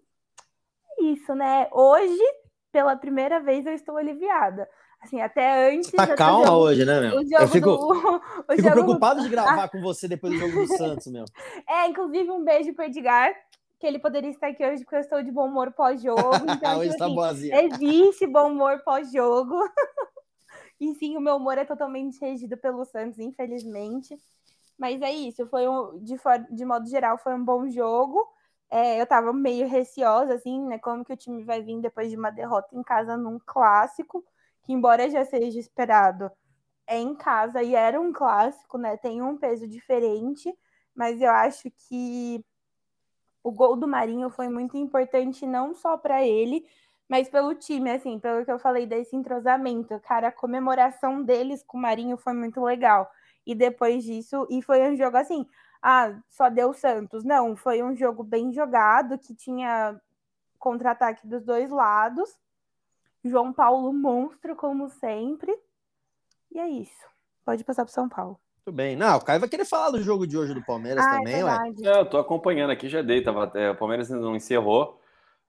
isso, 1.01 1.35
né? 1.35 1.67
Hoje, 1.73 2.23
pela 2.71 2.95
primeira 2.95 3.41
vez, 3.41 3.65
eu 3.65 3.73
estou 3.73 3.97
aliviada. 3.97 4.69
Assim, 5.01 5.23
até 5.23 5.73
antes. 5.73 5.91
Tá 5.93 6.15
calma 6.15 6.59
hoje, 6.59 6.85
né, 6.85 7.01
meu? 7.01 7.23
eu 7.23 7.49
fico, 7.49 7.75
do, 7.75 8.21
fico 8.55 8.71
preocupado 8.71 9.21
do... 9.21 9.25
de 9.25 9.31
gravar 9.31 9.71
com 9.71 9.81
você 9.81 10.07
depois 10.07 10.35
do 10.35 10.39
jogo 10.41 10.67
do 10.67 10.77
Santos, 10.77 11.07
meu. 11.07 11.25
É, 11.67 11.87
inclusive 11.87 12.31
um 12.31 12.45
beijo 12.45 12.75
pro 12.75 12.85
Edgar, 12.85 13.33
que 13.81 13.87
ele 13.87 13.99
poderia 13.99 14.29
estar 14.29 14.49
aqui 14.49 14.63
hoje 14.63 14.83
porque 14.83 14.97
eu 14.97 15.01
estou 15.01 15.23
de 15.23 15.33
bom 15.33 15.47
humor 15.47 15.73
pós-jogo. 15.73 16.21
Então, 16.53 16.81
hoje 16.81 16.91
tipo, 16.91 16.99
tá 16.99 17.07
assim, 17.07 17.15
boazinha. 17.15 17.63
Existe 17.63 18.27
bom 18.27 18.51
humor 18.51 18.83
pós-jogo. 18.85 19.57
E 20.81 20.95
sim, 20.95 21.17
o 21.17 21.21
meu 21.21 21.37
humor 21.37 21.59
é 21.59 21.65
totalmente 21.65 22.21
regido 22.21 22.57
pelo 22.57 22.85
Santos, 22.85 23.19
infelizmente. 23.19 24.17
Mas 24.79 25.03
é 25.03 25.11
isso, 25.13 25.47
foi 25.49 25.69
um, 25.69 25.99
de, 26.03 26.17
for, 26.19 26.39
de 26.51 26.65
modo 26.65 26.89
geral, 26.89 27.19
foi 27.19 27.35
um 27.35 27.45
bom 27.45 27.69
jogo. 27.69 28.27
É, 28.71 29.01
eu 29.01 29.07
tava 29.07 29.33
meio 29.33 29.67
receosa, 29.67 30.35
assim, 30.35 30.63
né? 30.67 30.79
Como 30.79 31.05
que 31.05 31.13
o 31.13 31.17
time 31.17 31.43
vai 31.45 31.63
vir 31.63 31.81
depois 31.81 32.11
de 32.11 32.17
uma 32.17 32.31
derrota 32.31 32.77
em 32.77 32.83
casa 32.83 33.17
num 33.17 33.39
clássico, 33.45 34.25
que 34.63 34.73
embora 34.73 35.11
já 35.11 35.25
seja 35.25 35.59
esperado, 35.59 36.31
é 36.87 36.99
em 36.99 37.15
casa 37.15 37.63
e 37.63 37.75
era 37.75 38.01
um 38.01 38.13
clássico, 38.13 38.79
né? 38.79 38.97
Tem 38.97 39.23
um 39.23 39.37
peso 39.37 39.67
diferente, 39.67 40.55
mas 40.95 41.21
eu 41.21 41.31
acho 41.31 41.71
que 41.89 42.45
o 43.43 43.51
gol 43.51 43.77
do 43.77 43.89
Marinho 43.89 44.31
foi 44.31 44.49
muito 44.49 44.77
importante 44.77 45.47
não 45.47 45.75
só 45.75 45.97
para 45.97 46.25
ele, 46.25 46.67
mas 47.09 47.29
pelo 47.29 47.55
time, 47.55 47.91
assim, 47.91 48.19
pelo 48.19 48.45
que 48.45 48.53
eu 48.53 48.59
falei 48.59 48.87
desse 48.87 49.17
entrosamento, 49.17 49.99
cara, 50.01 50.29
a 50.29 50.33
comemoração 50.33 51.23
deles 51.23 51.65
com 51.67 51.79
o 51.79 51.81
Marinho 51.81 52.17
foi 52.17 52.35
muito 52.35 52.61
legal. 52.63 53.11
E 53.47 53.55
depois 53.55 54.05
disso, 54.05 54.47
e 54.51 54.61
foi 54.61 54.87
um 54.91 54.95
jogo 54.95 55.17
assim, 55.17 55.47
ah, 55.83 56.15
só 56.29 56.51
deu 56.51 56.73
Santos. 56.75 57.25
Não, 57.25 57.57
foi 57.57 57.83
um 57.83 57.97
jogo 57.97 58.23
bem 58.23 58.53
jogado, 58.53 59.19
que 59.19 59.35
tinha 59.35 59.99
contra-ataque 60.59 61.27
dos 61.27 61.43
dois 61.43 61.71
lados. 61.71 62.29
João 63.25 63.53
Paulo 63.53 63.93
monstro, 63.93 64.55
como 64.55 64.91
sempre. 64.91 65.57
E 66.53 66.59
é 66.59 66.69
isso. 66.69 67.07
Pode 67.45 67.65
passar 67.65 67.85
para 67.85 67.95
São 67.95 68.09
Paulo. 68.09 68.39
Tudo 68.65 68.75
bem. 68.75 68.97
Não, 68.97 69.17
o 69.17 69.25
Caio 69.25 69.41
vai 69.41 69.49
querer 69.49 69.65
falar 69.65 69.91
do 69.91 70.03
jogo 70.03 70.27
de 70.27 70.37
hoje 70.37 70.53
do 70.53 70.63
Palmeiras 70.63 71.03
ah, 71.05 71.17
também, 71.17 71.41
é 71.41 71.45
ué. 71.45 71.59
É, 71.85 72.01
eu 72.01 72.07
tô 72.07 72.19
acompanhando 72.19 72.71
aqui, 72.71 72.87
já 72.87 73.01
dei. 73.01 73.23
Tava, 73.23 73.51
é, 73.55 73.71
o 73.71 73.77
Palmeiras 73.77 74.13
ainda 74.13 74.23
não 74.23 74.37
encerrou. 74.37 74.98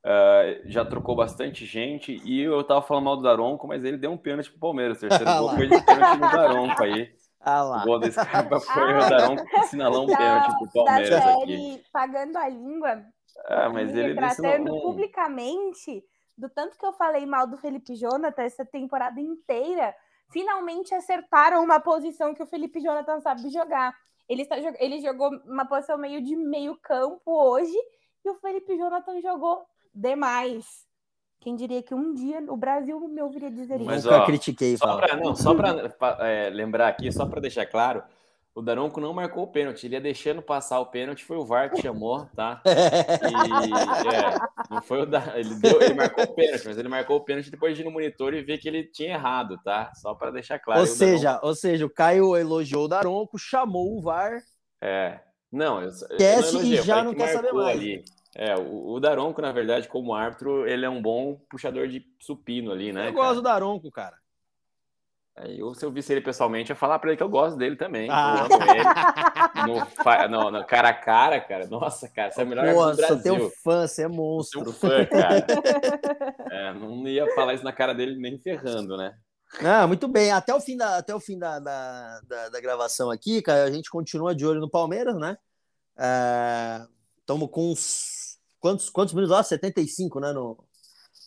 Uh, 0.02 0.62
já 0.64 0.86
trocou 0.86 1.14
bastante 1.14 1.66
gente 1.66 2.22
e 2.24 2.40
eu 2.42 2.64
tava 2.64 2.82
falando 2.82 3.04
mal 3.04 3.18
do 3.18 3.24
Daronco, 3.24 3.68
mas 3.68 3.84
ele 3.84 3.98
deu 3.98 4.12
um 4.12 4.18
pênalti 4.18 4.50
pro 4.50 4.60
Palmeiras. 4.60 5.00
Terceiro 5.00 5.26
gol 5.38 5.50
foi 5.50 5.68
de 5.68 5.86
pênalti 5.86 6.20
no 6.20 6.32
Daronco 6.32 6.84
aí. 6.84 7.12
Ah 7.42 7.64
lá. 7.64 7.84
O 7.84 7.86
gol 7.86 8.00
desse 8.00 8.18
cara 8.18 8.50
foi 8.60 8.94
o 8.96 9.10
Daronco 9.10 9.46
sinalou 9.68 10.04
um 10.04 10.08
pênalti 10.08 10.58
pro 10.58 10.72
Palmeiras 10.74 11.10
da 11.10 11.22
série, 11.22 11.54
aqui. 11.54 11.84
Pagando 11.90 12.38
a 12.38 12.50
língua. 12.50 13.02
Ah, 13.46 13.70
mas 13.70 13.96
ele 13.96 14.14
tratando 14.14 14.76
um... 14.76 14.82
publicamente 14.82 16.04
do 16.38 16.50
tanto 16.50 16.78
que 16.78 16.86
eu 16.86 16.92
falei 16.92 17.26
mal 17.26 17.48
do 17.48 17.58
Felipe 17.58 17.96
Jonathan 17.96 18.44
essa 18.44 18.66
temporada 18.66 19.22
inteira. 19.22 19.96
Finalmente 20.32 20.94
acertaram 20.94 21.64
uma 21.64 21.80
posição 21.80 22.34
que 22.34 22.44
o 22.44 22.48
Felipe 22.48 22.82
Jonathan 22.82 23.22
sabe 23.22 23.50
jogar. 23.50 23.96
Ele, 24.28 24.42
está, 24.42 24.58
ele 24.58 25.00
jogou 25.00 25.30
uma 25.46 25.66
posição 25.66 25.98
meio 25.98 26.22
de 26.22 26.36
meio 26.36 26.78
campo 26.82 27.32
hoje 27.32 27.76
e 28.24 28.30
o 28.30 28.36
Felipe 28.36 28.78
Jonathan 28.78 29.22
jogou 29.22 29.66
demais. 30.00 30.66
Quem 31.42 31.56
diria 31.56 31.82
que 31.82 31.94
um 31.94 32.14
dia 32.14 32.44
o 32.50 32.58
Brasil 32.58 33.00
me 33.08 33.22
ouviria 33.22 33.50
dizer 33.50 33.80
Mas, 33.80 34.00
isso? 34.00 34.08
Nunca 34.08 34.24
ó, 34.24 34.26
critiquei. 34.26 34.76
Só 34.76 34.98
pra, 34.98 35.16
não, 35.16 35.36
só 35.36 35.56
para 35.56 35.96
é, 36.28 36.50
lembrar 36.50 36.90
aqui, 36.90 37.12
só 37.12 37.26
para 37.26 37.40
deixar 37.40 37.66
claro, 37.66 38.04
o 38.54 38.62
Daronco 38.62 39.00
não 39.00 39.14
marcou 39.14 39.44
o 39.44 39.48
pênalti, 39.48 39.86
ele 39.86 39.96
ia 39.96 40.02
deixando 40.02 40.42
passar 40.42 40.82
o 40.82 40.88
pênalti, 40.88 41.24
foi 41.24 41.38
o 41.38 41.46
VAR 41.46 41.72
que 41.72 41.82
chamou, 41.82 42.26
tá? 42.36 42.62
E, 42.66 44.14
é, 44.14 44.36
não 44.70 44.82
foi 44.82 45.04
o 45.04 45.06
da, 45.06 45.40
ele, 45.40 45.56
deu, 45.56 45.82
ele 45.82 45.94
marcou 45.94 46.26
o 46.26 46.36
pênalti, 46.36 46.66
mas 46.66 46.78
ele 46.78 46.90
marcou 46.90 47.16
o 47.16 47.22
pênalti 47.22 47.50
depois 47.50 47.74
de 47.74 47.84
ir 47.84 47.86
no 47.86 47.92
monitor 47.92 48.34
e 48.34 48.42
ver 48.42 48.58
que 48.58 48.68
ele 48.68 48.84
tinha 48.84 49.14
errado, 49.14 49.58
tá? 49.64 49.94
Só 49.96 50.14
para 50.14 50.32
deixar 50.32 50.60
claro. 50.60 50.82
Ou 50.82 50.88
seja, 50.88 51.30
Daronco... 51.30 51.48
ou 51.48 51.56
seja, 51.56 51.86
o 51.86 51.90
Caio 51.90 52.36
elogiou 52.36 52.84
o 52.84 52.88
Daronco, 52.90 53.38
chamou 53.38 53.98
o 53.98 54.02
VAR. 54.02 54.42
É. 54.82 55.22
Não, 55.50 55.82
eu, 55.82 55.90
Esquece 55.90 56.48
eu 56.50 56.54
não 56.54 56.60
elogiei, 56.60 56.80
e 56.80 56.82
já 56.82 57.04
não 57.04 57.14
quer 57.14 57.34
saber 57.34 57.54
mais. 57.54 57.78
Ali. 57.78 58.04
É, 58.36 58.56
o, 58.56 58.94
o 58.94 59.00
Daronco, 59.00 59.42
na 59.42 59.52
verdade, 59.52 59.88
como 59.88 60.14
árbitro, 60.14 60.68
ele 60.68 60.86
é 60.86 60.90
um 60.90 61.02
bom 61.02 61.36
puxador 61.50 61.88
de 61.88 62.06
supino 62.20 62.72
ali, 62.72 62.94
né? 62.94 63.10
Eu 63.10 63.14
gosto 63.14 63.36
do 63.36 63.42
Daronco, 63.42 63.90
cara. 63.92 64.16
Aí, 65.36 65.64
ou 65.64 65.74
se 65.74 65.86
eu 65.86 65.92
visse 65.92 66.12
ele 66.12 66.20
pessoalmente, 66.20 66.70
eu 66.70 66.74
ia 66.74 66.80
falar 66.80 67.00
pra 67.00 67.10
ele 67.10 67.18
que 67.18 67.24
eu 67.24 67.30
gosto 67.30 67.58
dele 67.58 67.78
também. 67.78 68.10
Ah. 68.12 68.46
Eu 68.50 68.56
amo 68.56 68.72
ele. 68.72 70.28
no, 70.28 70.44
no, 70.44 70.52
no, 70.52 70.66
cara 70.66 70.90
a 70.90 70.94
cara, 70.94 71.40
cara. 71.40 71.66
Nossa, 71.66 72.10
cara, 72.10 72.30
você 72.30 72.42
é 72.42 72.44
o 72.44 72.48
melhor 72.48 72.66
Nossa, 72.66 72.92
do 72.92 72.98
Brasil. 72.98 73.36
teu 73.38 73.50
fã, 73.64 73.88
você 73.88 74.04
é 74.04 74.08
monstro. 74.10 74.64
Teu 74.64 74.74
fã, 74.74 75.06
cara. 75.06 75.46
é, 76.52 76.74
não 76.74 77.08
ia 77.08 77.26
falar 77.36 77.54
isso 77.54 77.64
na 77.64 77.72
cara 77.72 77.94
dele 77.94 78.20
nem 78.20 78.38
ferrando, 78.38 78.98
né? 78.98 79.16
Não, 79.62 79.88
muito 79.88 80.10
bem. 80.10 80.30
Até 80.32 80.54
o 80.54 80.60
fim 80.60 80.76
da, 80.76 80.98
até 80.98 81.16
o 81.16 81.20
fim 81.22 81.40
da, 81.40 81.58
da, 81.58 82.20
da, 82.28 82.50
da 82.50 82.62
gravação 82.62 83.10
aqui, 83.10 83.42
cara, 83.42 83.64
a 83.64 83.72
gente 83.72 83.90
continua 83.90 84.36
de 84.36 84.46
olho 84.46 84.60
no 84.60 84.70
Palmeiras, 84.70 85.16
né? 85.16 85.38
Estamos 87.22 87.48
é, 87.48 87.52
com 87.52 87.72
uns. 87.72 88.19
Quantos, 88.60 88.90
quantos 88.90 89.14
minutos 89.14 89.36
lá? 89.36 89.44
75, 89.44 90.20
né? 90.20 90.32
No, 90.32 90.58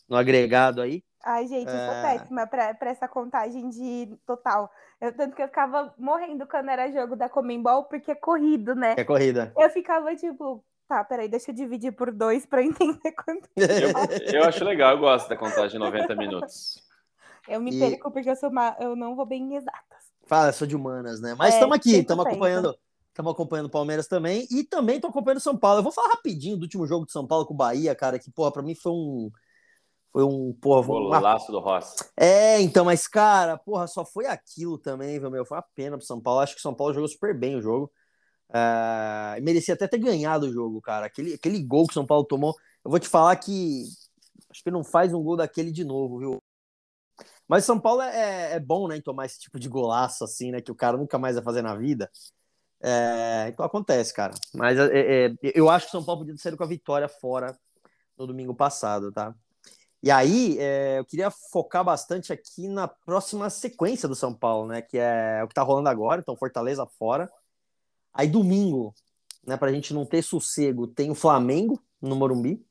no 0.07 0.15
agregado 0.15 0.81
aí. 0.81 1.03
Ai, 1.23 1.47
gente, 1.47 1.69
eu 1.69 1.77
sou 1.77 1.93
é... 1.93 2.01
péssima 2.01 2.45
para 2.47 2.89
essa 2.89 3.07
contagem 3.07 3.69
de 3.69 4.13
total. 4.25 4.69
Eu, 4.99 5.15
tanto 5.15 5.35
que 5.35 5.41
eu 5.41 5.47
ficava 5.47 5.93
morrendo 5.97 6.45
quando 6.45 6.69
era 6.69 6.91
jogo 6.91 7.15
da 7.15 7.29
Comembol, 7.29 7.85
porque 7.85 8.11
é 8.11 8.15
corrido, 8.15 8.75
né? 8.75 8.95
É 8.97 9.03
corrida. 9.03 9.53
Eu 9.57 9.69
ficava 9.69 10.13
tipo, 10.15 10.63
tá, 10.87 11.03
peraí, 11.03 11.29
deixa 11.29 11.51
eu 11.51 11.55
dividir 11.55 11.93
por 11.93 12.11
dois 12.11 12.45
para 12.45 12.61
entender 12.61 13.11
quanto. 13.23 13.49
Eu, 13.55 14.41
eu 14.41 14.43
acho 14.43 14.63
legal, 14.65 14.91
eu 14.91 14.99
gosto 14.99 15.29
da 15.29 15.37
contagem 15.37 15.71
de 15.71 15.79
90 15.79 16.15
minutos. 16.15 16.81
Eu 17.47 17.61
me 17.61 17.75
e... 17.75 17.79
perco 17.79 18.11
porque 18.11 18.29
eu 18.29 18.35
sou 18.35 18.49
uma... 18.49 18.75
eu 18.79 18.95
não 18.95 19.15
vou 19.15 19.25
bem 19.25 19.55
exatas. 19.55 20.03
Fala, 20.25 20.51
sou 20.51 20.67
de 20.67 20.75
humanas, 20.75 21.21
né? 21.21 21.35
Mas 21.37 21.53
estamos 21.53 21.75
é, 21.75 21.79
aqui, 21.79 21.97
estamos 21.97 22.25
acompanhando. 22.25 22.77
Estamos 23.13 23.31
acompanhando 23.31 23.67
o 23.67 23.69
Palmeiras 23.69 24.07
também 24.07 24.47
e 24.49 24.63
também 24.63 24.95
estou 24.95 25.11
acompanhando 25.11 25.37
o 25.37 25.43
São 25.43 25.55
Paulo. 25.55 25.77
Eu 25.77 25.83
vou 25.83 25.91
falar 25.91 26.09
rapidinho 26.15 26.57
do 26.57 26.63
último 26.63 26.87
jogo 26.87 27.05
de 27.05 27.11
São 27.11 27.27
Paulo 27.27 27.45
com 27.45 27.53
o 27.53 27.57
Bahia, 27.57 27.93
cara, 27.93 28.17
que, 28.17 28.31
porra, 28.31 28.51
para 28.51 28.63
mim 28.63 28.73
foi 28.73 28.91
um, 28.91 29.31
foi 30.11 30.23
um, 30.23 30.51
porra, 30.59 30.87
Golaço 30.87 31.51
uma... 31.51 31.59
do 31.59 31.63
Rossi. 31.63 32.03
É, 32.17 32.59
então, 32.59 32.83
mas, 32.85 33.07
cara, 33.07 33.55
porra, 33.55 33.85
só 33.85 34.03
foi 34.03 34.25
aquilo 34.25 34.79
também, 34.79 35.19
viu, 35.19 35.29
meu? 35.29 35.45
Foi 35.45 35.57
uma 35.57 35.65
pena 35.75 35.95
pro 35.95 36.07
São 36.07 36.19
Paulo. 36.19 36.39
Acho 36.39 36.55
que 36.55 36.59
o 36.59 36.63
São 36.63 36.73
Paulo 36.73 36.91
jogou 36.91 37.07
super 37.07 37.37
bem 37.37 37.55
o 37.55 37.61
jogo. 37.61 37.91
Uh, 38.49 39.41
merecia 39.43 39.75
até 39.75 39.87
ter 39.87 39.99
ganhado 39.99 40.47
o 40.47 40.51
jogo, 40.51 40.81
cara. 40.81 41.05
Aquele, 41.05 41.35
aquele 41.35 41.63
gol 41.63 41.85
que 41.85 41.91
o 41.91 41.93
São 41.93 42.07
Paulo 42.07 42.25
tomou. 42.25 42.55
Eu 42.83 42.89
vou 42.89 42.99
te 42.99 43.07
falar 43.07 43.35
que 43.35 43.83
acho 44.49 44.63
que 44.63 44.71
não 44.71 44.83
faz 44.83 45.13
um 45.13 45.21
gol 45.21 45.37
daquele 45.37 45.71
de 45.71 45.83
novo, 45.83 46.17
viu? 46.17 46.37
Mas 47.47 47.63
o 47.63 47.67
São 47.67 47.79
Paulo 47.79 48.01
é, 48.01 48.53
é 48.53 48.59
bom, 48.59 48.87
né, 48.87 48.97
em 48.97 49.01
tomar 49.01 49.27
esse 49.27 49.39
tipo 49.39 49.59
de 49.59 49.69
golaço, 49.69 50.23
assim, 50.23 50.49
né? 50.49 50.61
Que 50.61 50.71
o 50.71 50.75
cara 50.75 50.97
nunca 50.97 51.19
mais 51.19 51.35
vai 51.35 51.43
fazer 51.43 51.61
na 51.61 51.75
vida. 51.75 52.09
É, 52.85 53.47
então 53.47 53.65
acontece, 53.65 54.13
cara. 54.13 54.33
Mas 54.53 54.77
é, 54.77 55.27
é, 55.27 55.35
eu 55.41 55.69
acho 55.69 55.85
que 55.85 55.89
o 55.89 55.99
São 55.99 56.03
Paulo 56.03 56.21
podia 56.21 56.35
sair 56.37 56.57
com 56.57 56.63
a 56.65 56.67
vitória 56.67 57.07
fora 57.07 57.57
no 58.17 58.27
domingo 58.27 58.53
passado, 58.53 59.09
tá? 59.09 59.33
E 60.01 60.11
aí, 60.11 60.57
é, 60.59 60.99
eu 60.99 61.05
queria 61.05 61.31
focar 61.31 61.81
bastante 61.81 62.33
aqui 62.33 62.67
na 62.67 62.89
próxima 62.89 63.49
sequência 63.49 64.05
do 64.05 64.15
São 64.15 64.33
Paulo, 64.33 64.67
né? 64.67 64.81
Que 64.81 64.97
é 64.97 65.41
o 65.41 65.47
que 65.47 65.53
tá 65.53 65.61
rolando 65.61 65.87
agora, 65.87 66.19
então 66.19 66.35
Fortaleza 66.35 66.85
fora. 66.85 67.31
Aí 68.13 68.27
domingo, 68.27 68.93
né, 69.47 69.55
pra 69.55 69.71
gente 69.71 69.93
não 69.93 70.05
ter 70.05 70.21
sossego, 70.21 70.85
tem 70.85 71.09
o 71.09 71.15
Flamengo 71.15 71.81
no 72.01 72.17
Morumbi. 72.17 72.61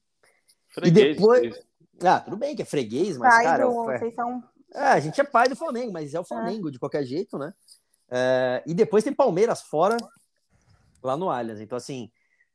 Freguês, 0.68 1.06
e 1.06 1.14
depois. 1.14 1.58
Ah, 2.02 2.20
tudo 2.20 2.36
bem 2.36 2.54
que 2.54 2.62
é 2.62 2.66
freguês, 2.66 3.16
mas, 3.16 3.34
pai 3.34 3.44
cara. 3.44 3.66
Do... 3.66 3.90
É... 3.90 3.98
Vocês 3.98 4.14
são... 4.14 4.44
É, 4.74 4.84
a 4.84 5.00
gente 5.00 5.18
é 5.20 5.24
pai 5.24 5.48
do 5.48 5.56
Flamengo, 5.56 5.90
mas 5.90 6.12
é 6.12 6.20
o 6.20 6.24
Flamengo 6.24 6.70
de 6.70 6.78
qualquer 6.78 7.04
jeito, 7.04 7.38
né? 7.38 7.52
É, 8.14 8.62
e 8.66 8.74
depois 8.74 9.02
tem 9.02 9.12
Palmeiras 9.12 9.62
fora, 9.62 9.96
lá 11.02 11.16
no 11.16 11.30
Allianz. 11.30 11.60
Então, 11.60 11.78
assim, 11.78 12.10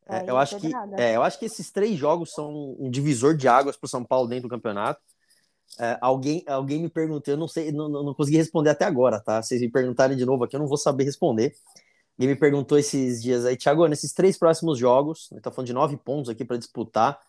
é, 0.06 0.30
eu, 0.30 0.38
acho 0.38 0.60
que, 0.60 0.72
é, 0.96 1.16
eu 1.16 1.24
acho 1.24 1.40
que 1.40 1.46
esses 1.46 1.72
três 1.72 1.98
jogos 1.98 2.32
são 2.32 2.76
um 2.80 2.92
divisor 2.92 3.36
de 3.36 3.48
águas 3.48 3.76
para 3.76 3.88
o 3.88 3.90
São 3.90 4.04
Paulo 4.04 4.28
dentro 4.28 4.48
do 4.48 4.52
campeonato. 4.52 5.02
É, 5.80 5.98
alguém, 6.00 6.44
alguém 6.48 6.82
me 6.84 6.90
perguntou, 6.90 7.34
eu 7.34 7.38
não 7.38 7.48
sei, 7.48 7.72
não, 7.72 7.90
não 7.90 8.14
consegui 8.14 8.38
responder 8.38 8.70
até 8.70 8.86
agora, 8.86 9.20
tá? 9.20 9.42
Vocês 9.42 9.60
me 9.60 9.70
perguntarem 9.70 10.16
de 10.16 10.26
novo 10.26 10.44
aqui, 10.44 10.56
eu 10.56 10.60
não 10.60 10.68
vou 10.68 10.78
saber 10.78 11.04
responder. 11.04 11.56
Alguém 12.18 12.34
me 12.34 12.40
perguntou 12.40 12.78
esses 12.78 13.22
dias 13.22 13.44
aí, 13.44 13.58
Thiago, 13.58 13.88
nesses 13.88 14.14
três 14.14 14.38
próximos 14.38 14.78
jogos, 14.78 15.30
ele 15.32 15.42
tá 15.42 15.52
falando 15.52 15.68
de 15.68 15.74
nove 15.74 15.98
pontos 15.98 16.30
aqui 16.30 16.46
para 16.46 16.58
disputar. 16.58 17.20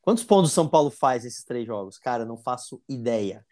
Quantos 0.00 0.24
pontos 0.24 0.50
o 0.50 0.54
São 0.54 0.66
Paulo 0.66 0.90
faz 0.90 1.24
nesses 1.24 1.44
três 1.44 1.66
jogos? 1.66 1.98
Cara, 1.98 2.24
não 2.24 2.38
faço 2.38 2.82
ideia. 2.88 3.44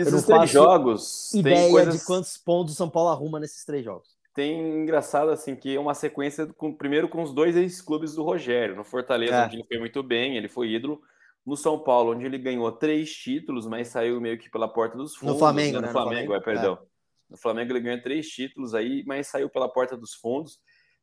Esses 0.00 0.24
três 0.24 0.50
jogos. 0.50 1.32
Ideia 1.34 1.70
coisas... 1.70 1.98
de 1.98 2.04
quantos 2.04 2.36
pontos 2.36 2.74
o 2.74 2.76
São 2.76 2.88
Paulo 2.88 3.10
arruma 3.10 3.40
nesses 3.40 3.64
três 3.64 3.84
jogos 3.84 4.16
tem 4.36 4.82
engraçado 4.82 5.30
assim 5.30 5.56
que 5.56 5.74
é 5.74 5.80
uma 5.80 5.94
sequência 5.94 6.46
com 6.46 6.70
primeiro 6.70 7.08
com 7.08 7.22
os 7.22 7.32
dois 7.32 7.56
ex-clubes 7.56 8.14
do 8.14 8.22
Rogério, 8.22 8.76
no 8.76 8.84
Fortaleza, 8.84 9.34
é. 9.34 9.46
onde 9.46 9.56
ele 9.56 9.64
foi 9.66 9.78
muito 9.78 10.02
bem, 10.02 10.36
ele 10.36 10.46
foi 10.46 10.68
ídolo, 10.68 11.00
no 11.46 11.56
São 11.56 11.78
Paulo, 11.78 12.12
onde 12.12 12.26
ele 12.26 12.36
ganhou 12.36 12.70
três 12.70 13.10
títulos, 13.10 13.66
mas 13.66 13.88
saiu 13.88 14.20
meio 14.20 14.36
que 14.36 14.50
pela 14.50 14.68
porta 14.68 14.94
dos 14.98 15.16
fundos. 15.16 15.34
No 15.34 15.38
Flamengo, 15.38 15.80
né? 15.80 15.86
No 15.86 15.92
Flamengo, 15.92 16.20
no 16.20 16.26
Flamengo. 16.26 16.34
É, 16.34 16.40
perdão. 16.40 16.74
É. 16.74 16.86
No 17.30 17.36
Flamengo 17.38 17.72
ele 17.72 17.80
ganhou 17.80 18.02
três 18.02 18.28
títulos 18.28 18.74
aí, 18.74 19.02
mas 19.06 19.28
saiu 19.28 19.48
pela 19.48 19.68
porta 19.68 19.96
dos 19.96 20.12
fundos. 20.12 20.58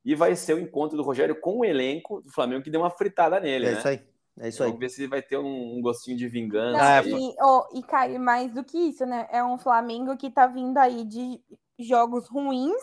E 0.05 0.13
vai 0.13 0.35
ser 0.35 0.53
o 0.53 0.59
encontro 0.59 0.97
do 0.97 1.03
Rogério 1.03 1.39
com 1.39 1.59
o 1.59 1.65
elenco 1.65 2.21
do 2.21 2.29
Flamengo 2.29 2.61
que 2.61 2.69
deu 2.69 2.81
uma 2.81 2.89
fritada 2.89 3.39
nele, 3.39 3.67
é 3.67 3.71
né? 3.71 3.77
Isso 3.79 3.87
aí. 3.87 4.01
É 4.39 4.49
isso 4.49 4.63
aí. 4.63 4.69
Vamos 4.69 4.79
ver 4.79 4.89
se 4.89 5.07
vai 5.07 5.21
ter 5.21 5.37
um, 5.37 5.77
um 5.77 5.81
gostinho 5.81 6.17
de 6.17 6.27
vingança. 6.27 7.03
Não, 7.03 7.19
e, 7.19 7.35
oh, 7.41 7.77
e 7.77 7.83
Caio, 7.83 8.19
mais 8.19 8.51
do 8.51 8.63
que 8.63 8.77
isso, 8.77 9.05
né? 9.05 9.27
É 9.31 9.43
um 9.43 9.57
Flamengo 9.57 10.17
que 10.17 10.31
tá 10.31 10.47
vindo 10.47 10.77
aí 10.77 11.03
de 11.05 11.39
jogos 11.79 12.27
ruins 12.27 12.81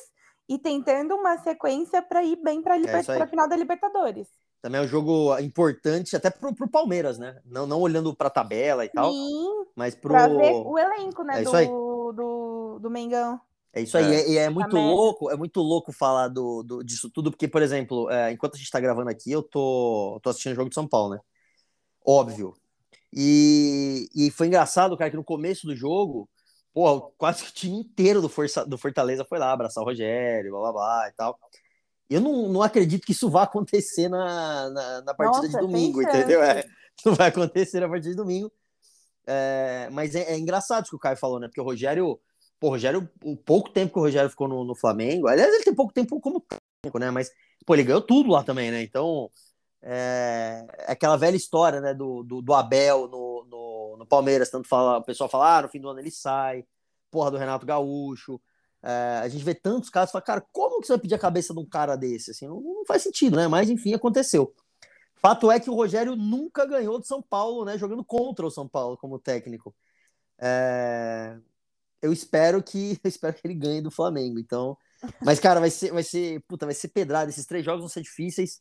e 0.48 0.58
tentando 0.58 1.14
uma 1.14 1.38
sequência 1.38 2.02
para 2.02 2.22
ir 2.22 2.36
bem 2.36 2.62
para 2.62 2.76
liber... 2.76 3.04
é 3.08 3.22
a 3.22 3.26
final 3.26 3.48
da 3.48 3.56
Libertadores. 3.56 4.28
Também 4.60 4.80
é 4.80 4.84
um 4.84 4.88
jogo 4.88 5.38
importante 5.38 6.14
até 6.14 6.28
pro, 6.28 6.54
pro 6.54 6.68
Palmeiras, 6.68 7.18
né? 7.18 7.40
Não, 7.46 7.66
não 7.66 7.80
olhando 7.80 8.14
para 8.14 8.26
a 8.26 8.30
tabela 8.30 8.84
e 8.84 8.90
tal, 8.90 9.10
Sim, 9.10 9.64
mas 9.74 9.94
pro 9.94 10.10
pra 10.10 10.28
ver 10.28 10.52
o 10.52 10.78
elenco, 10.78 11.24
né, 11.24 11.40
é 11.40 11.44
do, 11.44 12.12
do, 12.12 12.78
do 12.78 12.90
Mengão. 12.90 13.40
É 13.72 13.80
isso 13.80 13.96
aí, 13.96 14.12
é. 14.12 14.28
E 14.28 14.38
é, 14.38 14.42
é, 14.42 14.50
muito 14.50 14.76
louco, 14.76 15.30
é 15.30 15.36
muito 15.36 15.60
louco 15.60 15.92
falar 15.92 16.28
do, 16.28 16.62
do, 16.62 16.82
disso 16.82 17.08
tudo, 17.08 17.30
porque, 17.30 17.48
por 17.48 17.62
exemplo, 17.62 18.10
é, 18.10 18.32
enquanto 18.32 18.54
a 18.54 18.56
gente 18.56 18.66
está 18.66 18.80
gravando 18.80 19.08
aqui, 19.08 19.30
eu 19.30 19.42
tô, 19.42 20.18
tô 20.22 20.28
assistindo 20.28 20.52
o 20.52 20.56
jogo 20.56 20.68
de 20.68 20.74
São 20.74 20.86
Paulo, 20.86 21.14
né? 21.14 21.20
Óbvio. 22.04 22.54
E, 23.12 24.08
e 24.14 24.30
foi 24.30 24.46
engraçado, 24.46 24.96
cara, 24.96 25.10
que 25.10 25.16
no 25.16 25.24
começo 25.24 25.66
do 25.66 25.74
jogo, 25.74 26.28
Pô, 26.72 27.12
quase 27.18 27.42
que 27.42 27.50
o 27.50 27.54
time 27.54 27.80
inteiro 27.80 28.22
do, 28.22 28.28
Força, 28.28 28.64
do 28.64 28.78
Fortaleza 28.78 29.24
foi 29.24 29.38
lá 29.38 29.52
abraçar 29.52 29.82
o 29.82 29.86
Rogério, 29.86 30.52
blá 30.52 30.60
blá 30.60 30.72
blá 30.72 31.08
e 31.08 31.12
tal. 31.12 31.38
Eu 32.08 32.20
não, 32.20 32.48
não 32.48 32.62
acredito 32.62 33.04
que 33.04 33.12
isso 33.12 33.28
vá 33.28 33.42
acontecer 33.42 34.08
na, 34.08 34.70
na, 34.70 35.02
na 35.02 35.14
partida 35.14 35.46
Nossa, 35.46 35.60
de 35.60 35.66
domingo, 35.66 36.02
entendeu? 36.02 36.42
É, 36.42 36.64
não 37.04 37.14
vai 37.14 37.28
acontecer 37.28 37.80
na 37.80 37.88
partida 37.88 38.10
de 38.10 38.16
domingo. 38.16 38.52
É, 39.26 39.88
mas 39.92 40.14
é, 40.14 40.32
é, 40.32 40.38
engraçado 40.38 40.84
isso 40.84 40.90
que 40.90 40.96
o 40.96 41.00
Caio 41.00 41.16
falou, 41.16 41.40
né? 41.40 41.48
Porque 41.48 41.60
o 41.60 41.64
Rogério, 41.64 42.20
pô, 42.58 42.68
o 42.68 42.70
Rogério, 42.70 43.08
o 43.24 43.36
pouco 43.36 43.70
tempo 43.70 43.92
que 43.92 43.98
o 43.98 44.02
Rogério 44.02 44.30
ficou 44.30 44.48
no, 44.48 44.64
no 44.64 44.74
Flamengo, 44.74 45.26
aliás, 45.26 45.52
ele 45.52 45.64
tem 45.64 45.74
pouco 45.74 45.92
tempo 45.92 46.20
como 46.20 46.40
técnico, 46.40 46.98
né? 47.00 47.10
Mas, 47.10 47.30
pô, 47.66 47.74
ele 47.74 47.84
ganhou 47.84 48.00
tudo 48.00 48.30
lá 48.30 48.44
também, 48.44 48.70
né? 48.70 48.82
Então, 48.82 49.28
é, 49.82 50.66
é 50.78 50.92
aquela 50.92 51.16
velha 51.16 51.36
história, 51.36 51.80
né? 51.80 51.94
Do, 51.94 52.22
do, 52.22 52.42
do 52.42 52.54
Abel 52.54 53.08
no, 53.08 53.44
no 53.48 53.70
no 54.00 54.06
Palmeiras, 54.06 54.48
tanto 54.48 54.66
fala, 54.66 54.98
o 54.98 55.04
pessoal 55.04 55.28
fala, 55.28 55.58
ah, 55.58 55.62
no 55.62 55.68
fim 55.68 55.78
do 55.78 55.88
ano 55.88 56.00
ele 56.00 56.10
sai, 56.10 56.64
porra 57.10 57.30
do 57.30 57.36
Renato 57.36 57.66
Gaúcho. 57.66 58.40
É, 58.82 59.20
a 59.22 59.28
gente 59.28 59.44
vê 59.44 59.54
tantos 59.54 59.90
casos, 59.90 60.10
fala, 60.10 60.22
cara, 60.22 60.40
como 60.52 60.80
que 60.80 60.86
você 60.86 60.94
vai 60.94 61.00
pedir 61.00 61.14
a 61.14 61.18
cabeça 61.18 61.52
de 61.52 61.60
um 61.60 61.66
cara 61.66 61.96
desse? 61.96 62.30
Assim, 62.30 62.48
não, 62.48 62.60
não, 62.60 62.84
faz 62.86 63.02
sentido, 63.02 63.36
né? 63.36 63.46
Mas 63.46 63.68
enfim, 63.68 63.92
aconteceu. 63.92 64.54
Fato 65.16 65.50
é 65.50 65.60
que 65.60 65.68
o 65.68 65.74
Rogério 65.74 66.16
nunca 66.16 66.64
ganhou 66.64 66.98
do 66.98 67.06
São 67.06 67.20
Paulo, 67.20 67.66
né? 67.66 67.76
Jogando 67.76 68.02
contra 68.02 68.46
o 68.46 68.50
São 68.50 68.66
Paulo 68.66 68.96
como 68.96 69.18
técnico. 69.18 69.74
É, 70.38 71.36
eu 72.00 72.10
espero 72.10 72.62
que 72.62 72.98
eu 73.04 73.08
espero 73.08 73.34
que 73.34 73.46
ele 73.46 73.54
ganhe 73.54 73.82
do 73.82 73.90
Flamengo. 73.90 74.38
Então, 74.38 74.78
mas 75.20 75.38
cara, 75.38 75.60
vai 75.60 75.70
ser, 75.70 75.92
vai 75.92 76.02
ser, 76.02 76.42
puta, 76.48 76.64
vai 76.64 76.74
ser 76.74 76.88
pedrada. 76.88 77.28
Esses 77.28 77.44
três 77.44 77.62
jogos 77.62 77.80
vão 77.80 77.88
ser 77.88 78.00
difíceis. 78.00 78.56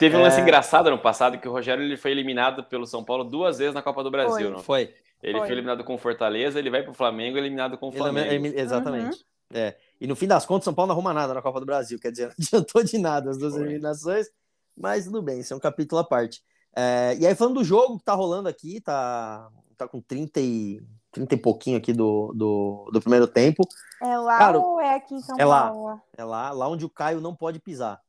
Teve 0.00 0.16
um 0.16 0.22
lance 0.22 0.38
é... 0.38 0.42
engraçado 0.42 0.90
no 0.90 0.98
passado 0.98 1.36
que 1.36 1.46
o 1.46 1.52
Rogério 1.52 1.84
ele 1.84 1.94
foi 1.94 2.10
eliminado 2.10 2.64
pelo 2.64 2.86
São 2.86 3.04
Paulo 3.04 3.22
duas 3.22 3.58
vezes 3.58 3.74
na 3.74 3.82
Copa 3.82 4.02
do 4.02 4.10
Brasil. 4.10 4.46
Foi. 4.46 4.50
Não? 4.50 4.62
foi. 4.62 4.94
Ele 5.22 5.36
foi. 5.36 5.46
foi 5.46 5.56
eliminado 5.56 5.84
com 5.84 5.98
Fortaleza, 5.98 6.58
ele 6.58 6.70
vai 6.70 6.82
para 6.82 6.92
o 6.92 6.94
Flamengo 6.94 7.36
eliminado 7.36 7.76
com 7.76 7.88
o 7.88 7.92
Flamengo. 7.92 8.46
exatamente. 8.46 9.18
Uhum. 9.18 9.58
É. 9.58 9.76
E 10.00 10.06
no 10.06 10.16
fim 10.16 10.26
das 10.26 10.46
contas, 10.46 10.64
São 10.64 10.72
Paulo 10.72 10.88
não 10.88 10.94
arruma 10.94 11.12
nada 11.12 11.34
na 11.34 11.42
Copa 11.42 11.60
do 11.60 11.66
Brasil. 11.66 12.00
Quer 12.00 12.12
dizer, 12.12 12.28
não 12.32 12.34
adiantou 12.38 12.82
de 12.82 12.96
nada 12.96 13.28
as 13.28 13.36
duas 13.36 13.52
foi. 13.52 13.62
eliminações, 13.62 14.26
mas 14.74 15.04
tudo 15.04 15.20
bem, 15.20 15.40
isso 15.40 15.52
é 15.52 15.56
um 15.56 15.60
capítulo 15.60 16.00
à 16.00 16.04
parte. 16.04 16.40
É, 16.74 17.14
e 17.20 17.26
aí, 17.26 17.34
falando 17.34 17.56
do 17.56 17.64
jogo 17.64 17.98
que 17.98 18.04
tá 18.04 18.14
rolando 18.14 18.48
aqui, 18.48 18.80
tá, 18.80 19.50
tá 19.76 19.86
com 19.86 20.00
30 20.00 20.40
e, 20.40 20.80
30 21.12 21.34
e 21.34 21.38
pouquinho 21.38 21.76
aqui 21.76 21.92
do, 21.92 22.32
do, 22.34 22.90
do 22.90 23.02
primeiro 23.02 23.26
tempo. 23.26 23.68
É 24.02 24.16
lá 24.16 24.38
Cara, 24.38 24.58
ou 24.58 24.80
é 24.80 24.94
aqui 24.94 25.14
em 25.14 25.20
São 25.20 25.36
é 25.38 25.44
Paulo? 25.44 25.84
Lá, 25.84 26.02
é 26.16 26.24
lá, 26.24 26.50
lá 26.52 26.68
onde 26.70 26.86
o 26.86 26.90
Caio 26.90 27.20
não 27.20 27.34
pode 27.34 27.58
pisar. 27.58 28.00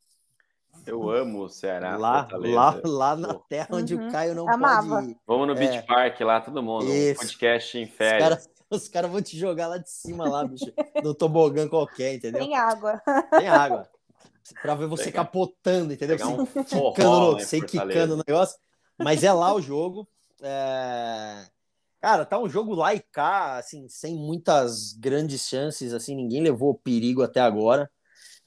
Eu 0.85 1.09
amo 1.09 1.43
o 1.43 1.49
Ceará. 1.49 1.97
Lá, 1.97 2.27
lá, 2.31 2.81
lá 2.83 3.15
na 3.15 3.33
terra 3.35 3.67
onde 3.71 3.95
uhum. 3.95 4.07
o 4.07 4.11
Caio 4.11 4.35
não 4.35 4.49
Amava. 4.49 4.95
pode 4.95 5.11
ir. 5.11 5.17
Vamos 5.27 5.47
no 5.47 5.55
Beach 5.55 5.77
é. 5.77 5.81
Park 5.81 6.19
lá, 6.21 6.41
todo 6.41 6.61
mundo. 6.61 6.85
Um 6.85 7.15
podcast 7.15 7.77
em 7.77 7.87
férias. 7.87 8.49
Os 8.71 8.87
caras 8.87 8.89
cara 8.89 9.07
vão 9.09 9.21
te 9.21 9.37
jogar 9.37 9.67
lá 9.67 9.77
de 9.77 9.91
cima, 9.91 10.29
lá, 10.29 10.45
bicho. 10.45 10.71
no 11.03 11.13
tobogã 11.13 11.67
qualquer, 11.67 12.15
entendeu? 12.15 12.39
Tem 12.39 12.55
água. 12.55 13.01
Tem 13.37 13.49
água. 13.49 13.85
Pra 14.61 14.75
ver 14.75 14.87
você 14.87 15.05
Pegar, 15.05 15.25
capotando, 15.25 15.91
entendeu? 15.91 16.17
Um 16.25 16.45
você 16.45 16.63
quicando, 16.63 17.19
no, 17.19 17.39
você 17.39 17.61
quicando 17.61 18.15
no 18.15 18.23
negócio. 18.25 18.57
Mas 18.97 19.25
é 19.25 19.33
lá 19.33 19.53
o 19.53 19.61
jogo. 19.61 20.07
É... 20.41 21.45
Cara, 21.99 22.25
tá 22.25 22.39
um 22.39 22.49
jogo 22.49 22.73
lá 22.73 22.95
e 22.95 22.99
cá, 22.99 23.57
assim, 23.57 23.87
sem 23.89 24.15
muitas 24.15 24.93
grandes 24.93 25.47
chances, 25.47 25.93
assim, 25.93 26.15
ninguém 26.15 26.41
levou 26.41 26.73
perigo 26.73 27.21
até 27.21 27.39
agora. 27.39 27.91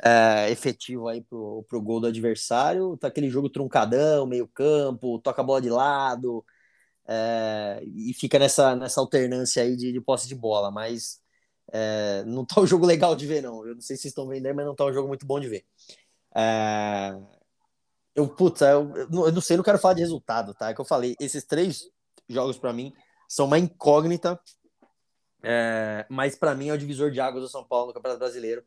É, 0.02 0.50
efetivo 0.50 1.08
aí 1.08 1.22
pro, 1.22 1.64
pro 1.68 1.80
gol 1.80 2.00
do 2.00 2.06
adversário. 2.06 2.96
Tá 2.96 3.08
aquele 3.08 3.30
jogo 3.30 3.48
truncadão, 3.48 4.26
meio 4.26 4.46
campo, 4.48 5.18
toca 5.20 5.40
a 5.40 5.44
bola 5.44 5.60
de 5.60 5.70
lado, 5.70 6.44
é, 7.06 7.82
e 7.84 8.14
fica 8.14 8.38
nessa, 8.38 8.74
nessa 8.74 9.00
alternância 9.00 9.62
aí 9.62 9.76
de, 9.76 9.92
de 9.92 10.00
posse 10.00 10.26
de 10.26 10.34
bola, 10.34 10.70
mas 10.70 11.20
é, 11.72 12.24
não 12.24 12.44
tá 12.44 12.60
um 12.60 12.66
jogo 12.66 12.86
legal 12.86 13.14
de 13.14 13.26
ver, 13.26 13.42
não. 13.42 13.66
Eu 13.66 13.74
não 13.74 13.80
sei 13.80 13.96
se 13.96 14.02
vocês 14.02 14.12
estão 14.12 14.26
vendo 14.28 14.46
aí, 14.46 14.52
mas 14.52 14.66
não 14.66 14.74
tá 14.74 14.84
um 14.84 14.92
jogo 14.92 15.08
muito 15.08 15.26
bom 15.26 15.38
de 15.38 15.48
ver. 15.48 15.64
É, 16.34 17.14
eu, 18.14 18.28
puta, 18.28 18.66
eu, 18.70 18.94
eu, 18.96 19.32
não 19.32 19.40
sei, 19.40 19.56
não 19.56 19.64
quero 19.64 19.78
falar 19.78 19.94
de 19.94 20.00
resultado, 20.00 20.54
tá? 20.54 20.70
É 20.70 20.74
que 20.74 20.80
eu 20.80 20.84
falei, 20.84 21.14
esses 21.20 21.44
três 21.44 21.90
jogos 22.28 22.58
para 22.58 22.72
mim 22.72 22.92
são 23.28 23.46
uma 23.46 23.58
incógnita, 23.58 24.40
é, 25.42 26.06
mas 26.08 26.36
para 26.36 26.54
mim 26.54 26.68
é 26.68 26.72
o 26.72 26.78
divisor 26.78 27.10
de 27.10 27.20
águas 27.20 27.42
do 27.42 27.48
São 27.48 27.64
Paulo 27.64 27.88
no 27.88 27.94
Campeonato 27.94 28.20
Brasileiro, 28.20 28.64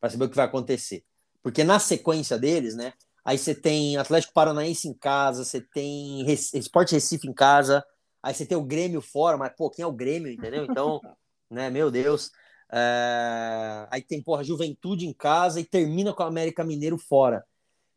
para 0.00 0.10
saber 0.10 0.24
o 0.24 0.30
que 0.30 0.36
vai 0.36 0.46
acontecer. 0.46 1.04
Porque 1.42 1.64
na 1.64 1.78
sequência 1.78 2.38
deles, 2.38 2.74
né? 2.74 2.92
Aí 3.24 3.36
você 3.36 3.54
tem 3.54 3.96
Atlético 3.96 4.32
Paranaense 4.32 4.88
em 4.88 4.94
casa, 4.94 5.44
você 5.44 5.60
tem 5.60 6.24
Esporte 6.30 6.94
Recife 6.94 7.28
em 7.28 7.34
casa, 7.34 7.84
aí 8.22 8.32
você 8.32 8.46
tem 8.46 8.56
o 8.56 8.64
Grêmio 8.64 9.02
fora, 9.02 9.36
mas 9.36 9.52
pô, 9.54 9.70
quem 9.70 9.82
é 9.82 9.86
o 9.86 9.92
Grêmio, 9.92 10.32
entendeu? 10.32 10.64
Então, 10.64 11.00
né, 11.50 11.68
meu 11.70 11.90
Deus. 11.90 12.30
É... 12.72 13.86
Aí 13.90 14.02
tem, 14.02 14.22
porra, 14.22 14.44
Juventude 14.44 15.06
em 15.06 15.12
casa 15.12 15.60
e 15.60 15.64
termina 15.64 16.12
com 16.12 16.22
o 16.22 16.26
América 16.26 16.64
Mineiro 16.64 16.98
fora. 16.98 17.44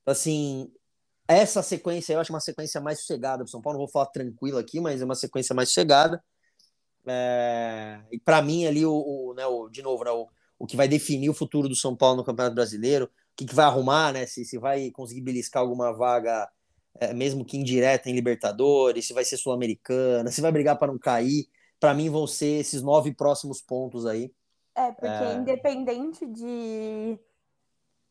Então, 0.01 0.11
assim, 0.11 0.71
essa 1.27 1.63
sequência 1.63 2.13
eu 2.13 2.19
acho 2.19 2.33
uma 2.33 2.39
sequência 2.39 2.81
mais 2.81 2.99
sossegada 2.99 3.43
para 3.43 3.51
São 3.51 3.61
Paulo. 3.61 3.79
Não 3.79 3.85
vou 3.85 3.91
falar 3.91 4.07
tranquilo 4.07 4.57
aqui, 4.57 4.79
mas 4.79 5.01
é 5.01 5.05
uma 5.05 5.15
sequência 5.15 5.55
mais 5.55 5.69
sossegada. 5.69 6.23
É... 7.05 8.01
E 8.11 8.19
para 8.19 8.41
mim, 8.41 8.65
ali, 8.65 8.85
o, 8.85 8.93
o, 8.93 9.33
né, 9.33 9.45
o, 9.45 9.69
de 9.69 9.81
novo, 9.81 10.03
né, 10.03 10.11
o, 10.11 10.27
o 10.61 10.67
que 10.67 10.77
vai 10.77 10.87
definir 10.87 11.27
o 11.27 11.33
futuro 11.33 11.67
do 11.67 11.75
São 11.75 11.95
Paulo 11.95 12.17
no 12.17 12.23
Campeonato 12.23 12.53
Brasileiro, 12.53 13.05
o 13.05 13.09
que, 13.35 13.45
que 13.47 13.55
vai 13.55 13.65
arrumar, 13.65 14.13
né? 14.13 14.27
Se, 14.27 14.45
se 14.45 14.59
vai 14.59 14.91
conseguir 14.91 15.21
beliscar 15.21 15.59
alguma 15.59 15.91
vaga, 15.91 16.47
é, 16.99 17.11
mesmo 17.15 17.43
que 17.43 17.57
indireta 17.57 18.11
em 18.11 18.13
Libertadores, 18.13 19.07
se 19.07 19.13
vai 19.13 19.25
ser 19.25 19.37
Sul-Americana, 19.37 20.29
se 20.29 20.39
vai 20.39 20.51
brigar 20.51 20.77
para 20.77 20.91
não 20.91 20.99
cair. 20.99 21.47
Para 21.79 21.95
mim, 21.95 22.11
vão 22.11 22.27
ser 22.27 22.59
esses 22.59 22.83
nove 22.83 23.11
próximos 23.11 23.59
pontos 23.59 24.05
aí. 24.05 24.31
É, 24.75 24.91
porque 24.91 25.07
é... 25.07 25.33
independente 25.33 26.27
de 26.27 27.19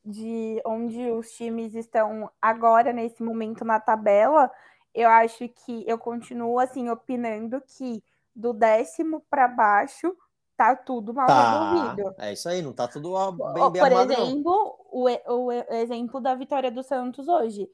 de 0.03 0.61
onde 0.65 1.11
os 1.11 1.31
times 1.33 1.75
estão 1.75 2.31
agora, 2.41 2.91
nesse 2.91 3.23
momento 3.23 3.65
na 3.67 3.79
tabela, 3.79 4.51
eu 4.95 5.09
acho 5.09 5.47
que 5.47 5.85
eu 5.87 5.99
continuo 5.99 6.59
assim 6.59 6.89
opinando 6.89 7.61
que 7.61 8.03
do 8.35 8.55
décimo 8.55 9.23
para 9.29 9.47
baixo 9.47 10.17
tá 10.61 10.77
tudo 10.77 11.15
mal 11.15 11.27
tá. 11.27 11.73
resolvido. 11.73 12.15
É 12.19 12.33
isso 12.35 12.49
aí, 12.49 12.61
não 12.61 12.75
tá 12.75 12.87
tudo 12.87 13.15
bem, 13.33 13.71
bem 13.71 13.83
Por 13.83 13.93
armado, 13.93 14.13
exemplo, 14.13 14.77
o, 14.91 15.09
o, 15.09 15.53
exemplo 15.53 16.21
da 16.21 16.35
vitória 16.35 16.71
do 16.71 16.83
Santos 16.83 17.29
hoje, 17.29 17.67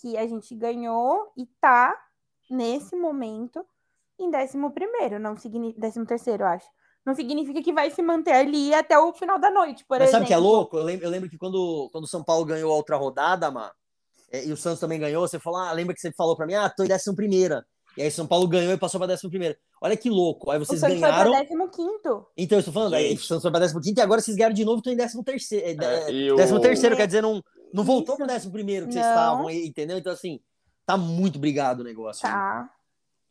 que 0.00 0.18
a 0.18 0.26
gente 0.26 0.54
ganhou 0.54 1.32
e 1.38 1.46
tá 1.58 1.98
nesse 2.50 2.94
momento 2.94 3.64
em 4.18 4.30
décimo 4.30 4.70
primeiro, 4.72 5.18
não 5.18 5.36
significa 5.36 5.80
décimo 5.80 6.04
terceiro, 6.04 6.42
eu 6.42 6.48
acho 6.48 6.68
não 7.04 7.14
significa 7.14 7.62
que 7.62 7.72
vai 7.72 7.90
se 7.90 8.00
manter 8.00 8.32
ali 8.32 8.72
até 8.72 8.98
o 8.98 9.12
final 9.12 9.38
da 9.38 9.50
noite, 9.50 9.84
por 9.84 9.98
Mas 9.98 10.08
exemplo. 10.08 10.20
sabe 10.20 10.26
que 10.26 10.32
é 10.32 10.38
louco? 10.38 10.78
Eu 10.78 10.84
lembro, 10.84 11.04
eu 11.04 11.10
lembro 11.10 11.28
que 11.28 11.36
quando, 11.36 11.90
quando 11.92 12.04
o 12.04 12.08
São 12.08 12.24
Paulo 12.24 12.46
ganhou 12.46 12.72
a 12.72 12.76
outra 12.76 12.96
rodada, 12.96 13.50
Má, 13.50 13.70
é, 14.32 14.46
e 14.46 14.50
o 14.50 14.56
Santos 14.56 14.80
também 14.80 14.98
ganhou, 14.98 15.28
você 15.28 15.38
falou, 15.38 15.60
ah, 15.60 15.70
lembra 15.72 15.94
que 15.94 16.00
você 16.00 16.10
falou 16.12 16.34
para 16.34 16.46
mim, 16.46 16.54
ah, 16.54 16.70
tô 16.70 16.82
em 16.82 16.88
décimo 16.88 17.14
primeira. 17.14 17.62
E 17.96 18.02
aí 18.02 18.10
São 18.10 18.26
Paulo 18.26 18.48
ganhou 18.48 18.72
e 18.72 18.76
passou 18.76 18.98
para 18.98 19.08
décimo 19.08 19.30
primeiro. 19.30 19.56
Olha 19.80 19.96
que 19.96 20.10
louco. 20.10 20.50
Aí 20.50 20.58
vocês 20.58 20.78
o 20.78 20.80
Santos 20.80 21.00
ganharam. 21.00 21.32
Foi 21.32 21.40
décimo 21.40 21.68
quinto. 21.70 22.26
Então, 22.36 22.56
eu 22.56 22.60
estou 22.60 22.74
falando, 22.74 22.94
aí 22.94 23.14
o 23.14 23.18
Santos 23.18 23.42
foi 23.42 23.50
para 23.50 23.60
décimo 23.60 23.80
quinto 23.80 24.00
e 24.00 24.02
agora 24.02 24.20
vocês 24.20 24.36
ganharam 24.36 24.54
de 24.54 24.64
novo, 24.64 24.78
estão 24.78 24.92
em 24.92 24.96
décimo 24.96 25.22
terceiro. 25.22 25.66
É, 25.66 25.72
é, 25.72 26.34
décimo 26.34 26.58
o... 26.58 26.60
terceiro, 26.60 26.96
quer 26.96 27.06
dizer, 27.06 27.22
não, 27.22 27.42
não 27.72 27.84
voltou 27.84 28.16
pro 28.16 28.26
décimo 28.26 28.52
primeiro 28.52 28.88
que 28.88 28.94
não. 28.94 29.02
vocês 29.02 29.14
estavam, 29.14 29.50
entendeu? 29.50 29.98
Então, 29.98 30.12
assim, 30.12 30.40
tá 30.84 30.96
muito 30.96 31.38
brigado 31.38 31.82
o 31.82 31.84
negócio. 31.84 32.22
Tá. 32.22 32.68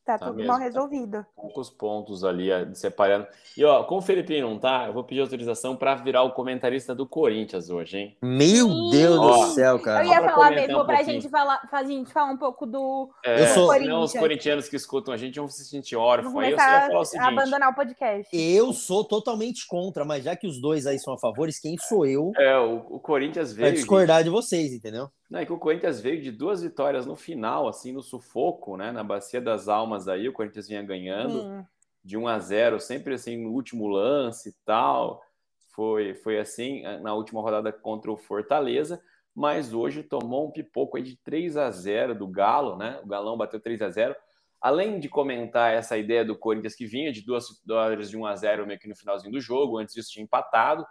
Tá, 0.06 0.18
tá 0.18 0.26
tudo 0.26 0.36
mesmo, 0.36 0.48
mal 0.50 0.58
tá 0.58 0.64
resolvido. 0.66 1.26
Poucos 1.36 1.70
pontos 1.70 2.24
ali 2.26 2.50
separando. 2.74 3.26
E 3.58 3.64
ó, 3.64 3.84
com 3.84 3.98
o 3.98 4.02
Felipe 4.02 4.42
não 4.42 4.60
tá, 4.60 4.88
eu 4.88 4.94
vou 4.94 5.04
pedir 5.04 5.22
autorização 5.22 5.78
para 5.78 5.96
virar 5.96 6.24
o 6.24 6.32
comentarista 6.32 6.94
do 6.94 7.08
Corinthians 7.08 7.70
hoje, 7.70 7.98
hein? 7.98 8.18
Meu 8.22 8.68
Deus 8.90 9.18
ó, 9.18 9.46
do 9.46 9.52
céu, 9.54 9.80
cara. 9.80 10.06
Eu 10.06 10.12
ia 10.12 10.22
falar 10.22 10.52
mesmo 10.52 10.82
um 10.82 10.86
pra 10.86 11.04
gente 11.04 11.30
falar, 11.30 11.58
pra 11.70 11.84
gente 11.84 12.12
falar 12.12 12.32
um 12.32 12.38
pouco 12.38 12.66
do, 12.66 13.10
é, 13.26 13.44
eu 13.44 13.48
sou... 13.48 13.68
Corinthians. 13.68 13.94
Não, 13.94 14.02
os 14.04 14.14
corintianos 14.14 14.68
que 14.68 14.76
escutam 14.76 15.14
a 15.14 15.18
gente 15.18 15.40
vão 15.40 15.48
se 15.48 15.64
sentir 15.66 15.96
órfãos. 15.96 16.36
Aí 16.38 16.52
eu 16.52 16.58
falar 16.58 17.00
o 17.00 17.06
seguinte. 17.06 17.28
abandonar 17.28 17.70
o 17.70 17.76
podcast. 17.76 18.28
Eu 18.34 18.74
sou 18.74 19.06
totalmente 19.06 19.66
contra, 19.68 20.04
mas 20.04 20.24
já 20.24 20.36
que 20.36 20.48
os 20.48 20.60
dois 20.60 20.86
aí 20.86 21.00
são 21.00 21.14
a 21.14 21.18
favores, 21.18 21.60
quem 21.60 21.78
sou 21.78 22.06
eu? 22.06 22.32
É, 22.38 22.58
o, 22.58 22.96
o 22.96 23.00
Corinthians 23.00 23.54
veio. 23.54 23.70
Pra 23.70 23.76
discordar 23.76 24.18
gente. 24.18 24.26
de 24.26 24.30
vocês, 24.32 24.74
entendeu? 24.74 25.10
Não, 25.30 25.40
é 25.40 25.46
que 25.46 25.54
o 25.54 25.58
Corinthians 25.58 26.00
veio 26.00 26.22
de 26.22 26.32
duas 26.32 26.62
vitórias 26.62 27.06
no 27.06 27.16
final, 27.16 27.68
assim, 27.68 27.92
no 27.92 28.04
sufoco, 28.04 28.78
né? 28.78 28.92
Na 28.92 29.04
Bacia 29.04 29.42
das 29.42 29.68
Almas 29.68 30.08
aí, 30.08 30.28
o 30.28 30.34
Corinthians 30.34 30.68
vinha 30.68 30.84
ganhando 30.84 31.42
Sim. 31.42 31.66
de 32.04 32.18
1 32.18 32.28
a 32.28 32.40
0 32.40 32.80
sempre 32.80 33.16
assim, 33.16 33.38
no 33.38 33.52
último 33.52 33.88
lance 33.88 34.50
e 34.50 34.54
tal. 34.66 35.24
Foi, 35.70 36.14
foi 36.14 36.40
assim 36.40 36.84
na 37.02 37.16
última 37.16 37.42
rodada 37.42 37.72
contra 37.72 38.12
o 38.12 38.18
Fortaleza, 38.18 39.02
mas 39.34 39.74
hoje 39.74 40.04
tomou 40.04 40.48
um 40.48 40.52
pipoco 40.52 40.98
aí 40.98 41.04
de 41.04 41.16
3 41.16 41.58
a 41.58 41.72
0 41.72 42.14
do 42.14 42.28
Galo, 42.28 42.78
né? 42.78 43.00
O 43.04 43.08
Galão 43.08 43.36
bateu 43.36 43.60
3 43.60 43.82
a 43.82 43.90
0 43.90 44.16
Além 44.62 44.98
de 44.98 45.10
comentar 45.10 45.74
essa 45.74 45.98
ideia 45.98 46.24
do 46.24 46.38
Corinthians 46.38 46.74
que 46.74 46.86
vinha 46.86 47.12
de 47.12 47.22
duas 47.22 47.50
vitórias 47.50 48.10
de 48.10 48.16
1 48.16 48.26
a 48.26 48.36
0 48.36 48.66
meio 48.66 48.80
que 48.80 48.88
no 48.88 48.96
finalzinho 48.96 49.34
do 49.34 49.42
jogo, 49.42 49.78
antes 49.78 49.94
disso 49.94 50.12
tinha 50.12 50.24
empatado. 50.24 50.86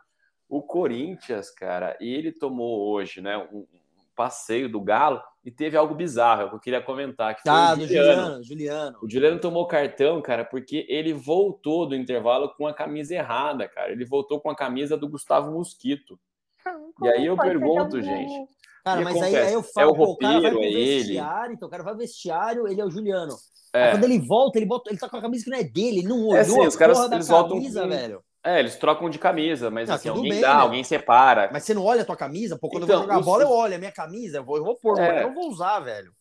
O 0.46 0.60
Corinthians, 0.60 1.50
cara, 1.50 1.96
ele 1.98 2.32
tomou 2.32 2.90
hoje, 2.92 3.22
né, 3.22 3.38
um, 3.38 3.66
passeio 4.14 4.68
do 4.68 4.80
Galo 4.80 5.20
e 5.44 5.50
teve 5.50 5.76
algo 5.76 5.94
bizarro 5.94 6.50
que 6.50 6.54
eu 6.54 6.60
queria 6.60 6.80
comentar. 6.80 7.34
Que 7.34 7.42
foi 7.42 7.50
ah, 7.50 7.74
o 7.74 7.80
Juliano. 7.80 7.86
Juliano, 7.86 8.44
Juliano. 8.44 8.98
O 9.02 9.10
Juliano 9.10 9.40
tomou 9.40 9.66
cartão, 9.66 10.22
cara, 10.22 10.44
porque 10.44 10.86
ele 10.88 11.12
voltou 11.12 11.86
do 11.86 11.96
intervalo 11.96 12.54
com 12.54 12.66
a 12.66 12.74
camisa 12.74 13.14
errada, 13.14 13.68
cara. 13.68 13.90
Ele 13.92 14.04
voltou 14.04 14.40
com 14.40 14.50
a 14.50 14.56
camisa 14.56 14.96
do 14.96 15.08
Gustavo 15.08 15.50
Mosquito. 15.52 16.18
Como 16.62 17.06
e 17.06 17.08
aí 17.08 17.26
eu 17.26 17.36
pergunto, 17.36 18.00
gente. 18.00 18.48
Cara, 18.84 19.00
mas 19.00 19.22
aí, 19.22 19.36
aí, 19.36 19.52
eu 19.52 19.62
falo, 19.62 19.90
é 19.90 19.92
o, 19.92 19.94
pô, 19.94 20.04
o 20.12 20.16
cara 20.16 20.40
vai 20.40 20.50
pro 20.50 20.62
é 20.62 20.70
vestiário, 20.70 21.44
ele. 21.46 21.54
então 21.54 21.68
o 21.68 21.70
cara 21.70 21.84
vai 21.84 21.94
vestiário, 21.94 22.66
ele 22.66 22.80
é 22.80 22.84
o 22.84 22.90
Juliano. 22.90 23.34
É. 23.72 23.92
quando 23.92 24.04
ele 24.04 24.18
volta, 24.18 24.58
ele, 24.58 24.66
bota, 24.66 24.90
ele 24.90 24.98
tá 24.98 25.08
com 25.08 25.16
a 25.16 25.22
camisa 25.22 25.44
que 25.44 25.50
não 25.50 25.58
é 25.58 25.64
dele, 25.64 26.00
ele 26.00 26.08
não 26.08 26.26
olhou 26.26 26.36
é, 26.36 26.44
sim, 26.44 26.66
os 26.66 26.76
caras, 26.76 26.98
eles 26.98 27.28
camisa, 27.28 27.32
voltam 27.32 27.88
velho. 27.88 28.22
É, 28.44 28.58
eles 28.58 28.76
trocam 28.76 29.08
de 29.08 29.18
camisa, 29.18 29.70
mas 29.70 29.88
não, 29.88 29.94
assim, 29.94 30.08
alguém 30.08 30.30
bem, 30.30 30.40
dá, 30.40 30.56
né? 30.56 30.60
alguém 30.62 30.82
separa. 30.82 31.48
Mas 31.52 31.62
você 31.62 31.74
não 31.74 31.84
olha 31.84 32.02
a 32.02 32.04
tua 32.04 32.16
camisa? 32.16 32.58
Pô, 32.58 32.68
quando 32.68 32.84
então, 32.84 33.02
eu 33.02 33.06
vou 33.06 33.08
jogar 33.08 33.24
bola, 33.24 33.42
eu 33.44 33.50
olho 33.50 33.74
a 33.76 33.78
minha 33.78 33.92
camisa, 33.92 34.38
eu 34.38 34.44
vou, 34.44 34.56
eu 34.56 34.64
vou 34.64 34.76
pôr, 34.76 34.98
é... 34.98 35.22
eu 35.22 35.28
não 35.28 35.34
vou 35.34 35.48
usar, 35.48 35.78
velho. 35.80 36.12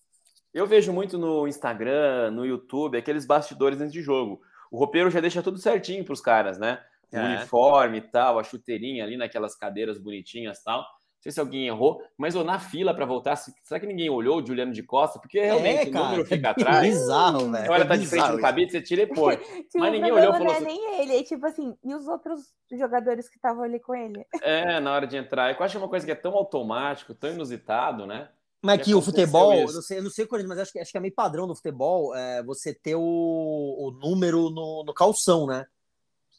Eu 0.54 0.68
vejo 0.68 0.94
muito 0.94 1.18
no 1.18 1.48
Instagram, 1.48 2.30
no 2.32 2.46
YouTube, 2.46 2.98
aqueles 2.98 3.26
bastidores 3.26 3.80
antes 3.82 3.94
de 3.94 4.02
jogo. 4.02 4.42
O 4.70 4.78
roupeiro 4.78 5.10
já 5.10 5.20
deixa 5.20 5.42
tudo 5.42 5.58
certinho 5.58 6.06
pros 6.06 6.22
caras, 6.22 6.58
né? 6.58 6.80
O 7.12 7.18
é. 7.18 7.38
uniforme 7.38 7.98
e 7.98 8.02
tal, 8.02 8.38
a 8.38 8.44
chuteirinha 8.44 9.04
ali 9.04 9.18
naquelas 9.18 9.56
cadeiras 9.56 9.98
bonitinhas 9.98 10.60
e 10.60 10.64
tal 10.64 10.86
sei 11.22 11.32
se 11.32 11.40
alguém 11.40 11.68
errou, 11.68 12.02
mas 12.18 12.36
ou 12.36 12.44
na 12.44 12.58
fila 12.58 12.94
para 12.96 13.06
voltar, 13.06 13.36
será 13.36 13.80
que 13.80 13.86
ninguém 13.86 14.10
olhou 14.10 14.42
o 14.42 14.46
Juliano 14.46 14.74
de 14.74 14.82
Costa? 14.82 15.20
Porque 15.20 15.38
é, 15.38 15.46
realmente 15.46 15.90
é, 15.90 15.92
cara, 15.92 16.06
o 16.06 16.08
número 16.10 16.26
fica 16.26 16.48
é 16.48 16.52
atrás. 16.52 16.88
Bizarro, 16.88 17.52
velho. 17.52 17.72
Olha, 17.72 17.88
tá 17.88 17.96
de 17.96 18.08
frente 18.08 18.32
no 18.32 18.42
cabide, 18.42 18.72
você 18.72 18.82
tira 18.82 19.04
e 19.04 19.06
põe. 19.14 19.38
tipo, 19.38 19.80
mas 19.80 19.92
ninguém 19.92 20.12
olhou 20.12 20.30
e 20.30 20.38
falou 20.38 20.46
não 20.46 20.52
é 20.52 20.58
assim, 20.58 20.66
nem 20.66 21.02
ele, 21.02 21.16
é 21.18 21.24
tipo 21.24 21.46
assim, 21.46 21.78
e 21.84 21.94
os 21.94 22.08
outros 22.08 22.42
jogadores 22.72 23.30
que 23.30 23.36
estavam 23.36 23.64
ali 23.64 23.80
com 23.80 23.94
ele? 23.94 24.26
É, 24.42 24.80
na 24.80 24.94
hora 24.94 25.06
de 25.06 25.16
entrar. 25.16 25.52
Eu 25.52 25.64
acho 25.64 25.74
que 25.74 25.78
é 25.78 25.80
uma 25.80 25.90
coisa 25.90 26.06
que 26.06 26.12
é 26.12 26.16
tão 26.16 26.34
automático, 26.34 27.14
tão 27.14 27.32
inusitado, 27.32 28.08
né? 28.08 28.28
Mas 28.62 28.80
que, 28.80 28.86
que 28.86 28.96
o 28.96 29.02
futebol, 29.02 29.54
eu 29.54 29.72
não 29.72 29.82
sei, 29.82 30.00
eu 30.00 30.04
não 30.04 30.10
sei 30.10 30.28
mas 30.48 30.58
acho 30.58 30.72
que, 30.72 30.80
acho 30.80 30.92
que 30.92 30.98
é 30.98 31.02
meio 31.02 31.14
padrão 31.14 31.48
do 31.48 31.56
futebol 31.56 32.16
é, 32.16 32.44
você 32.44 32.74
ter 32.74 32.96
o, 32.96 33.02
o 33.02 33.92
número 33.92 34.50
no, 34.50 34.84
no 34.84 34.94
calção, 34.94 35.46
né? 35.46 35.66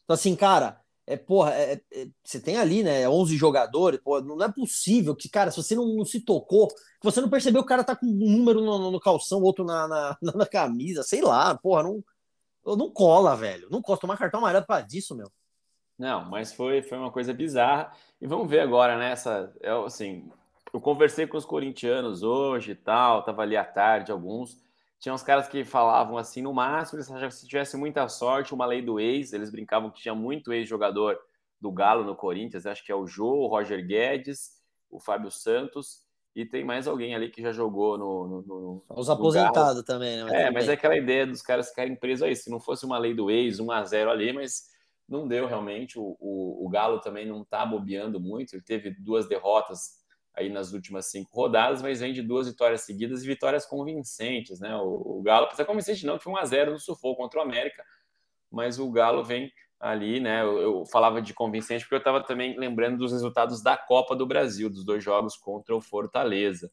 Então, 0.04 0.14
assim, 0.14 0.34
cara, 0.34 0.81
é, 1.06 1.16
porra, 1.16 1.52
é, 1.54 1.80
é, 1.92 2.08
você 2.22 2.40
tem 2.40 2.56
ali, 2.56 2.82
né, 2.82 3.08
11 3.08 3.36
jogadores, 3.36 4.00
pô, 4.00 4.20
não 4.20 4.42
é 4.42 4.50
possível 4.50 5.16
que, 5.16 5.28
cara, 5.28 5.50
se 5.50 5.56
você 5.56 5.74
não, 5.74 5.86
não, 5.86 6.04
se 6.04 6.20
tocou, 6.20 6.68
que 6.68 6.76
você 7.02 7.20
não 7.20 7.28
percebeu 7.28 7.60
o 7.60 7.66
cara 7.66 7.82
tá 7.82 7.96
com 7.96 8.06
um 8.06 8.30
número 8.30 8.60
no, 8.60 8.90
no 8.90 9.00
calção, 9.00 9.42
outro 9.42 9.64
na, 9.64 9.88
na, 10.22 10.32
na, 10.34 10.46
camisa, 10.46 11.02
sei 11.02 11.20
lá, 11.20 11.56
porra, 11.56 11.82
não, 11.82 12.04
não 12.64 12.90
cola, 12.90 13.34
velho, 13.34 13.68
não 13.70 13.82
cola, 13.82 13.98
tomar 13.98 14.16
cartão 14.16 14.38
amarelo 14.38 14.64
para 14.64 14.82
disso, 14.82 15.14
meu. 15.14 15.30
Não, 15.98 16.24
mas 16.30 16.52
foi, 16.52 16.82
foi 16.82 16.98
uma 16.98 17.10
coisa 17.10 17.34
bizarra, 17.34 17.92
e 18.20 18.26
vamos 18.26 18.48
ver 18.48 18.60
agora, 18.60 18.96
né, 18.96 19.10
essa, 19.10 19.52
eu, 19.60 19.84
assim, 19.84 20.30
eu 20.72 20.80
conversei 20.80 21.26
com 21.26 21.36
os 21.36 21.44
corintianos 21.44 22.22
hoje 22.22 22.72
e 22.72 22.76
tal, 22.76 23.24
tava 23.24 23.42
ali 23.42 23.56
à 23.56 23.64
tarde, 23.64 24.12
alguns, 24.12 24.56
tinha 25.02 25.12
uns 25.12 25.22
caras 25.24 25.48
que 25.48 25.64
falavam 25.64 26.16
assim, 26.16 26.40
no 26.40 26.54
máximo, 26.54 26.96
eles 26.96 27.10
achavam 27.10 27.28
que 27.28 27.34
se 27.34 27.48
tivesse 27.48 27.76
muita 27.76 28.06
sorte, 28.08 28.54
uma 28.54 28.64
lei 28.64 28.80
do 28.80 29.00
ex, 29.00 29.32
eles 29.32 29.50
brincavam 29.50 29.90
que 29.90 30.00
tinha 30.00 30.14
muito 30.14 30.52
ex-jogador 30.52 31.18
do 31.60 31.72
Galo 31.72 32.04
no 32.04 32.14
Corinthians, 32.14 32.66
acho 32.66 32.84
que 32.84 32.92
é 32.92 32.94
o 32.94 33.04
Jô, 33.04 33.26
o 33.26 33.48
Roger 33.48 33.84
Guedes, 33.84 34.52
o 34.88 35.00
Fábio 35.00 35.28
Santos 35.28 36.06
e 36.36 36.46
tem 36.46 36.64
mais 36.64 36.86
alguém 36.86 37.16
ali 37.16 37.28
que 37.30 37.42
já 37.42 37.50
jogou 37.50 37.98
no. 37.98 38.28
no, 38.28 38.42
no 38.42 38.84
Os 38.88 39.10
aposentados 39.10 39.82
também, 39.82 40.18
né? 40.18 40.22
Mas 40.22 40.32
é, 40.32 40.50
mas 40.50 40.68
é 40.68 40.72
aquela 40.74 40.96
ideia 40.96 41.26
dos 41.26 41.42
caras 41.42 41.68
ficarem 41.68 41.96
presos 41.96 42.22
aí. 42.22 42.36
Se 42.36 42.48
não 42.48 42.60
fosse 42.60 42.86
uma 42.86 42.96
lei 42.96 43.12
do 43.12 43.28
ex, 43.28 43.58
1 43.58 43.70
a 43.70 43.84
0 43.84 44.10
ali, 44.10 44.32
mas 44.32 44.68
não 45.06 45.28
deu 45.28 45.46
realmente. 45.46 45.98
O, 45.98 46.16
o, 46.18 46.64
o 46.64 46.68
Galo 46.70 47.00
também 47.00 47.26
não 47.26 47.44
tá 47.44 47.66
bobeando 47.66 48.18
muito. 48.18 48.54
Ele 48.54 48.62
teve 48.62 48.90
duas 48.98 49.28
derrotas 49.28 50.01
aí 50.34 50.48
nas 50.48 50.72
últimas 50.72 51.06
cinco 51.06 51.30
rodadas, 51.34 51.82
mas 51.82 52.00
vem 52.00 52.12
de 52.12 52.22
duas 52.22 52.46
vitórias 52.46 52.82
seguidas 52.82 53.22
e 53.22 53.26
vitórias 53.26 53.66
convincentes, 53.66 54.60
né? 54.60 54.74
O, 54.76 55.18
o 55.18 55.22
Galo, 55.22 55.46
precisa 55.46 55.66
convincente 55.66 56.06
não, 56.06 56.16
que 56.16 56.24
foi 56.24 56.32
1 56.32 56.36
a 56.36 56.44
0 56.44 56.72
no 56.72 56.78
sufoco 56.78 57.22
contra 57.22 57.40
o 57.40 57.42
América, 57.42 57.84
mas 58.50 58.78
o 58.78 58.90
Galo 58.90 59.22
vem 59.22 59.52
ali, 59.78 60.20
né? 60.20 60.42
Eu, 60.42 60.58
eu 60.60 60.86
falava 60.86 61.20
de 61.20 61.34
convincente 61.34 61.84
porque 61.84 61.96
eu 61.96 61.98
estava 61.98 62.22
também 62.22 62.58
lembrando 62.58 62.98
dos 62.98 63.12
resultados 63.12 63.62
da 63.62 63.76
Copa 63.76 64.14
do 64.14 64.26
Brasil, 64.26 64.70
dos 64.70 64.84
dois 64.84 65.02
jogos 65.02 65.36
contra 65.36 65.74
o 65.74 65.80
Fortaleza. 65.80 66.70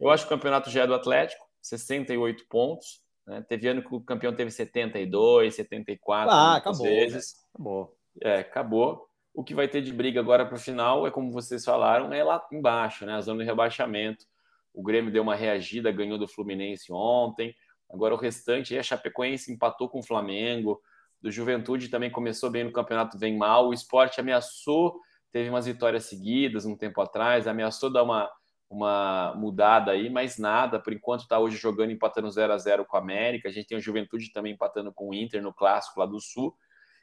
Eu 0.00 0.10
acho 0.10 0.26
que 0.26 0.32
o 0.32 0.36
campeonato 0.36 0.70
já 0.70 0.82
é 0.82 0.86
do 0.86 0.94
Atlético, 0.94 1.46
68 1.62 2.46
pontos. 2.48 3.02
Né? 3.26 3.44
Teve 3.48 3.68
ano 3.68 3.82
que 3.82 3.94
o 3.94 4.00
campeão 4.00 4.34
teve 4.34 4.50
72, 4.50 5.54
74 5.54 6.30
ah, 6.30 6.56
acabou, 6.56 6.86
vezes. 6.86 7.34
Né? 7.34 7.44
Acabou. 7.54 7.96
É, 8.22 8.38
acabou. 8.38 9.08
O 9.36 9.44
que 9.44 9.54
vai 9.54 9.68
ter 9.68 9.82
de 9.82 9.92
briga 9.92 10.18
agora 10.18 10.46
para 10.46 10.56
o 10.56 10.58
final 10.58 11.06
é, 11.06 11.10
como 11.10 11.30
vocês 11.30 11.64
falaram, 11.64 12.12
é 12.12 12.24
lá 12.24 12.44
embaixo, 12.50 13.04
né? 13.04 13.14
A 13.14 13.20
zona 13.20 13.40
de 13.40 13.44
rebaixamento. 13.44 14.24
O 14.72 14.82
Grêmio 14.82 15.12
deu 15.12 15.22
uma 15.22 15.34
reagida, 15.34 15.92
ganhou 15.92 16.18
do 16.18 16.26
Fluminense 16.26 16.92
ontem. 16.92 17.54
Agora 17.90 18.14
o 18.14 18.18
restante, 18.18 18.76
a 18.76 18.82
Chapecoense 18.82 19.52
empatou 19.52 19.88
com 19.88 20.00
o 20.00 20.02
Flamengo 20.02 20.80
do 21.20 21.30
Juventude 21.30 21.88
também 21.88 22.10
começou 22.10 22.50
bem 22.50 22.64
no 22.64 22.72
campeonato, 22.72 23.18
vem 23.18 23.36
mal. 23.36 23.68
O 23.68 23.74
esporte 23.74 24.20
ameaçou, 24.20 25.00
teve 25.32 25.48
umas 25.48 25.66
vitórias 25.66 26.04
seguidas 26.04 26.64
um 26.64 26.76
tempo 26.76 27.00
atrás, 27.00 27.48
ameaçou 27.48 27.90
dar 27.90 28.02
uma, 28.02 28.30
uma 28.70 29.34
mudada 29.36 29.92
aí, 29.92 30.08
mas 30.08 30.38
nada. 30.38 30.78
Por 30.78 30.92
enquanto 30.92 31.22
está 31.22 31.38
hoje 31.38 31.56
jogando, 31.56 31.90
empatando 31.90 32.30
0 32.30 32.52
a 32.52 32.58
0 32.58 32.84
com 32.84 32.96
a 32.96 33.00
América. 33.00 33.48
A 33.48 33.52
gente 33.52 33.66
tem 33.66 33.78
o 33.78 33.80
Juventude 33.80 34.32
também 34.32 34.52
empatando 34.52 34.92
com 34.92 35.08
o 35.08 35.14
Inter 35.14 35.42
no 35.42 35.52
clássico 35.52 35.98
lá 35.98 36.06
do 36.06 36.20
Sul. 36.20 36.54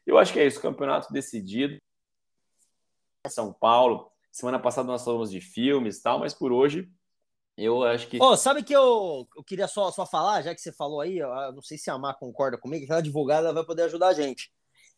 Eu 0.06 0.18
acho 0.18 0.32
que 0.32 0.40
é 0.40 0.46
isso, 0.46 0.62
campeonato 0.62 1.12
decidido. 1.12 1.78
São 3.30 3.54
Paulo. 3.54 4.12
Semana 4.32 4.60
passada 4.60 4.88
nós 4.88 5.04
falamos 5.04 5.32
de 5.32 5.40
filmes 5.40 5.98
e 5.98 6.04
tal, 6.04 6.20
mas 6.20 6.34
por 6.34 6.52
hoje 6.52 6.90
eu 7.58 7.84
acho 7.84 8.08
que. 8.08 8.18
Oh, 8.22 8.36
sabe 8.36 8.64
que 8.64 8.74
eu, 8.74 9.28
eu 9.38 9.44
queria 9.44 9.68
só, 9.68 9.92
só 9.92 10.06
falar, 10.06 10.42
já 10.42 10.54
que 10.54 10.62
você 10.62 10.72
falou 10.72 11.02
aí, 11.02 11.20
eu 11.20 11.54
não 11.54 11.62
sei 11.62 11.78
se 11.78 11.90
a 11.90 11.98
Mar 11.98 12.18
concorda 12.18 12.58
comigo, 12.58 12.84
aquela 12.84 13.00
advogada 13.00 13.54
vai 13.54 13.64
poder 13.64 13.84
ajudar 13.84 14.08
a 14.08 14.14
gente. 14.14 14.52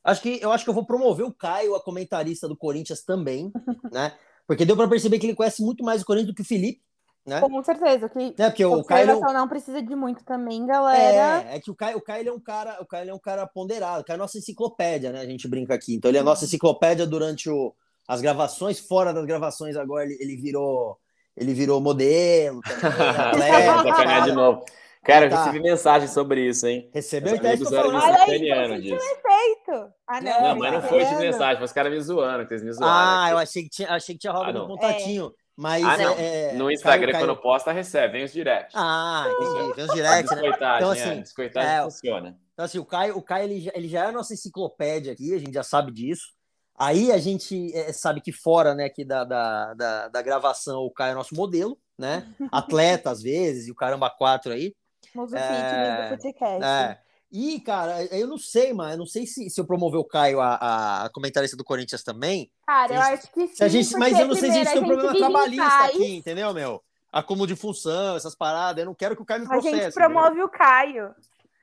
Acho 0.03 0.21
que 0.21 0.39
eu 0.41 0.51
acho 0.51 0.63
que 0.63 0.69
eu 0.69 0.73
vou 0.73 0.85
promover 0.85 1.25
o 1.25 1.33
Caio, 1.33 1.75
a 1.75 1.83
comentarista 1.83 2.47
do 2.47 2.57
Corinthians 2.57 3.03
também, 3.03 3.51
né? 3.91 4.17
Porque 4.47 4.65
deu 4.65 4.75
para 4.75 4.87
perceber 4.87 5.19
que 5.19 5.25
ele 5.25 5.35
conhece 5.35 5.63
muito 5.63 5.83
mais 5.83 6.01
o 6.01 6.05
Corinthians 6.05 6.31
do 6.31 6.35
que 6.35 6.43
o 6.43 6.45
Felipe. 6.45 6.83
Né? 7.25 7.41
Com 7.41 7.63
certeza, 7.63 8.07
que 8.07 8.35
é, 8.37 8.49
porque 8.49 8.63
o 8.63 8.83
Caio 8.83 9.09
é 9.09 9.33
não 9.33 9.47
precisa 9.47 9.81
de 9.81 9.95
muito 9.95 10.23
também, 10.23 10.63
galera. 10.63 11.43
É, 11.49 11.55
é 11.55 11.59
que 11.59 11.71
o 11.71 11.75
Caio, 11.75 11.97
o 11.97 12.01
Caio 12.01 12.29
é 12.29 12.31
um 12.31 12.39
cara, 12.39 12.77
o 12.79 12.85
Caio 12.85 13.09
é 13.09 13.13
um 13.13 13.19
cara 13.19 13.47
ponderado, 13.47 14.01
o 14.01 14.05
Caio 14.05 14.17
é 14.17 14.19
nossa 14.19 14.37
enciclopédia, 14.37 15.11
né? 15.11 15.21
A 15.21 15.25
gente 15.25 15.47
brinca 15.47 15.73
aqui. 15.73 15.95
Então 15.95 16.09
ele 16.09 16.19
é 16.19 16.23
nossa 16.23 16.45
enciclopédia 16.45 17.07
durante 17.07 17.49
o, 17.49 17.73
as 18.07 18.21
gravações, 18.21 18.79
fora 18.79 19.13
das 19.13 19.25
gravações 19.25 19.75
agora 19.75 20.05
ele, 20.05 20.17
ele 20.19 20.35
virou 20.37 20.97
ele 21.35 21.53
virou 21.53 21.81
modelo, 21.81 22.61
atleta, 22.81 24.21
de 24.21 24.31
novo. 24.31 24.63
Cara, 25.03 25.25
eu 25.25 25.29
tá. 25.29 25.43
recebi 25.43 25.61
mensagem 25.61 26.07
sobre 26.07 26.47
isso, 26.47 26.65
hein? 26.65 26.89
Recebeu? 26.91 27.35
Então, 27.35 27.53
isso 27.53 27.69
falando. 27.69 28.01
Olha 28.01 28.23
aí, 28.23 28.49
então, 28.49 28.97
efeito. 28.97 29.93
Ah, 30.07 30.19
não, 30.19 30.41
não, 30.41 30.55
mas 30.57 30.73
não 30.73 30.81
foi 30.81 31.05
de 31.05 31.15
mensagem, 31.15 31.57
foi 31.57 31.65
os 31.65 31.71
caras 31.71 31.93
me 31.93 32.01
zoando, 32.01 32.47
eles 32.49 32.63
me 32.63 32.71
zoaram. 32.71 33.23
Ah, 33.23 33.31
eu 33.31 33.37
achei 33.37 33.63
que 33.63 33.69
tinha, 33.69 33.89
achei 33.91 34.15
que 34.15 34.21
tinha 34.21 34.33
rolado 34.33 34.57
ah, 34.57 34.63
um 34.63 34.67
contatinho. 34.67 35.27
É. 35.27 35.45
Mas 35.55 35.85
ah, 35.85 35.97
não. 35.97 36.15
É, 36.17 36.53
no 36.53 36.71
Instagram, 36.71 37.11
caiu, 37.11 37.27
quando 37.27 37.39
posta, 37.39 37.71
recebe, 37.71 38.13
vem 38.13 38.23
os 38.25 38.33
directs. 38.33 38.73
Ah, 38.75 39.25
entendi. 39.29 39.73
Vem 39.75 39.85
os 39.85 39.93
directs, 39.93 40.35
né? 40.35 40.41
Então, 40.47 40.89
assim, 40.89 41.23
é, 41.59 41.83
funciona. 41.83 42.37
Então, 42.53 42.65
assim, 42.65 42.79
o 42.79 42.85
Caio, 42.85 43.17
o 43.17 43.21
Caio 43.21 43.43
ele, 43.45 43.61
já, 43.61 43.71
ele 43.75 43.87
já 43.87 44.05
é 44.05 44.07
a 44.07 44.11
nossa 44.11 44.33
enciclopédia 44.33 45.13
aqui, 45.13 45.33
a 45.33 45.39
gente 45.39 45.53
já 45.53 45.63
sabe 45.63 45.91
disso. 45.91 46.34
Aí 46.77 47.11
a 47.11 47.17
gente 47.17 47.73
é, 47.73 47.93
sabe 47.93 48.19
que 48.19 48.31
fora 48.31 48.75
né, 48.75 48.85
aqui 48.85 49.05
da, 49.05 49.23
da, 49.23 49.73
da, 49.73 50.07
da, 50.09 50.21
gravação 50.21 50.81
o 50.81 50.91
Caio 50.91 51.11
é 51.11 51.15
nosso 51.15 51.33
modelo, 51.33 51.77
né? 51.97 52.27
Atleta 52.51 53.09
às 53.09 53.21
vezes, 53.21 53.67
e 53.67 53.71
o 53.71 53.75
caramba 53.75 54.09
quatro 54.09 54.51
aí. 54.51 54.75
Muso 55.13 55.35
é, 55.37 56.09
do 56.09 56.17
podcast. 56.17 56.65
É. 56.65 56.99
E, 57.31 57.59
cara, 57.59 58.03
eu 58.05 58.27
não 58.27 58.37
sei, 58.37 58.73
mano. 58.73 58.93
Eu 58.93 58.97
não 58.99 59.05
sei 59.05 59.25
se, 59.25 59.49
se 59.49 59.59
eu 59.59 59.65
promover 59.65 59.99
o 59.99 60.05
Caio 60.05 60.39
a, 60.39 61.05
a 61.05 61.09
comentarista 61.09 61.57
do 61.57 61.63
Corinthians 61.63 62.03
também. 62.03 62.49
Cara, 62.65 62.93
eu 62.93 63.01
acho 63.01 63.31
que 63.31 63.47
sim. 63.47 63.63
A 63.63 63.67
gente, 63.67 63.97
mas 63.97 64.17
eu 64.17 64.27
não 64.27 64.35
sei 64.35 64.51
se 64.51 64.57
a 64.57 64.63
gente 64.63 64.73
tem 64.73 64.83
um 64.83 64.87
problema 64.87 65.15
trabalhista 65.15 65.85
aqui, 65.85 66.15
entendeu, 66.15 66.53
meu? 66.53 66.81
Acúmulo 67.11 67.47
de 67.47 67.55
função, 67.55 68.15
essas 68.15 68.35
paradas. 68.35 68.81
Eu 68.81 68.85
não 68.85 68.95
quero 68.95 69.15
que 69.15 69.21
o 69.21 69.25
Caio 69.25 69.41
me 69.41 69.47
processe. 69.47 69.75
A 69.75 69.83
gente 69.83 69.93
promove 69.93 70.27
entendeu? 70.27 70.45
o 70.45 70.49
Caio. 70.49 71.15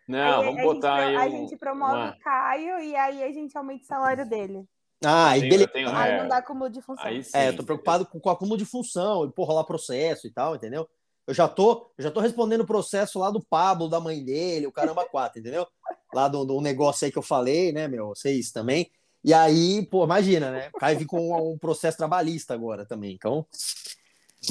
Não, 0.08 0.40
aí, 0.40 0.46
vamos 0.46 0.62
botar 0.62 1.06
gente, 1.06 1.16
aí. 1.16 1.26
A 1.26 1.30
gente 1.30 1.56
promove 1.56 1.94
uma... 1.94 2.10
o 2.10 2.18
Caio 2.18 2.80
e 2.80 2.96
aí 2.96 3.22
a 3.22 3.32
gente 3.32 3.56
aumenta 3.56 3.82
o 3.82 3.86
salário 3.86 4.28
dele. 4.28 4.66
Ah, 5.04 5.36
e 5.36 5.40
beleza. 5.40 5.68
Tenho, 5.68 5.88
aí 5.88 6.12
é... 6.12 6.22
não 6.22 6.28
dá 6.28 6.38
acúmulo 6.38 6.70
de 6.70 6.80
função. 6.80 7.04
Aí, 7.04 7.24
sim, 7.24 7.36
é, 7.36 7.48
eu 7.48 7.56
tô 7.56 7.64
preocupado 7.64 8.06
com, 8.06 8.20
com 8.20 8.28
o 8.28 8.32
acúmulo 8.32 8.56
de 8.56 8.64
função, 8.64 9.24
e 9.26 9.32
pô, 9.32 9.44
rolar 9.44 9.64
processo 9.64 10.26
e 10.26 10.30
tal, 10.30 10.54
entendeu? 10.54 10.88
Eu 11.26 11.34
já 11.34 11.46
tô, 11.46 11.90
eu 11.96 12.04
já 12.04 12.10
tô 12.10 12.20
respondendo 12.20 12.62
o 12.62 12.66
processo 12.66 13.18
lá 13.18 13.30
do 13.30 13.40
Pablo, 13.40 13.88
da 13.88 14.00
mãe 14.00 14.24
dele, 14.24 14.66
o 14.66 14.72
caramba 14.72 15.04
quatro, 15.04 15.38
entendeu? 15.38 15.66
Lá 16.12 16.28
do, 16.28 16.44
do 16.44 16.60
negócio 16.60 17.04
aí 17.04 17.12
que 17.12 17.18
eu 17.18 17.22
falei, 17.22 17.72
né, 17.72 17.86
meu? 17.86 18.08
Vocês 18.08 18.50
também. 18.50 18.90
E 19.24 19.32
aí, 19.32 19.86
pô, 19.86 20.04
imagina, 20.04 20.50
né? 20.50 20.70
O 20.74 20.78
Caio 20.78 21.06
com 21.06 21.30
um, 21.30 21.52
um 21.52 21.58
processo 21.58 21.96
trabalhista 21.96 22.54
agora 22.54 22.84
também. 22.84 23.14
Então. 23.14 23.46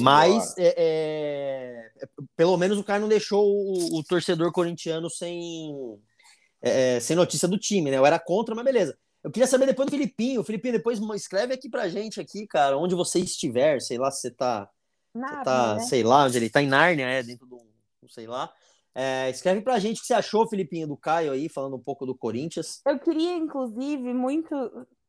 Mas, 0.00 0.56
é, 0.56 0.74
é, 0.74 2.08
pelo 2.34 2.56
menos 2.56 2.78
o 2.78 2.84
Caio 2.84 3.02
não 3.02 3.08
deixou 3.08 3.46
o, 3.46 3.98
o 3.98 4.02
torcedor 4.02 4.50
corintiano 4.50 5.10
sem, 5.10 5.98
é, 6.62 6.98
sem 7.00 7.14
notícia 7.14 7.46
do 7.46 7.58
time, 7.58 7.90
né? 7.90 7.98
Eu 7.98 8.06
era 8.06 8.18
contra, 8.18 8.54
mas 8.54 8.64
beleza. 8.64 8.96
Eu 9.22 9.30
queria 9.30 9.46
saber 9.46 9.66
depois 9.66 9.86
do 9.86 9.92
Filipinho. 9.92 10.42
Filipinho, 10.42 10.74
depois 10.74 10.98
escreve 11.14 11.54
aqui 11.54 11.68
pra 11.68 11.88
gente 11.88 12.20
aqui, 12.20 12.46
cara, 12.46 12.76
onde 12.76 12.94
você 12.94 13.20
estiver, 13.20 13.80
sei 13.80 13.98
lá 13.98 14.10
se 14.10 14.22
você 14.22 14.30
tá, 14.30 14.68
Nárnia, 15.14 15.38
você 15.38 15.44
tá, 15.44 15.74
né? 15.74 15.80
sei 15.80 16.02
lá, 16.02 16.24
onde 16.24 16.36
ele 16.36 16.50
tá 16.50 16.62
em 16.62 16.66
Nárnia, 16.66 17.06
é, 17.06 17.22
dentro 17.22 17.46
do, 17.46 17.60
sei 18.08 18.26
lá. 18.26 18.52
É, 18.94 19.30
escreve 19.30 19.62
pra 19.62 19.78
gente 19.78 19.98
o 19.98 20.00
que 20.00 20.06
você 20.06 20.14
achou, 20.14 20.48
Filipinho, 20.48 20.86
do 20.86 20.96
Caio 20.96 21.32
aí, 21.32 21.48
falando 21.48 21.76
um 21.76 21.82
pouco 21.82 22.04
do 22.04 22.14
Corinthians. 22.14 22.80
Eu 22.84 22.98
queria, 22.98 23.36
inclusive, 23.36 24.12
muito 24.12 24.54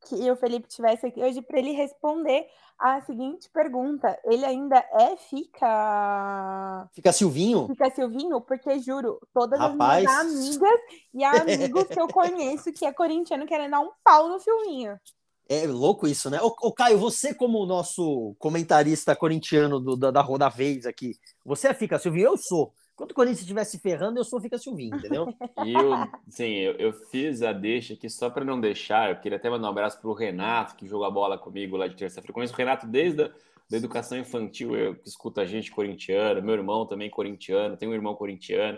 que 0.05 0.29
o 0.29 0.35
Felipe 0.35 0.67
tivesse 0.67 1.05
aqui 1.05 1.21
hoje 1.21 1.41
para 1.41 1.59
ele 1.59 1.71
responder 1.71 2.47
a 2.77 3.01
seguinte 3.01 3.49
pergunta. 3.51 4.19
Ele 4.25 4.45
ainda 4.45 4.77
é 4.77 5.15
fica. 5.15 6.89
Fica 6.93 7.11
Silvinho? 7.11 7.67
Fica 7.67 7.89
Silvinho, 7.91 8.41
porque 8.41 8.79
juro, 8.79 9.19
todas 9.33 9.59
Rapaz. 9.59 10.05
as 10.05 10.25
minhas 10.25 10.57
amigas 10.57 10.79
e 11.13 11.23
amigos 11.23 11.83
que 11.85 11.99
eu 11.99 12.07
conheço 12.07 12.73
que 12.73 12.85
é 12.85 12.91
corintiano 12.91 13.45
querem 13.45 13.69
dar 13.69 13.79
um 13.79 13.91
pau 14.03 14.27
no 14.27 14.39
Silvinho. 14.39 14.99
É 15.47 15.67
louco 15.67 16.07
isso, 16.07 16.29
né? 16.29 16.39
Ô, 16.41 16.53
ô 16.61 16.71
Caio, 16.71 16.97
você, 16.97 17.33
como 17.33 17.59
o 17.59 17.65
nosso 17.65 18.35
comentarista 18.39 19.15
corintiano 19.15 19.79
do, 19.79 19.95
da, 19.95 20.09
da 20.09 20.21
Roda 20.21 20.49
Vez 20.49 20.85
aqui, 20.85 21.15
você 21.45 21.67
é 21.67 21.73
Fica 21.73 21.99
Silvinho? 21.99 22.27
Eu 22.27 22.37
sou. 22.37 22.73
Quando 22.95 23.11
o 23.11 23.15
Corinthians 23.15 23.41
estiver 23.41 23.63
se 23.63 23.79
ferrando, 23.79 24.19
eu 24.19 24.23
sou 24.23 24.39
Fica 24.39 24.57
Silvinho, 24.57 24.95
entendeu? 24.95 25.33
E 25.65 25.73
eu, 25.73 25.91
sim, 26.29 26.51
eu, 26.53 26.73
eu 26.73 26.93
fiz 26.93 27.41
a 27.41 27.51
deixa 27.51 27.93
aqui 27.93 28.09
só 28.09 28.29
para 28.29 28.45
não 28.45 28.61
deixar. 28.61 29.09
Eu 29.09 29.19
queria 29.19 29.37
até 29.37 29.49
mandar 29.49 29.67
um 29.67 29.71
abraço 29.71 29.99
para 29.99 30.09
o 30.09 30.13
Renato, 30.13 30.75
que 30.75 30.87
jogou 30.87 31.05
a 31.05 31.11
bola 31.11 31.37
comigo 31.37 31.75
lá 31.75 31.87
de 31.87 31.95
terça-feira. 31.95 32.33
Conheço 32.33 32.53
o 32.53 32.57
Renato 32.57 32.85
desde 32.85 33.23
a 33.23 33.31
da 33.69 33.77
educação 33.77 34.17
infantil, 34.17 34.75
eu 34.75 34.95
que 34.95 35.07
escuta 35.07 35.41
a 35.41 35.45
gente 35.45 35.71
corintiano, 35.71 36.43
meu 36.43 36.53
irmão 36.53 36.85
também 36.85 37.09
corintiano, 37.09 37.75
tem 37.77 37.89
um 37.89 37.93
irmão 37.93 38.13
corintiano 38.13 38.77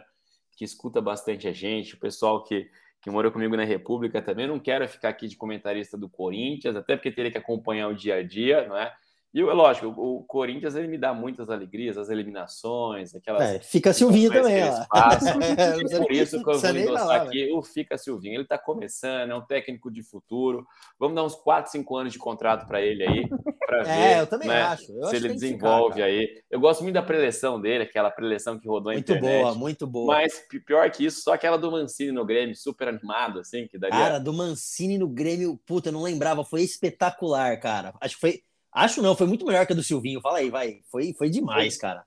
que 0.55 0.63
escuta 0.63 1.01
bastante 1.01 1.47
a 1.47 1.51
gente, 1.51 1.95
o 1.95 1.99
pessoal 1.99 2.43
que, 2.43 2.70
que 3.01 3.09
morou 3.09 3.30
comigo 3.30 3.57
na 3.57 3.66
República 3.66 4.22
também. 4.22 4.45
Eu 4.45 4.53
não 4.53 4.59
quero 4.59 4.88
ficar 4.88 5.09
aqui 5.09 5.28
de 5.28 5.36
comentarista 5.36 5.97
do 5.97 6.07
Corinthians, 6.07 6.78
até 6.78 6.95
porque 6.95 7.11
teria 7.11 7.30
que 7.30 7.38
acompanhar 7.38 7.89
o 7.89 7.93
dia 7.93 8.16
a 8.16 8.24
dia, 8.24 8.68
não 8.68 8.78
é? 8.78 8.93
E, 9.36 9.44
lógico, 9.44 9.88
o, 9.88 10.24
Corinthians 10.24 10.78
ele 10.78 10.88
me 10.88 10.98
dá 10.98 11.14
muitas 11.14 11.50
alegrias, 11.50 11.98
as 11.98 12.08
eliminações, 12.10 13.14
aquelas. 13.14 13.44
É, 13.44 13.60
fica 13.60 13.92
Silvinho 13.92 14.32
também, 14.32 14.64
ó. 14.64 14.86
É, 14.96 15.98
por 16.00 16.12
isso 16.14 16.42
que 16.42 16.50
eu 16.50 16.58
vou 16.58 16.70
endossar 16.70 17.22
aqui 17.24 17.52
o 17.52 17.62
Fica 17.62 17.98
Silvinho. 17.98 18.36
Ele 18.36 18.44
está 18.44 18.58
começando, 18.58 19.32
é 19.32 19.36
um 19.36 19.42
técnico 19.42 19.92
de 19.92 20.02
futuro. 20.02 20.66
Vamos 20.98 21.16
dar 21.16 21.26
uns 21.26 21.36
4, 21.36 21.70
5 21.70 21.98
anos 21.98 22.14
de 22.14 22.20
contrato 22.20 22.66
para 22.66 22.82
ele 22.82 23.04
aí, 23.04 23.28
para 23.68 23.82
é, 23.82 23.84
ver. 23.84 23.92
É, 23.92 24.22
eu 24.22 24.28
também 24.28 24.48
né, 24.48 24.62
acho. 24.62 24.90
Eu 24.94 25.08
se 25.10 25.18
ele 25.18 25.34
desenvolve 25.34 25.96
ficar, 25.96 26.06
aí. 26.06 26.42
Eu 26.50 26.62
gosto 26.62 26.82
muito 26.84 26.94
da 26.94 27.04
preleção 27.04 27.60
dele, 27.60 27.84
aquela 27.84 28.10
preleção 28.10 28.58
que 28.58 28.70
rodou 28.70 28.94
muito 28.94 29.12
internet. 29.12 29.34
Muito 29.34 29.44
boa, 29.44 29.56
muito 29.56 29.86
boa. 29.88 30.14
Mas 30.14 30.48
pior 30.66 30.90
que 30.90 31.06
isso, 31.06 31.22
só 31.22 31.34
aquela 31.34 31.58
do 31.58 31.70
Mancini 31.70 32.14
no 32.14 32.26
Grêmio, 32.26 32.56
super 32.56 32.88
animado, 32.88 33.42
assim, 33.42 33.68
que 33.68 33.78
daria. 33.78 34.00
Cara, 34.00 34.18
do 34.18 34.32
Mancini 34.32 34.98
no 34.98 35.10
Grêmio, 35.10 35.60
puta, 35.66 35.90
eu 35.90 35.94
não 35.94 36.04
lembrava, 36.04 36.46
foi 36.46 36.62
espetacular, 36.62 37.60
cara. 37.60 37.94
Acho 38.00 38.16
que 38.16 38.22
foi 38.22 38.46
Acho 38.76 39.01
não, 39.01 39.15
foi 39.15 39.26
muito 39.26 39.45
melhor 39.45 39.65
que 39.65 39.71
a 39.71 39.76
do 39.76 39.82
Silvinho. 39.82 40.19
Fala 40.19 40.39
aí, 40.39 40.49
vai. 40.49 40.82
Foi, 40.91 41.13
foi 41.13 41.30
demais, 41.30 41.76
foi, 41.76 41.82
cara. 41.82 42.03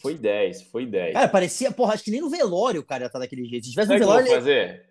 Foi 0.00 0.14
10, 0.14 0.62
foi 0.70 0.86
10. 0.86 1.14
Cara, 1.14 1.28
parecia, 1.28 1.72
porra, 1.72 1.94
acho 1.94 2.04
que 2.04 2.12
nem 2.12 2.20
no 2.20 2.30
velório 2.30 2.80
o 2.80 2.86
cara 2.86 3.04
ia 3.04 3.06
estar 3.08 3.18
daquele 3.18 3.44
jeito. 3.44 3.66
Se 3.66 3.72
tivesse 3.72 3.92
no 3.92 3.98
velório. 3.98 4.24
Que 4.24 4.30
eu 4.30 4.34
vou 4.34 4.40
fazer? 4.40 4.88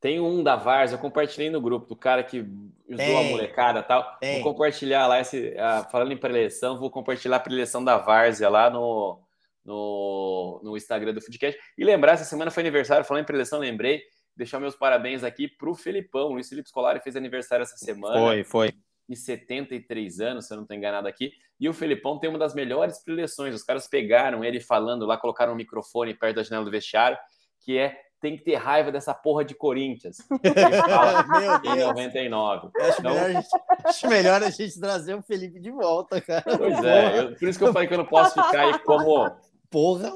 Tem 0.00 0.20
um 0.20 0.42
da 0.42 0.56
Vars, 0.56 0.92
eu 0.92 0.98
compartilhei 0.98 1.50
no 1.50 1.60
grupo, 1.60 1.86
do 1.86 1.96
cara 1.96 2.22
que 2.22 2.40
usou 2.88 3.18
a 3.18 3.22
molecada 3.24 3.80
e 3.80 3.82
tal. 3.82 4.16
Tem. 4.18 4.40
Vou 4.40 4.52
compartilhar 4.52 5.06
lá, 5.06 5.20
esse, 5.20 5.48
uh, 5.50 5.90
falando 5.90 6.12
em 6.12 6.16
preleção, 6.16 6.78
vou 6.78 6.90
compartilhar 6.90 7.36
a 7.36 7.40
preleção 7.40 7.84
da 7.84 7.98
Várzea 7.98 8.48
lá 8.48 8.70
no, 8.70 9.20
no, 9.64 10.60
no 10.62 10.76
Instagram 10.76 11.12
do 11.12 11.20
Foodcast. 11.20 11.60
E 11.76 11.84
lembrar, 11.84 12.12
essa 12.12 12.24
semana 12.24 12.50
foi 12.50 12.62
aniversário, 12.62 13.04
falando 13.04 13.24
em 13.24 13.26
preleção, 13.26 13.58
lembrei, 13.58 14.00
deixar 14.36 14.60
meus 14.60 14.76
parabéns 14.76 15.24
aqui 15.24 15.48
para 15.48 15.68
o 15.68 15.74
Felipão. 15.74 16.28
O 16.28 16.32
Luiz 16.34 16.48
Felipe 16.48 16.68
Scolari 16.68 17.00
fez 17.00 17.16
aniversário 17.16 17.64
essa 17.64 17.76
semana. 17.76 18.18
Foi, 18.18 18.44
foi. 18.44 18.74
E 19.08 19.16
73 19.16 20.20
anos, 20.20 20.46
se 20.46 20.52
eu 20.52 20.56
não 20.56 20.64
estou 20.64 20.76
enganado 20.76 21.08
aqui. 21.08 21.32
E 21.58 21.68
o 21.68 21.72
Felipão 21.72 22.18
tem 22.18 22.28
uma 22.28 22.38
das 22.38 22.54
melhores 22.54 23.02
preleções. 23.02 23.54
Os 23.54 23.62
caras 23.62 23.88
pegaram 23.88 24.44
ele 24.44 24.60
falando 24.60 25.06
lá, 25.06 25.16
colocaram 25.16 25.52
um 25.52 25.56
microfone 25.56 26.14
perto 26.14 26.36
da 26.36 26.42
janela 26.42 26.64
do 26.64 26.70
vestiário, 26.70 27.18
que 27.60 27.78
é 27.78 27.98
tem 28.20 28.36
que 28.36 28.44
ter 28.44 28.56
raiva 28.56 28.90
dessa 28.90 29.14
porra 29.14 29.44
de 29.44 29.54
Corinthians. 29.54 30.18
Meu 30.30 31.58
Deus. 31.60 31.76
Em 31.76 31.84
99. 31.84 32.70
Acho, 32.76 33.00
então... 33.00 33.14
melhor 33.14 33.32
gente, 33.32 33.48
acho, 33.84 34.08
melhor 34.08 34.42
a 34.42 34.50
gente 34.50 34.80
trazer 34.80 35.14
o 35.14 35.22
Felipe 35.22 35.60
de 35.60 35.70
volta, 35.70 36.20
cara. 36.20 36.44
Pois 36.44 36.84
é, 36.84 37.20
eu, 37.20 37.36
por 37.36 37.48
isso 37.48 37.58
que 37.58 37.64
eu 37.64 37.72
falei 37.72 37.86
que 37.86 37.94
eu 37.94 37.98
não 37.98 38.06
posso 38.06 38.30
ficar 38.30 38.66
aí 38.66 38.78
como. 38.80 39.30
Porra, 39.70 40.10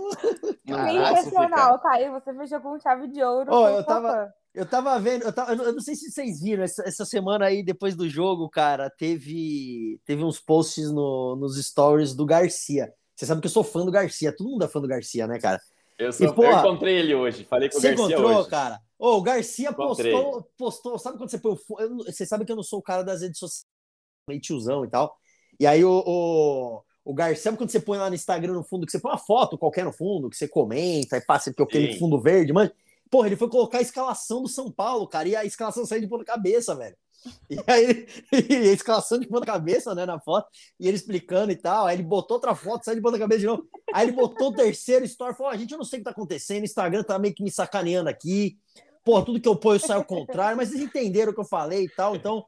Sensacional, 0.66 1.78
Caio. 1.78 2.12
Você 2.12 2.34
fechou 2.34 2.60
com 2.60 2.80
chave 2.80 3.06
de 3.08 3.22
ouro. 3.22 3.54
Oh, 3.54 3.68
eu 3.68 3.84
tava. 3.84 4.32
Eu 4.54 4.66
tava 4.66 4.98
vendo, 5.00 5.22
eu, 5.22 5.32
tava, 5.32 5.54
eu 5.54 5.72
não 5.72 5.80
sei 5.80 5.94
se 5.94 6.10
vocês 6.10 6.42
viram, 6.42 6.62
essa, 6.62 6.82
essa, 6.86 7.06
semana 7.06 7.46
aí, 7.46 7.62
depois 7.62 7.96
do 7.96 8.06
jogo, 8.06 8.50
cara, 8.50 8.90
teve, 8.90 9.98
teve 10.04 10.22
uns 10.22 10.38
posts 10.38 10.90
no, 10.90 11.36
nos 11.36 11.56
stories 11.64 12.14
do 12.14 12.26
Garcia. 12.26 12.92
Você 13.16 13.24
sabe 13.24 13.40
que 13.40 13.46
eu 13.46 13.50
sou 13.50 13.64
fã 13.64 13.82
do 13.82 13.90
Garcia, 13.90 14.34
todo 14.34 14.50
mundo 14.50 14.64
é 14.64 14.68
fã 14.68 14.78
do 14.78 14.88
Garcia, 14.88 15.26
né, 15.26 15.38
cara? 15.38 15.58
Eu, 15.98 16.12
sou, 16.12 16.26
e, 16.26 16.34
porra, 16.34 16.50
eu 16.50 16.58
encontrei 16.58 16.98
ele 16.98 17.14
hoje, 17.14 17.44
falei 17.44 17.70
com 17.70 17.78
o 17.78 17.80
Garcia 17.80 18.04
encontrou, 18.04 18.40
hoje. 18.40 18.50
cara? 18.50 18.78
Ô, 18.98 19.16
o 19.16 19.22
Garcia 19.22 19.72
postou, 19.72 20.46
postou, 20.58 20.98
sabe 20.98 21.16
quando 21.16 21.30
você 21.30 21.38
põe 21.38 21.52
o... 21.52 22.04
Você 22.04 22.26
sabe 22.26 22.44
que 22.44 22.52
eu 22.52 22.56
não 22.56 22.62
sou 22.62 22.80
o 22.80 22.82
cara 22.82 23.02
das 23.02 23.22
redes 23.22 23.38
sociais, 23.38 23.66
meio 24.28 24.40
tiozão 24.40 24.84
e 24.84 24.88
tal. 24.88 25.16
E 25.58 25.66
aí 25.66 25.82
o, 25.82 26.02
o, 26.06 26.82
o 27.06 27.14
Garcia, 27.14 27.44
sabe 27.44 27.56
quando 27.56 27.70
você 27.70 27.80
põe 27.80 27.96
lá 27.96 28.10
no 28.10 28.14
Instagram 28.14 28.52
no 28.52 28.64
fundo, 28.64 28.84
que 28.84 28.92
você 28.92 29.00
põe 29.00 29.12
uma 29.12 29.18
foto 29.18 29.56
qualquer 29.56 29.86
no 29.86 29.92
fundo, 29.92 30.28
que 30.28 30.36
você 30.36 30.46
comenta 30.46 31.16
e 31.16 31.22
passa 31.22 31.50
aquele 31.50 31.98
fundo 31.98 32.20
verde, 32.20 32.52
mas... 32.52 32.70
Porra, 33.12 33.26
ele 33.26 33.36
foi 33.36 33.50
colocar 33.50 33.76
a 33.76 33.82
escalação 33.82 34.42
do 34.42 34.48
São 34.48 34.72
Paulo, 34.72 35.06
cara, 35.06 35.28
e 35.28 35.36
a 35.36 35.44
escalação 35.44 35.84
saiu 35.84 36.00
de 36.00 36.08
ponta 36.08 36.24
cabeça, 36.24 36.74
velho. 36.74 36.96
E 37.50 37.58
aí, 37.66 38.06
e 38.48 38.70
a 38.70 38.72
escalação 38.72 39.18
de 39.18 39.28
ponta 39.28 39.44
cabeça, 39.44 39.94
né, 39.94 40.06
na 40.06 40.18
foto, 40.18 40.48
e 40.80 40.88
ele 40.88 40.96
explicando 40.96 41.52
e 41.52 41.56
tal. 41.56 41.84
Aí 41.84 41.96
ele 41.96 42.04
botou 42.04 42.38
outra 42.38 42.54
foto, 42.54 42.86
saiu 42.86 42.96
de 42.96 43.02
ponta 43.02 43.18
cabeça 43.18 43.40
de 43.40 43.46
novo. 43.46 43.68
Aí 43.92 44.06
ele 44.08 44.16
botou 44.16 44.48
o 44.48 44.54
terceiro 44.54 45.04
story, 45.04 45.36
falou: 45.36 45.52
a 45.52 45.56
gente, 45.58 45.72
eu 45.72 45.76
não 45.76 45.84
sei 45.84 45.98
o 45.98 46.00
que 46.00 46.04
tá 46.04 46.10
acontecendo, 46.10 46.62
o 46.62 46.64
Instagram 46.64 47.02
tá 47.02 47.18
meio 47.18 47.34
que 47.34 47.44
me 47.44 47.50
sacaneando 47.50 48.08
aqui. 48.08 48.56
Pô, 49.04 49.20
tudo 49.20 49.38
que 49.38 49.48
eu 49.48 49.56
ponho 49.56 49.78
sai 49.78 49.98
ao 49.98 50.04
contrário, 50.06 50.56
mas 50.56 50.70
eles 50.70 50.82
entenderam 50.82 51.32
o 51.32 51.34
que 51.34 51.40
eu 51.40 51.44
falei 51.44 51.84
e 51.84 51.90
tal. 51.90 52.16
Então, 52.16 52.46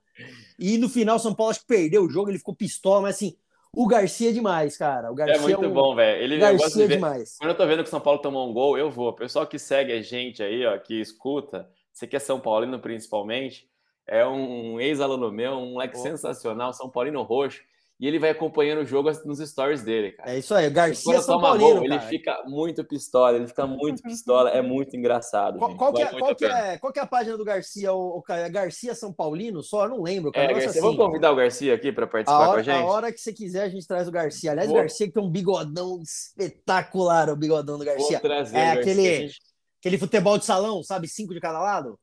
e 0.58 0.78
no 0.78 0.88
final, 0.88 1.18
São 1.18 1.34
Paulo 1.34 1.50
acho 1.50 1.60
que 1.60 1.66
perdeu 1.66 2.04
o 2.04 2.08
jogo, 2.08 2.30
ele 2.30 2.38
ficou 2.38 2.56
pistola, 2.56 3.02
mas 3.02 3.16
assim, 3.16 3.36
o 3.76 3.86
Garcia 3.86 4.30
é 4.30 4.32
demais, 4.32 4.76
cara. 4.76 5.10
O 5.10 5.14
Garcia 5.14 5.36
é 5.36 5.40
muito 5.40 5.64
é 5.64 5.68
um... 5.68 5.72
bom, 5.72 5.94
velho. 5.94 6.22
Ele 6.22 6.38
Garcia 6.38 6.84
é 6.84 6.88
demais. 6.88 7.36
Quando 7.38 7.50
eu 7.50 7.56
tô 7.56 7.66
vendo 7.66 7.82
que 7.82 7.88
o 7.88 7.90
São 7.90 8.00
Paulo 8.00 8.20
tomou 8.20 8.48
um 8.48 8.52
gol, 8.52 8.78
eu 8.78 8.90
vou. 8.90 9.08
O 9.08 9.12
pessoal 9.12 9.46
que 9.46 9.58
segue 9.58 9.92
a 9.92 10.02
gente 10.02 10.42
aí, 10.42 10.64
ó, 10.66 10.78
que 10.78 11.00
escuta, 11.00 11.68
você 11.92 12.06
que 12.06 12.16
é 12.16 12.18
São 12.18 12.40
Paulino 12.40 12.78
principalmente, 12.78 13.68
é 14.06 14.26
um 14.26 14.80
ex-aluno 14.80 15.30
meu, 15.30 15.52
um 15.52 15.72
moleque 15.72 15.96
oh. 15.96 16.02
sensacional, 16.02 16.72
São 16.72 16.88
Paulino 16.88 17.22
roxo. 17.22 17.62
E 18.00 18.08
ele 18.08 18.18
vai 18.18 18.30
acompanhando 18.30 18.80
o 18.80 18.84
jogo 18.84 19.08
nos 19.24 19.38
stories 19.38 19.82
dele, 19.82 20.12
cara. 20.12 20.32
É 20.32 20.38
isso 20.38 20.52
aí, 20.52 20.66
o 20.66 20.70
Garcia 20.72 21.20
São 21.22 21.40
Paulino, 21.40 21.76
gol, 21.76 21.84
Ele 21.84 22.00
fica 22.00 22.42
muito 22.44 22.84
pistola, 22.84 23.36
ele 23.36 23.46
fica 23.46 23.66
muito 23.68 24.02
pistola, 24.04 24.50
é 24.50 24.60
muito 24.60 24.96
engraçado. 24.96 25.58
Qual, 25.58 25.76
qual, 25.76 25.92
que, 25.92 26.02
é, 26.02 26.06
qual, 26.10 26.34
que 26.34 26.44
é, 26.44 26.78
qual 26.78 26.92
que 26.92 26.98
é 26.98 27.02
a 27.02 27.06
página 27.06 27.36
do 27.36 27.44
Garcia? 27.44 27.92
O, 27.92 28.18
o 28.18 28.32
é 28.32 28.50
Garcia 28.50 28.96
São 28.96 29.12
Paulino? 29.12 29.62
Só 29.62 29.84
eu 29.84 29.90
não 29.90 30.02
lembro. 30.02 30.32
Cara, 30.32 30.46
é, 30.46 30.52
Garcia, 30.54 30.70
assim. 30.70 30.80
Vamos 30.80 30.96
convidar 30.96 31.30
o 31.30 31.36
Garcia 31.36 31.72
aqui 31.72 31.92
para 31.92 32.06
participar 32.06 32.40
hora, 32.40 32.52
com 32.52 32.58
a 32.58 32.62
gente? 32.62 32.82
A 32.82 32.84
hora 32.84 33.12
que 33.12 33.20
você 33.20 33.32
quiser, 33.32 33.62
a 33.62 33.68
gente 33.68 33.86
traz 33.86 34.08
o 34.08 34.12
Garcia. 34.12 34.50
Aliás, 34.50 34.68
Vou... 34.68 34.76
o 34.76 34.80
Garcia 34.80 35.06
que 35.06 35.12
tem 35.12 35.22
um 35.22 35.30
bigodão 35.30 36.00
espetacular, 36.02 37.30
o 37.30 37.36
bigodão 37.36 37.78
do 37.78 37.84
Garcia. 37.84 38.18
Vou 38.18 38.28
trazer 38.28 38.58
é 38.58 38.70
aquele, 38.72 39.04
gente... 39.04 39.38
aquele 39.78 39.98
futebol 39.98 40.36
de 40.36 40.44
salão, 40.44 40.82
sabe? 40.82 41.06
Cinco 41.06 41.32
de 41.32 41.40
cada 41.40 41.60
lado. 41.60 41.96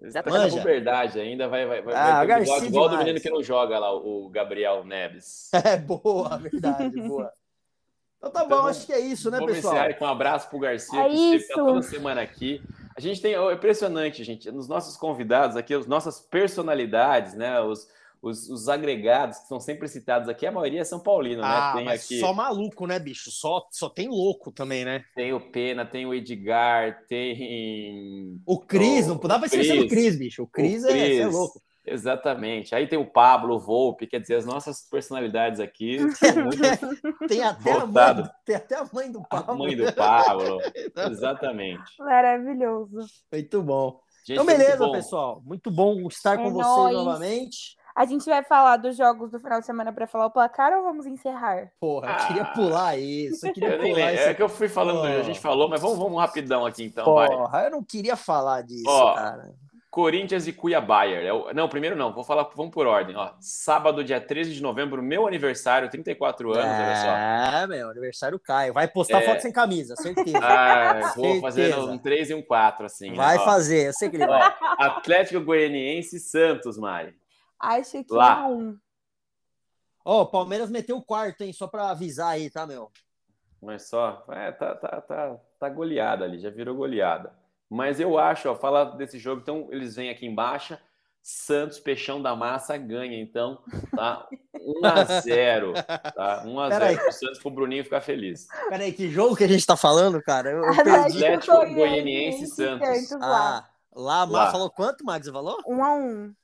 Já 0.00 0.22
tá 0.22 0.30
na 0.30 0.48
puberdade 0.48 1.20
ainda, 1.20 1.48
vai, 1.48 1.66
vai, 1.66 1.82
vai, 1.82 1.94
ah, 1.94 2.24
vai 2.24 2.44
ter 2.44 2.64
igual, 2.66 2.88
do 2.88 2.98
menino 2.98 3.20
que 3.20 3.30
não 3.30 3.42
joga 3.42 3.78
lá, 3.78 3.92
o 3.92 4.28
Gabriel 4.28 4.84
Neves. 4.84 5.50
É, 5.64 5.76
boa, 5.76 6.36
verdade, 6.38 7.00
boa. 7.02 7.32
Então 8.18 8.30
tá 8.30 8.44
então, 8.44 8.62
bom, 8.62 8.66
acho 8.66 8.86
que 8.86 8.92
é 8.92 9.00
isso, 9.00 9.30
né, 9.30 9.38
pessoal? 9.44 9.94
com 9.94 10.04
um 10.04 10.08
abraço 10.08 10.48
pro 10.48 10.58
Garcia, 10.58 11.00
é 11.00 11.08
que 11.08 11.48
toda 11.52 11.82
semana 11.82 12.20
aqui. 12.20 12.62
A 12.96 13.00
gente 13.00 13.20
tem, 13.20 13.34
é 13.34 13.52
impressionante, 13.52 14.24
gente, 14.24 14.50
nos 14.50 14.66
nossos 14.66 14.96
convidados 14.96 15.56
aqui, 15.56 15.72
as 15.72 15.86
nossas 15.86 16.20
personalidades, 16.20 17.34
né, 17.34 17.60
os, 17.60 17.88
os, 18.22 18.48
os, 18.48 18.68
agregados 18.68 19.38
que 19.38 19.48
são 19.48 19.60
sempre 19.60 19.88
citados 19.88 20.28
aqui, 20.28 20.46
a 20.46 20.52
maioria 20.52 20.80
é 20.80 20.84
São 20.84 21.00
Paulino, 21.00 21.42
né? 21.42 21.48
ah, 21.48 21.74
né? 21.74 21.82
Tem 21.82 21.92
aqui... 21.92 22.20
Só 22.20 22.32
maluco, 22.32 22.86
né, 22.86 22.98
bicho? 22.98 23.30
Só, 23.30 23.66
só 23.70 23.88
tem 23.88 24.08
louco 24.08 24.52
também, 24.52 24.84
né? 24.84 25.04
Tem 25.14 25.32
o 25.32 25.40
Pena, 25.40 25.84
tem 25.84 26.06
o 26.06 26.14
Edgar, 26.14 27.04
tem. 27.08 28.40
O 28.46 28.58
Cris, 28.58 29.06
o... 29.06 29.14
não 29.14 29.20
dá 29.20 29.38
pra 29.38 29.48
ser 29.48 29.80
o 29.80 29.88
Cris, 29.88 30.18
bicho. 30.18 30.42
O 30.42 30.46
Cris, 30.46 30.84
é, 30.84 31.16
é 31.16 31.26
louco. 31.26 31.60
Exatamente. 31.90 32.74
Aí 32.74 32.86
tem 32.86 32.98
o 32.98 33.06
Pablo, 33.06 33.56
o 33.56 33.58
Volpe, 33.58 34.06
quer 34.06 34.20
dizer, 34.20 34.36
as 34.36 34.44
nossas 34.44 34.82
personalidades 34.82 35.60
aqui 35.60 35.98
tem, 37.28 37.42
até 37.42 37.72
a 37.72 37.86
mãe, 37.86 38.30
tem 38.44 38.56
até 38.56 38.76
a 38.76 38.88
mãe 38.92 39.10
do 39.10 39.22
Pablo. 39.22 39.52
A 39.52 39.56
mãe 39.56 39.76
do 39.76 39.92
Pablo. 39.92 40.58
Exatamente. 41.10 41.98
Maravilhoso. 41.98 43.06
Muito 43.32 43.62
bom. 43.62 44.00
Gente, 44.26 44.36
então, 44.36 44.44
beleza, 44.44 44.90
pessoal. 44.92 45.42
Muito 45.44 45.70
bom 45.70 46.06
estar 46.06 46.34
é 46.34 46.36
com 46.36 46.50
nóis. 46.50 46.66
vocês 46.66 46.94
novamente. 46.94 47.77
A 47.98 48.04
gente 48.04 48.26
vai 48.26 48.44
falar 48.44 48.76
dos 48.76 48.96
jogos 48.96 49.32
do 49.32 49.40
final 49.40 49.58
de 49.58 49.66
semana 49.66 49.92
para 49.92 50.06
falar 50.06 50.26
o 50.26 50.30
placar 50.30 50.72
ou 50.72 50.84
vamos 50.84 51.04
encerrar? 51.04 51.72
Porra, 51.80 52.12
eu 52.12 52.26
queria 52.28 52.42
ah. 52.42 52.52
pular 52.54 52.96
isso. 52.96 53.44
Eu 53.44 53.52
queria 53.52 53.70
eu 53.70 53.80
pular 53.80 54.14
isso. 54.14 54.22
É 54.22 54.34
que 54.34 54.42
eu 54.42 54.48
fui 54.48 54.68
falando, 54.68 55.02
a 55.04 55.22
gente 55.24 55.40
falou, 55.40 55.68
mas 55.68 55.80
vamos, 55.80 55.98
vamos 55.98 56.16
rapidão 56.16 56.64
aqui 56.64 56.84
então. 56.84 57.04
Porra, 57.04 57.48
vai. 57.48 57.66
eu 57.66 57.72
não 57.72 57.82
queria 57.82 58.14
falar 58.14 58.62
disso, 58.62 58.84
Ó, 58.86 59.14
cara. 59.16 59.52
Corinthians 59.90 60.46
e 60.46 60.52
Cuiabá. 60.52 61.06
É 61.06 61.52
não, 61.52 61.68
primeiro 61.68 61.96
não, 61.96 62.14
vou 62.14 62.22
falar, 62.22 62.48
vamos 62.54 62.72
por 62.72 62.86
ordem. 62.86 63.16
Ó, 63.16 63.32
sábado, 63.40 64.04
dia 64.04 64.20
13 64.20 64.54
de 64.54 64.62
novembro, 64.62 65.02
meu 65.02 65.26
aniversário, 65.26 65.90
34 65.90 66.52
anos, 66.52 66.64
é, 66.64 66.84
olha 66.84 66.96
só. 66.96 67.08
É, 67.08 67.66
meu 67.66 67.90
aniversário 67.90 68.38
cai. 68.38 68.70
Vai 68.70 68.86
postar 68.86 69.22
é... 69.22 69.26
foto 69.26 69.40
sem 69.40 69.50
camisa, 69.50 69.96
certeza. 69.96 70.38
Ah, 70.40 71.14
vou 71.16 71.40
fazer 71.40 71.76
um 71.76 71.98
3 71.98 72.30
e 72.30 72.34
um 72.34 72.42
4, 72.42 72.86
assim. 72.86 73.12
Vai 73.14 73.38
né? 73.38 73.44
fazer, 73.44 73.88
eu 73.88 73.92
sei 73.92 74.08
que 74.08 74.14
ele 74.14 74.26
vai. 74.28 74.54
Atlético 74.78 75.40
Goianiense 75.40 76.18
e 76.18 76.20
Santos, 76.20 76.78
Mari. 76.78 77.12
Acho 77.58 78.04
que 78.04 78.14
Lá. 78.14 78.46
um. 78.46 78.78
Ó, 80.04 80.20
oh, 80.20 80.22
o 80.22 80.26
Palmeiras 80.26 80.70
meteu 80.70 80.96
o 80.96 81.04
quarto, 81.04 81.42
hein? 81.42 81.52
Só 81.52 81.66
para 81.66 81.90
avisar 81.90 82.28
aí, 82.28 82.48
tá, 82.48 82.66
meu? 82.66 82.90
Mas 83.60 83.88
só, 83.88 84.24
é, 84.30 84.52
tá, 84.52 84.74
tá, 84.74 85.00
tá, 85.00 85.36
tá 85.58 85.68
goleada 85.68 86.24
ali, 86.24 86.38
já 86.38 86.48
virou 86.48 86.76
goleada. 86.76 87.32
Mas 87.68 88.00
eu 88.00 88.18
acho, 88.18 88.48
ó, 88.48 88.54
fala 88.54 88.84
desse 88.84 89.18
jogo, 89.18 89.42
então 89.42 89.68
eles 89.70 89.96
vêm 89.96 90.10
aqui 90.10 90.26
embaixo. 90.26 90.78
Santos, 91.20 91.78
Peixão 91.78 92.22
da 92.22 92.34
Massa 92.34 92.76
ganha, 92.78 93.20
então, 93.20 93.58
tá? 93.94 94.26
1 94.54 94.80
a 94.86 95.04
0 95.20 95.74
tá? 96.14 96.42
1 96.46 96.60
a 96.60 96.70
0 96.70 97.02
pro 97.02 97.12
Santos 97.12 97.38
pro 97.40 97.50
Bruninho 97.50 97.84
ficar 97.84 98.00
feliz. 98.00 98.46
Peraí, 98.70 98.92
que 98.92 99.10
jogo 99.10 99.36
que 99.36 99.44
a 99.44 99.48
gente 99.48 99.66
tá 99.66 99.76
falando, 99.76 100.22
cara? 100.22 100.50
Eu, 100.50 100.64
eu 100.64 100.74
perdi. 100.74 101.26
Atlético 101.26 101.74
Goianiense 101.74 102.44
e 102.44 102.46
Santos. 102.46 103.12
Ah, 103.20 103.68
lá, 103.92 104.24
lá. 104.24 104.50
falou 104.50 104.70
quanto, 104.70 105.04
Max? 105.04 105.28
Falou? 105.28 105.58
1 105.66 105.84
a 105.84 105.94
1 105.96 106.34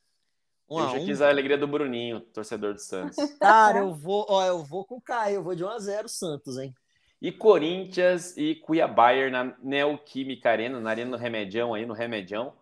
um 0.69 0.81
eu 0.81 0.89
já 0.89 0.99
um. 0.99 1.05
quis 1.05 1.23
a 1.23 1.29
alegria 1.29 1.59
do 1.59 1.69
Bruninho, 1.69 2.21
torcedor 2.21 2.75
do 2.75 2.81
Santos. 2.81 3.17
Cara, 3.39 3.79
eu 3.79 3.95
vou, 3.95 4.27
ó, 4.29 4.45
eu 4.45 4.65
vou 4.65 4.85
com 4.85 4.97
o 4.97 5.01
Caio, 5.01 5.37
eu 5.37 5.43
vou 5.43 5.55
de 5.55 5.65
1 5.65 5.69
a 5.69 5.79
0 5.79 6.09
Santos, 6.09 6.59
hein? 6.59 6.75
E 7.21 7.33
Corinthians 7.33 8.37
e 8.37 8.55
Cuiabá 8.57 9.13
na 9.31 9.57
Neoquímica 9.63 10.51
Arena, 10.51 10.79
na 10.81 10.91
Arena 10.91 11.13
do 11.13 11.17
Remedião 11.17 11.73
aí, 11.73 11.87
no 11.87 11.95
Remedião. 11.95 12.53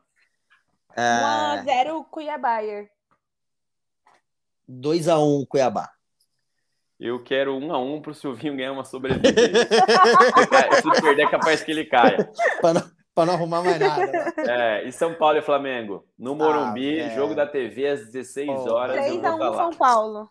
1x0 0.96 2.07
Cuiabá. 2.11 2.61
2x1 4.70 5.46
Cuiabá. 5.48 5.90
Eu 7.00 7.20
quero 7.20 7.59
1x1 7.59 8.00
pro 8.00 8.14
Silvinho 8.14 8.57
ganhar 8.57 8.70
uma 8.70 8.84
sobrevivência. 8.84 9.34
Se 10.80 11.03
perder, 11.03 11.22
é 11.22 11.30
capaz 11.30 11.61
que 11.64 11.72
ele 11.72 11.84
caia. 11.84 12.30
Para 12.61 12.74
não, 12.74 12.91
para 13.14 13.26
não 13.26 13.34
arrumar 13.34 13.62
mais 13.62 13.78
nada. 13.78 14.06
Né? 14.06 14.32
É, 14.82 14.88
e 14.88 14.92
São 14.92 15.14
Paulo 15.14 15.38
e 15.38 15.42
Flamengo? 15.42 16.06
No 16.18 16.34
Morumbi, 16.34 17.00
ah, 17.00 17.08
jogo 17.10 17.34
da 17.34 17.46
TV 17.46 17.86
às 17.86 18.10
16 18.10 18.66
horas. 18.66 18.96
3x1 18.96 19.56
São 19.56 19.70
Paulo. 19.72 20.30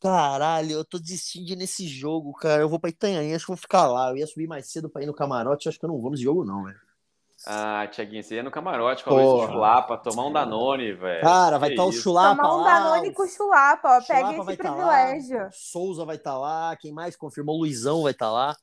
Caralho, 0.00 0.72
eu 0.72 0.84
tô 0.84 0.98
desistindo 0.98 1.54
nesse 1.54 1.86
jogo, 1.86 2.32
cara. 2.32 2.62
Eu 2.62 2.68
vou 2.68 2.80
pra 2.80 2.90
Itanhaém, 2.90 3.34
acho 3.34 3.44
que 3.44 3.52
vou 3.52 3.56
ficar 3.56 3.86
lá. 3.86 4.10
Eu 4.10 4.16
ia 4.16 4.26
subir 4.26 4.48
mais 4.48 4.66
cedo 4.66 4.90
pra 4.90 5.02
ir 5.02 5.06
no 5.06 5.14
camarote, 5.14 5.68
acho 5.68 5.78
que 5.78 5.84
eu 5.84 5.88
não 5.88 6.00
vou 6.00 6.10
nesse 6.10 6.24
jogo, 6.24 6.44
não, 6.44 6.64
velho. 6.64 6.80
Ah, 7.46 7.88
Tiaguinho, 7.90 8.22
você 8.22 8.36
ia 8.36 8.42
no 8.42 8.50
camarote 8.50 9.02
com 9.02 9.14
o 9.14 9.46
Chulapa, 9.46 9.96
tomar 9.96 10.26
um 10.26 10.32
Danone, 10.32 10.92
velho. 10.92 11.22
Cara, 11.22 11.58
vai 11.58 11.70
estar 11.70 11.82
tá 11.82 11.88
o 11.88 11.92
Chulapa 11.92 12.40
Tomar 12.40 12.56
um 12.56 12.64
Danone 12.64 13.12
com 13.12 13.22
o 13.22 13.28
Chulapa, 13.28 13.96
ó. 13.96 14.00
Pega 14.00 14.32
esse 14.32 14.56
privilégio. 14.56 15.38
Tá 15.38 15.50
Souza 15.52 16.04
vai 16.04 16.16
estar 16.16 16.32
tá 16.32 16.38
lá, 16.38 16.76
quem 16.76 16.92
mais 16.92 17.16
confirmou? 17.16 17.58
Luizão 17.58 18.02
vai 18.02 18.12
estar 18.12 18.26
tá 18.26 18.32
lá. 18.32 18.56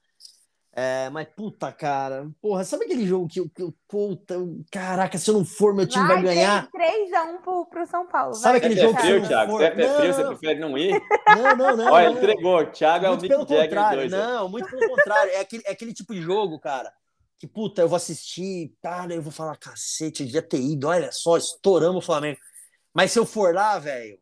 É, 0.82 1.10
mas 1.10 1.28
puta, 1.36 1.70
cara. 1.74 2.30
Porra, 2.42 2.64
sabe 2.64 2.86
aquele 2.86 3.06
jogo 3.06 3.28
que 3.28 3.42
eu. 3.42 3.52
Puta, 3.86 4.36
caraca, 4.72 5.18
se 5.18 5.30
eu 5.30 5.34
não 5.34 5.44
for, 5.44 5.76
meu 5.76 5.86
time 5.86 6.08
vai, 6.08 6.16
vai 6.16 6.24
ganhar. 6.24 6.70
3x1 6.72 7.42
pro, 7.44 7.66
pro 7.66 7.86
São 7.86 8.08
Paulo. 8.08 8.34
Sabe 8.34 8.60
aquele 8.60 8.78
jogo 8.78 8.98
é 8.98 9.02
frio, 9.02 9.28
Thiago? 9.28 9.58
Você 9.58 9.64
é 9.66 9.98
frio, 9.98 10.14
você 10.14 10.24
prefere 10.24 10.60
não 10.62 10.78
ir? 10.78 10.98
Não, 11.28 11.58
não, 11.58 11.76
não. 11.76 11.92
Olha, 11.92 12.12
não. 12.12 12.18
entregou. 12.18 12.66
Thiago 12.68 13.06
é 13.06 13.10
o 13.10 13.16
Nick 13.16 13.28
pelo 13.28 13.46
contrário, 13.46 14.00
dois, 14.00 14.12
Não, 14.12 14.48
muito 14.48 14.70
pelo 14.70 14.88
contrário. 14.88 15.34
É 15.34 15.42
aquele, 15.42 15.64
é 15.66 15.72
aquele 15.72 15.94
tipo 15.94 16.14
de 16.14 16.22
jogo, 16.22 16.58
cara. 16.58 16.94
Que 17.38 17.46
puta, 17.46 17.82
eu 17.82 17.90
vou 17.90 17.98
assistir, 17.98 18.74
tá? 18.82 19.06
eu 19.10 19.22
vou 19.22 19.34
falar, 19.34 19.58
cacete, 19.58 20.24
eu 20.24 20.28
devia 20.28 20.42
ter 20.42 20.62
ido, 20.62 20.88
olha 20.88 21.12
só, 21.12 21.36
estouramos 21.36 22.04
o 22.04 22.06
Flamengo. 22.06 22.38
Mas 22.94 23.12
se 23.12 23.20
eu 23.20 23.26
for 23.26 23.54
lá, 23.54 23.78
velho, 23.80 24.18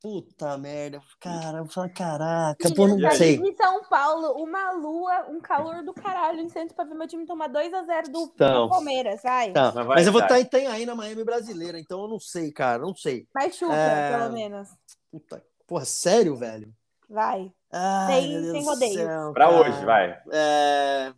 Puta 0.00 0.56
merda, 0.56 1.02
cara, 1.18 1.58
eu 1.58 1.66
falo, 1.66 1.90
caraca, 1.92 2.72
pô, 2.72 2.86
não 2.86 3.10
sei. 3.10 3.34
Em 3.34 3.56
São 3.56 3.82
Paulo, 3.82 4.40
uma 4.40 4.70
lua, 4.70 5.26
um 5.28 5.40
calor 5.40 5.82
do 5.82 5.92
caralho 5.92 6.38
em 6.38 6.48
Santos 6.48 6.72
pra 6.72 6.84
ver 6.84 6.94
meu 6.94 7.08
time 7.08 7.26
tomar 7.26 7.48
2x0 7.48 8.04
do, 8.04 8.30
então, 8.32 8.66
do, 8.66 8.68
Palmeiras, 8.68 9.20
vai. 9.22 9.48
Então, 9.48 9.72
mas, 9.74 9.74
vai, 9.74 9.96
mas 9.96 10.06
eu 10.06 10.12
vou 10.12 10.22
estar 10.22 10.44
tá, 10.44 10.56
aí 10.56 10.86
na 10.86 10.94
Miami 10.94 11.24
brasileira, 11.24 11.80
então 11.80 12.02
eu 12.02 12.08
não 12.08 12.20
sei, 12.20 12.52
cara, 12.52 12.80
não 12.80 12.94
sei. 12.94 13.26
Mas 13.34 13.56
chuta, 13.56 13.74
é... 13.74 14.16
pelo 14.16 14.32
menos. 14.32 14.68
Puta, 15.10 15.44
porra, 15.66 15.84
sério, 15.84 16.36
velho? 16.36 16.72
Vai. 17.10 17.52
Ai, 17.72 18.22
sem, 18.22 18.50
sem 18.52 18.64
rodeio. 18.64 18.94
Céu, 18.94 19.32
pra 19.32 19.48
cara. 19.48 19.60
hoje, 19.60 19.84
vai. 19.84 20.22
É... 20.30 21.12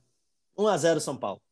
1x0 0.57 1.01
São 1.01 1.18
Paulo. 1.18 1.43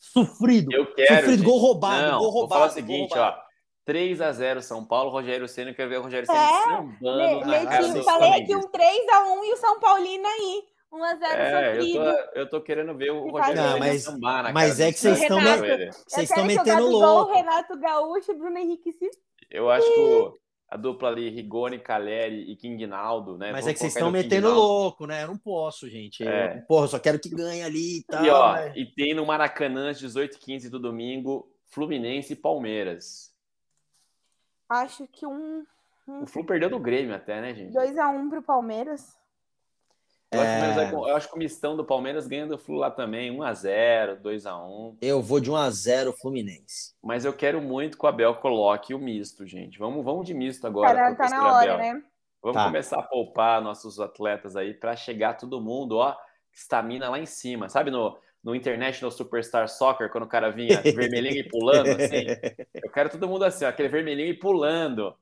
Sofrido. 0.00 0.72
Eu 0.72 0.92
quero. 0.92 1.20
Sofrido, 1.20 1.36
gente. 1.36 1.44
gol 1.44 1.58
roubado, 1.58 2.02
não, 2.02 2.18
gol 2.18 2.30
roubado. 2.30 2.48
Vou 2.48 2.48
falar 2.48 2.66
o 2.66 2.74
seguinte, 2.74 3.16
ó. 3.16 3.43
3 3.84 4.20
x 4.20 4.36
0 4.36 4.62
São 4.62 4.84
Paulo, 4.84 5.10
Rogério 5.10 5.46
Senna, 5.46 5.74
quer 5.74 5.88
ver 5.88 5.98
o 5.98 6.02
Rogério 6.02 6.26
Senna 6.26 6.38
é, 6.38 6.62
sambando 6.64 7.46
na 7.46 7.66
cara 7.66 7.86
Eu 7.86 8.02
falei 8.02 8.42
aqui 8.42 8.56
um 8.56 8.68
3 8.68 8.88
x 8.88 9.28
1 9.28 9.44
e 9.44 9.52
o 9.52 9.56
São 9.56 9.80
Paulino 9.80 10.26
aí. 10.26 10.64
1 10.92 11.04
x 11.04 11.18
0 11.18 11.32
é, 11.34 11.78
eu 11.78 11.92
tô, 11.92 12.38
eu 12.40 12.50
tô 12.50 12.60
querendo 12.60 12.96
ver 12.96 13.10
o 13.10 13.30
Rogério 13.30 13.56
Senna 13.56 13.78
mas, 13.78 14.02
sambar 14.02 14.42
na 14.44 14.52
Mas 14.52 14.80
é 14.80 14.92
que 14.92 14.98
vocês 14.98 15.20
estão 15.20 15.38
vocês 15.40 16.30
estão 16.30 16.44
metendo 16.44 16.88
louco. 16.88 17.30
O 17.30 17.34
Renato 17.34 17.78
Gaúcho 17.78 18.32
e 18.32 18.34
Bruno 18.34 18.58
Henrique 18.58 18.92
se 18.92 19.10
Eu 19.50 19.70
acho 19.70 19.86
que 19.86 20.44
a 20.74 20.76
dupla 20.76 21.08
ali, 21.08 21.30
Rigoni, 21.30 21.78
Caleri 21.78 22.50
e 22.50 22.56
King 22.56 22.84
Naldo, 22.86 23.38
né? 23.38 23.52
Mas 23.52 23.66
é 23.66 23.72
que 23.72 23.78
vocês 23.78 23.94
estão 23.94 24.10
metendo 24.10 24.52
louco, 24.52 25.06
né? 25.06 25.22
Eu 25.22 25.28
não 25.28 25.38
posso, 25.38 25.88
gente. 25.88 26.26
É. 26.26 26.56
Eu, 26.56 26.62
porra, 26.62 26.88
só 26.88 26.98
quero 26.98 27.20
que 27.20 27.28
ganhe 27.28 27.62
ali 27.62 27.98
e 27.98 28.02
tal. 28.02 28.24
E, 28.24 28.30
ó, 28.30 28.52
mas... 28.52 28.76
e 28.76 28.84
tem 28.84 29.14
no 29.14 29.24
Maracanã, 29.24 29.90
às 29.90 30.02
18h15 30.02 30.68
do 30.70 30.80
domingo, 30.80 31.48
Fluminense 31.68 32.32
e 32.32 32.36
Palmeiras. 32.36 33.33
Acho 34.68 35.06
que 35.06 35.26
um. 35.26 35.64
um... 36.08 36.22
O 36.22 36.26
Flu 36.26 36.44
perdeu 36.44 36.70
do 36.70 36.78
Grêmio 36.78 37.14
até, 37.14 37.40
né, 37.40 37.54
gente? 37.54 37.74
2x1 37.74 38.30
pro 38.30 38.42
Palmeiras. 38.42 39.16
Eu, 40.30 40.42
é... 40.42 40.84
acho 40.84 41.08
eu 41.08 41.16
acho 41.16 41.28
que 41.28 41.34
o 41.36 41.38
mistão 41.38 41.76
do 41.76 41.84
Palmeiras 41.84 42.26
ganha 42.26 42.46
do 42.46 42.58
Flu 42.58 42.76
lá 42.76 42.90
também, 42.90 43.30
1x0, 43.36 44.20
2x1. 44.20 44.96
Eu 45.00 45.22
vou 45.22 45.38
de 45.38 45.50
1x0 45.50 46.12
Fluminense. 46.20 46.94
Mas 47.02 47.24
eu 47.24 47.32
quero 47.32 47.60
muito 47.60 47.96
que 47.96 48.04
o 48.04 48.08
Abel 48.08 48.34
coloque 48.36 48.94
o 48.94 48.98
misto, 48.98 49.46
gente. 49.46 49.78
Vamos, 49.78 50.04
vamos 50.04 50.26
de 50.26 50.34
misto 50.34 50.66
agora. 50.66 50.94
Cara, 50.94 51.14
tá 51.14 51.28
na 51.28 51.54
hora, 51.54 51.74
Abel. 51.74 51.94
né? 51.94 52.02
Vamos 52.42 52.58
tá. 52.58 52.64
começar 52.66 52.98
a 52.98 53.02
poupar 53.02 53.62
nossos 53.62 53.98
atletas 54.00 54.56
aí 54.56 54.74
para 54.74 54.94
chegar 54.96 55.34
todo 55.34 55.62
mundo, 55.62 55.96
ó, 55.96 56.14
estamina 56.52 57.08
lá 57.08 57.18
em 57.18 57.26
cima. 57.26 57.68
Sabe 57.70 57.90
no, 57.90 58.18
no 58.44 58.54
International 58.54 59.10
Superstar 59.10 59.66
Soccer, 59.68 60.10
quando 60.10 60.24
o 60.24 60.28
cara 60.28 60.50
vinha 60.50 60.82
vermelhinho 60.84 61.38
e 61.38 61.48
pulando, 61.48 61.88
assim. 61.88 62.26
Eu 62.74 62.90
quero 62.92 63.08
todo 63.08 63.26
mundo 63.26 63.44
assim, 63.44 63.64
ó, 63.64 63.68
aquele 63.68 63.88
vermelhinho 63.88 64.28
e 64.28 64.34
pulando. 64.34 65.16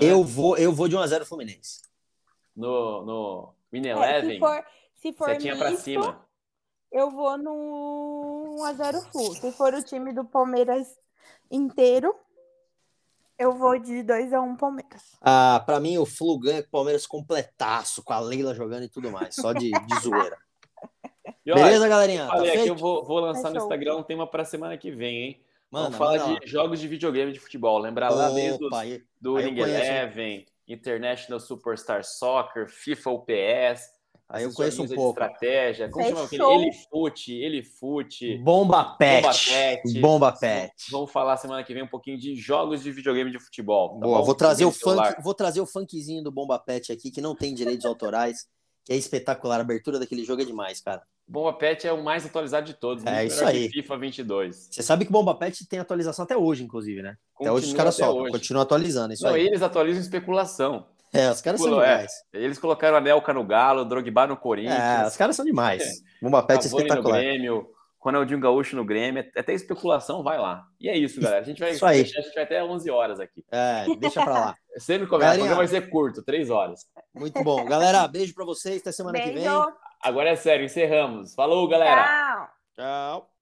Eu 0.00 0.22
vou, 0.22 0.56
eu 0.56 0.72
vou 0.72 0.86
de 0.86 0.94
1x0 0.96 1.24
Fluminense. 1.24 1.82
No, 2.54 3.04
no 3.04 3.54
Win 3.72 3.86
Eleven, 3.86 4.30
é, 4.30 4.34
se 4.34 4.38
for, 4.38 4.64
se 4.94 5.12
for 5.12 5.30
setinha 5.30 5.56
pra 5.56 5.76
cima. 5.76 6.24
Eu 6.90 7.10
vou 7.10 7.36
no 7.36 8.56
1x0 8.60 9.10
Flu. 9.10 9.34
Se 9.34 9.52
for 9.52 9.74
o 9.74 9.82
time 9.82 10.12
do 10.12 10.24
Palmeiras 10.24 10.96
inteiro, 11.50 12.14
eu 13.38 13.52
vou 13.52 13.78
de 13.78 14.04
2x1 14.04 14.56
Palmeiras. 14.56 15.16
Ah, 15.20 15.62
pra 15.66 15.80
mim 15.80 15.98
o 15.98 16.06
Flu 16.06 16.38
ganha 16.38 16.62
com 16.62 16.68
o 16.68 16.72
Palmeiras 16.72 17.06
completaço, 17.06 18.02
com 18.02 18.12
a 18.12 18.20
Leila 18.20 18.54
jogando 18.54 18.84
e 18.84 18.88
tudo 18.88 19.10
mais, 19.10 19.34
só 19.34 19.52
de, 19.52 19.70
de 19.70 20.00
zoeira. 20.00 20.38
E, 21.48 21.54
Beleza, 21.54 21.80
olha, 21.80 21.88
galerinha? 21.88 22.26
Tá 22.26 22.36
olha, 22.36 22.52
aqui 22.52 22.68
eu 22.68 22.76
vou, 22.76 23.02
vou 23.06 23.20
lançar 23.20 23.50
no 23.50 23.56
Instagram 23.56 23.96
um 23.96 24.02
tema 24.02 24.26
para 24.26 24.44
semana 24.44 24.76
que 24.76 24.90
vem, 24.90 25.16
hein? 25.16 25.40
Mano, 25.70 25.84
Vamos 25.86 25.96
falar 25.96 26.38
de 26.38 26.46
jogos 26.46 26.78
de 26.78 26.86
videogame 26.86 27.32
de 27.32 27.40
futebol. 27.40 27.78
Lembrar 27.78 28.10
lá 28.10 28.28
desde 28.28 28.58
do, 28.58 28.68
do 29.18 29.36
Ring 29.36 29.58
Eleven, 29.58 30.44
International 30.68 31.40
Superstar 31.40 32.04
Soccer, 32.04 32.68
FIFA 32.68 33.10
UPS. 33.12 33.98
Aí 34.28 34.44
eu 34.44 34.52
conheço 34.52 34.82
um 34.82 34.88
pouco. 34.88 35.22
Estratégia. 35.22 35.88
Como 35.88 36.06
chama 36.06 36.24
aquele? 36.24 36.44
Ele 36.44 36.72
fute, 36.90 37.32
ele 37.32 37.62
fute. 37.62 38.36
Bomba 38.36 38.84
Pet. 38.98 39.22
Bomba 39.22 39.34
Pet. 39.34 40.00
Bomba 40.00 40.32
Pet. 40.32 40.72
Vamos 40.90 41.10
falar 41.10 41.38
semana 41.38 41.64
que 41.64 41.72
vem 41.72 41.82
um 41.82 41.88
pouquinho 41.88 42.18
de 42.18 42.36
jogos 42.36 42.82
de 42.82 42.92
videogame 42.92 43.30
de 43.30 43.38
futebol. 43.38 43.94
Tá 43.94 44.06
Boa, 44.06 44.18
bom? 44.18 44.24
vou 44.24 44.34
trazer 44.34 44.66
o 44.66 44.70
funk, 44.70 45.22
vou 45.22 45.32
trazer 45.32 45.62
o 45.62 45.66
funkzinho 45.66 46.22
do 46.22 46.30
Bomba 46.30 46.58
Pet 46.58 46.92
aqui 46.92 47.10
que 47.10 47.22
não 47.22 47.34
tem 47.34 47.54
direitos 47.54 47.86
autorais, 47.86 48.46
que 48.88 48.94
é 48.94 48.96
espetacular. 48.96 49.58
A 49.58 49.60
abertura 49.60 49.98
daquele 49.98 50.24
jogo 50.24 50.40
é 50.40 50.46
demais, 50.46 50.80
cara. 50.80 51.02
Bomba 51.26 51.52
Pet 51.52 51.86
é 51.86 51.92
o 51.92 52.02
mais 52.02 52.24
atualizado 52.24 52.64
de 52.64 52.72
todos. 52.72 53.04
É 53.04 53.26
isso 53.26 53.44
aí. 53.44 53.68
FIFA 53.68 53.98
22. 53.98 54.68
Você 54.70 54.82
sabe 54.82 55.04
que 55.04 55.12
Bomba 55.12 55.34
Pet 55.34 55.68
tem 55.68 55.78
atualização 55.78 56.24
até 56.24 56.34
hoje, 56.34 56.64
inclusive, 56.64 57.02
né? 57.02 57.18
Continua 57.34 57.58
até 57.58 57.58
hoje 57.58 57.66
os 57.70 57.76
caras 57.76 57.94
soltam, 57.94 58.32
continuam 58.32 58.62
atualizando. 58.62 59.12
Isso 59.12 59.24
Não, 59.24 59.34
aí. 59.34 59.46
eles 59.46 59.60
atualizam 59.60 60.00
especulação. 60.00 60.86
É, 61.12 61.30
os 61.30 61.42
caras 61.42 61.60
são 61.60 61.82
é. 61.82 61.86
demais. 61.86 62.12
É. 62.32 62.42
Eles 62.42 62.58
colocaram 62.58 62.96
a 62.96 63.00
Nelka 63.00 63.34
no 63.34 63.44
Galo, 63.44 63.84
Drogba 63.84 64.26
no 64.26 64.38
Corinthians. 64.38 64.78
É, 64.78 65.06
os 65.06 65.16
caras 65.18 65.36
são 65.36 65.44
demais. 65.44 65.82
É. 65.82 65.92
Bomba 66.24 66.42
Pet 66.42 66.64
é 66.64 66.66
espetacular. 66.66 67.18
No 67.18 67.22
Grêmio, 67.22 67.70
Ronaldinho 68.00 68.40
Gaúcho 68.40 68.76
no 68.76 68.84
Grêmio, 68.84 69.28
até 69.36 69.52
especulação 69.52 70.22
vai 70.22 70.38
lá. 70.38 70.64
E 70.80 70.88
é 70.88 70.96
isso, 70.96 71.20
galera. 71.20 71.40
A 71.40 71.44
gente 71.44 71.58
vai, 71.58 71.72
isso 71.72 71.84
aí. 71.84 72.00
a 72.00 72.04
gente 72.04 72.34
vai 72.34 72.44
até 72.44 72.62
11 72.62 72.90
horas 72.90 73.20
aqui. 73.20 73.44
É, 73.50 73.84
deixa 73.96 74.22
pra 74.22 74.32
lá. 74.32 74.54
Sempre 74.78 75.08
começa, 75.08 75.30
Galerinha, 75.32 75.56
vai 75.56 75.66
ser 75.66 75.90
curto, 75.90 76.22
3 76.22 76.50
horas. 76.50 76.86
Muito 77.12 77.42
bom. 77.42 77.64
Galera, 77.64 78.06
beijo 78.06 78.32
pra 78.34 78.44
vocês, 78.44 78.80
até 78.80 78.92
semana 78.92 79.18
beijo. 79.18 79.32
que 79.32 79.40
vem. 79.40 79.48
Agora 80.00 80.30
é 80.30 80.36
sério, 80.36 80.64
encerramos. 80.64 81.34
Falou, 81.34 81.66
galera. 81.66 82.04
Tchau. 82.04 82.48
Tchau. 82.76 83.37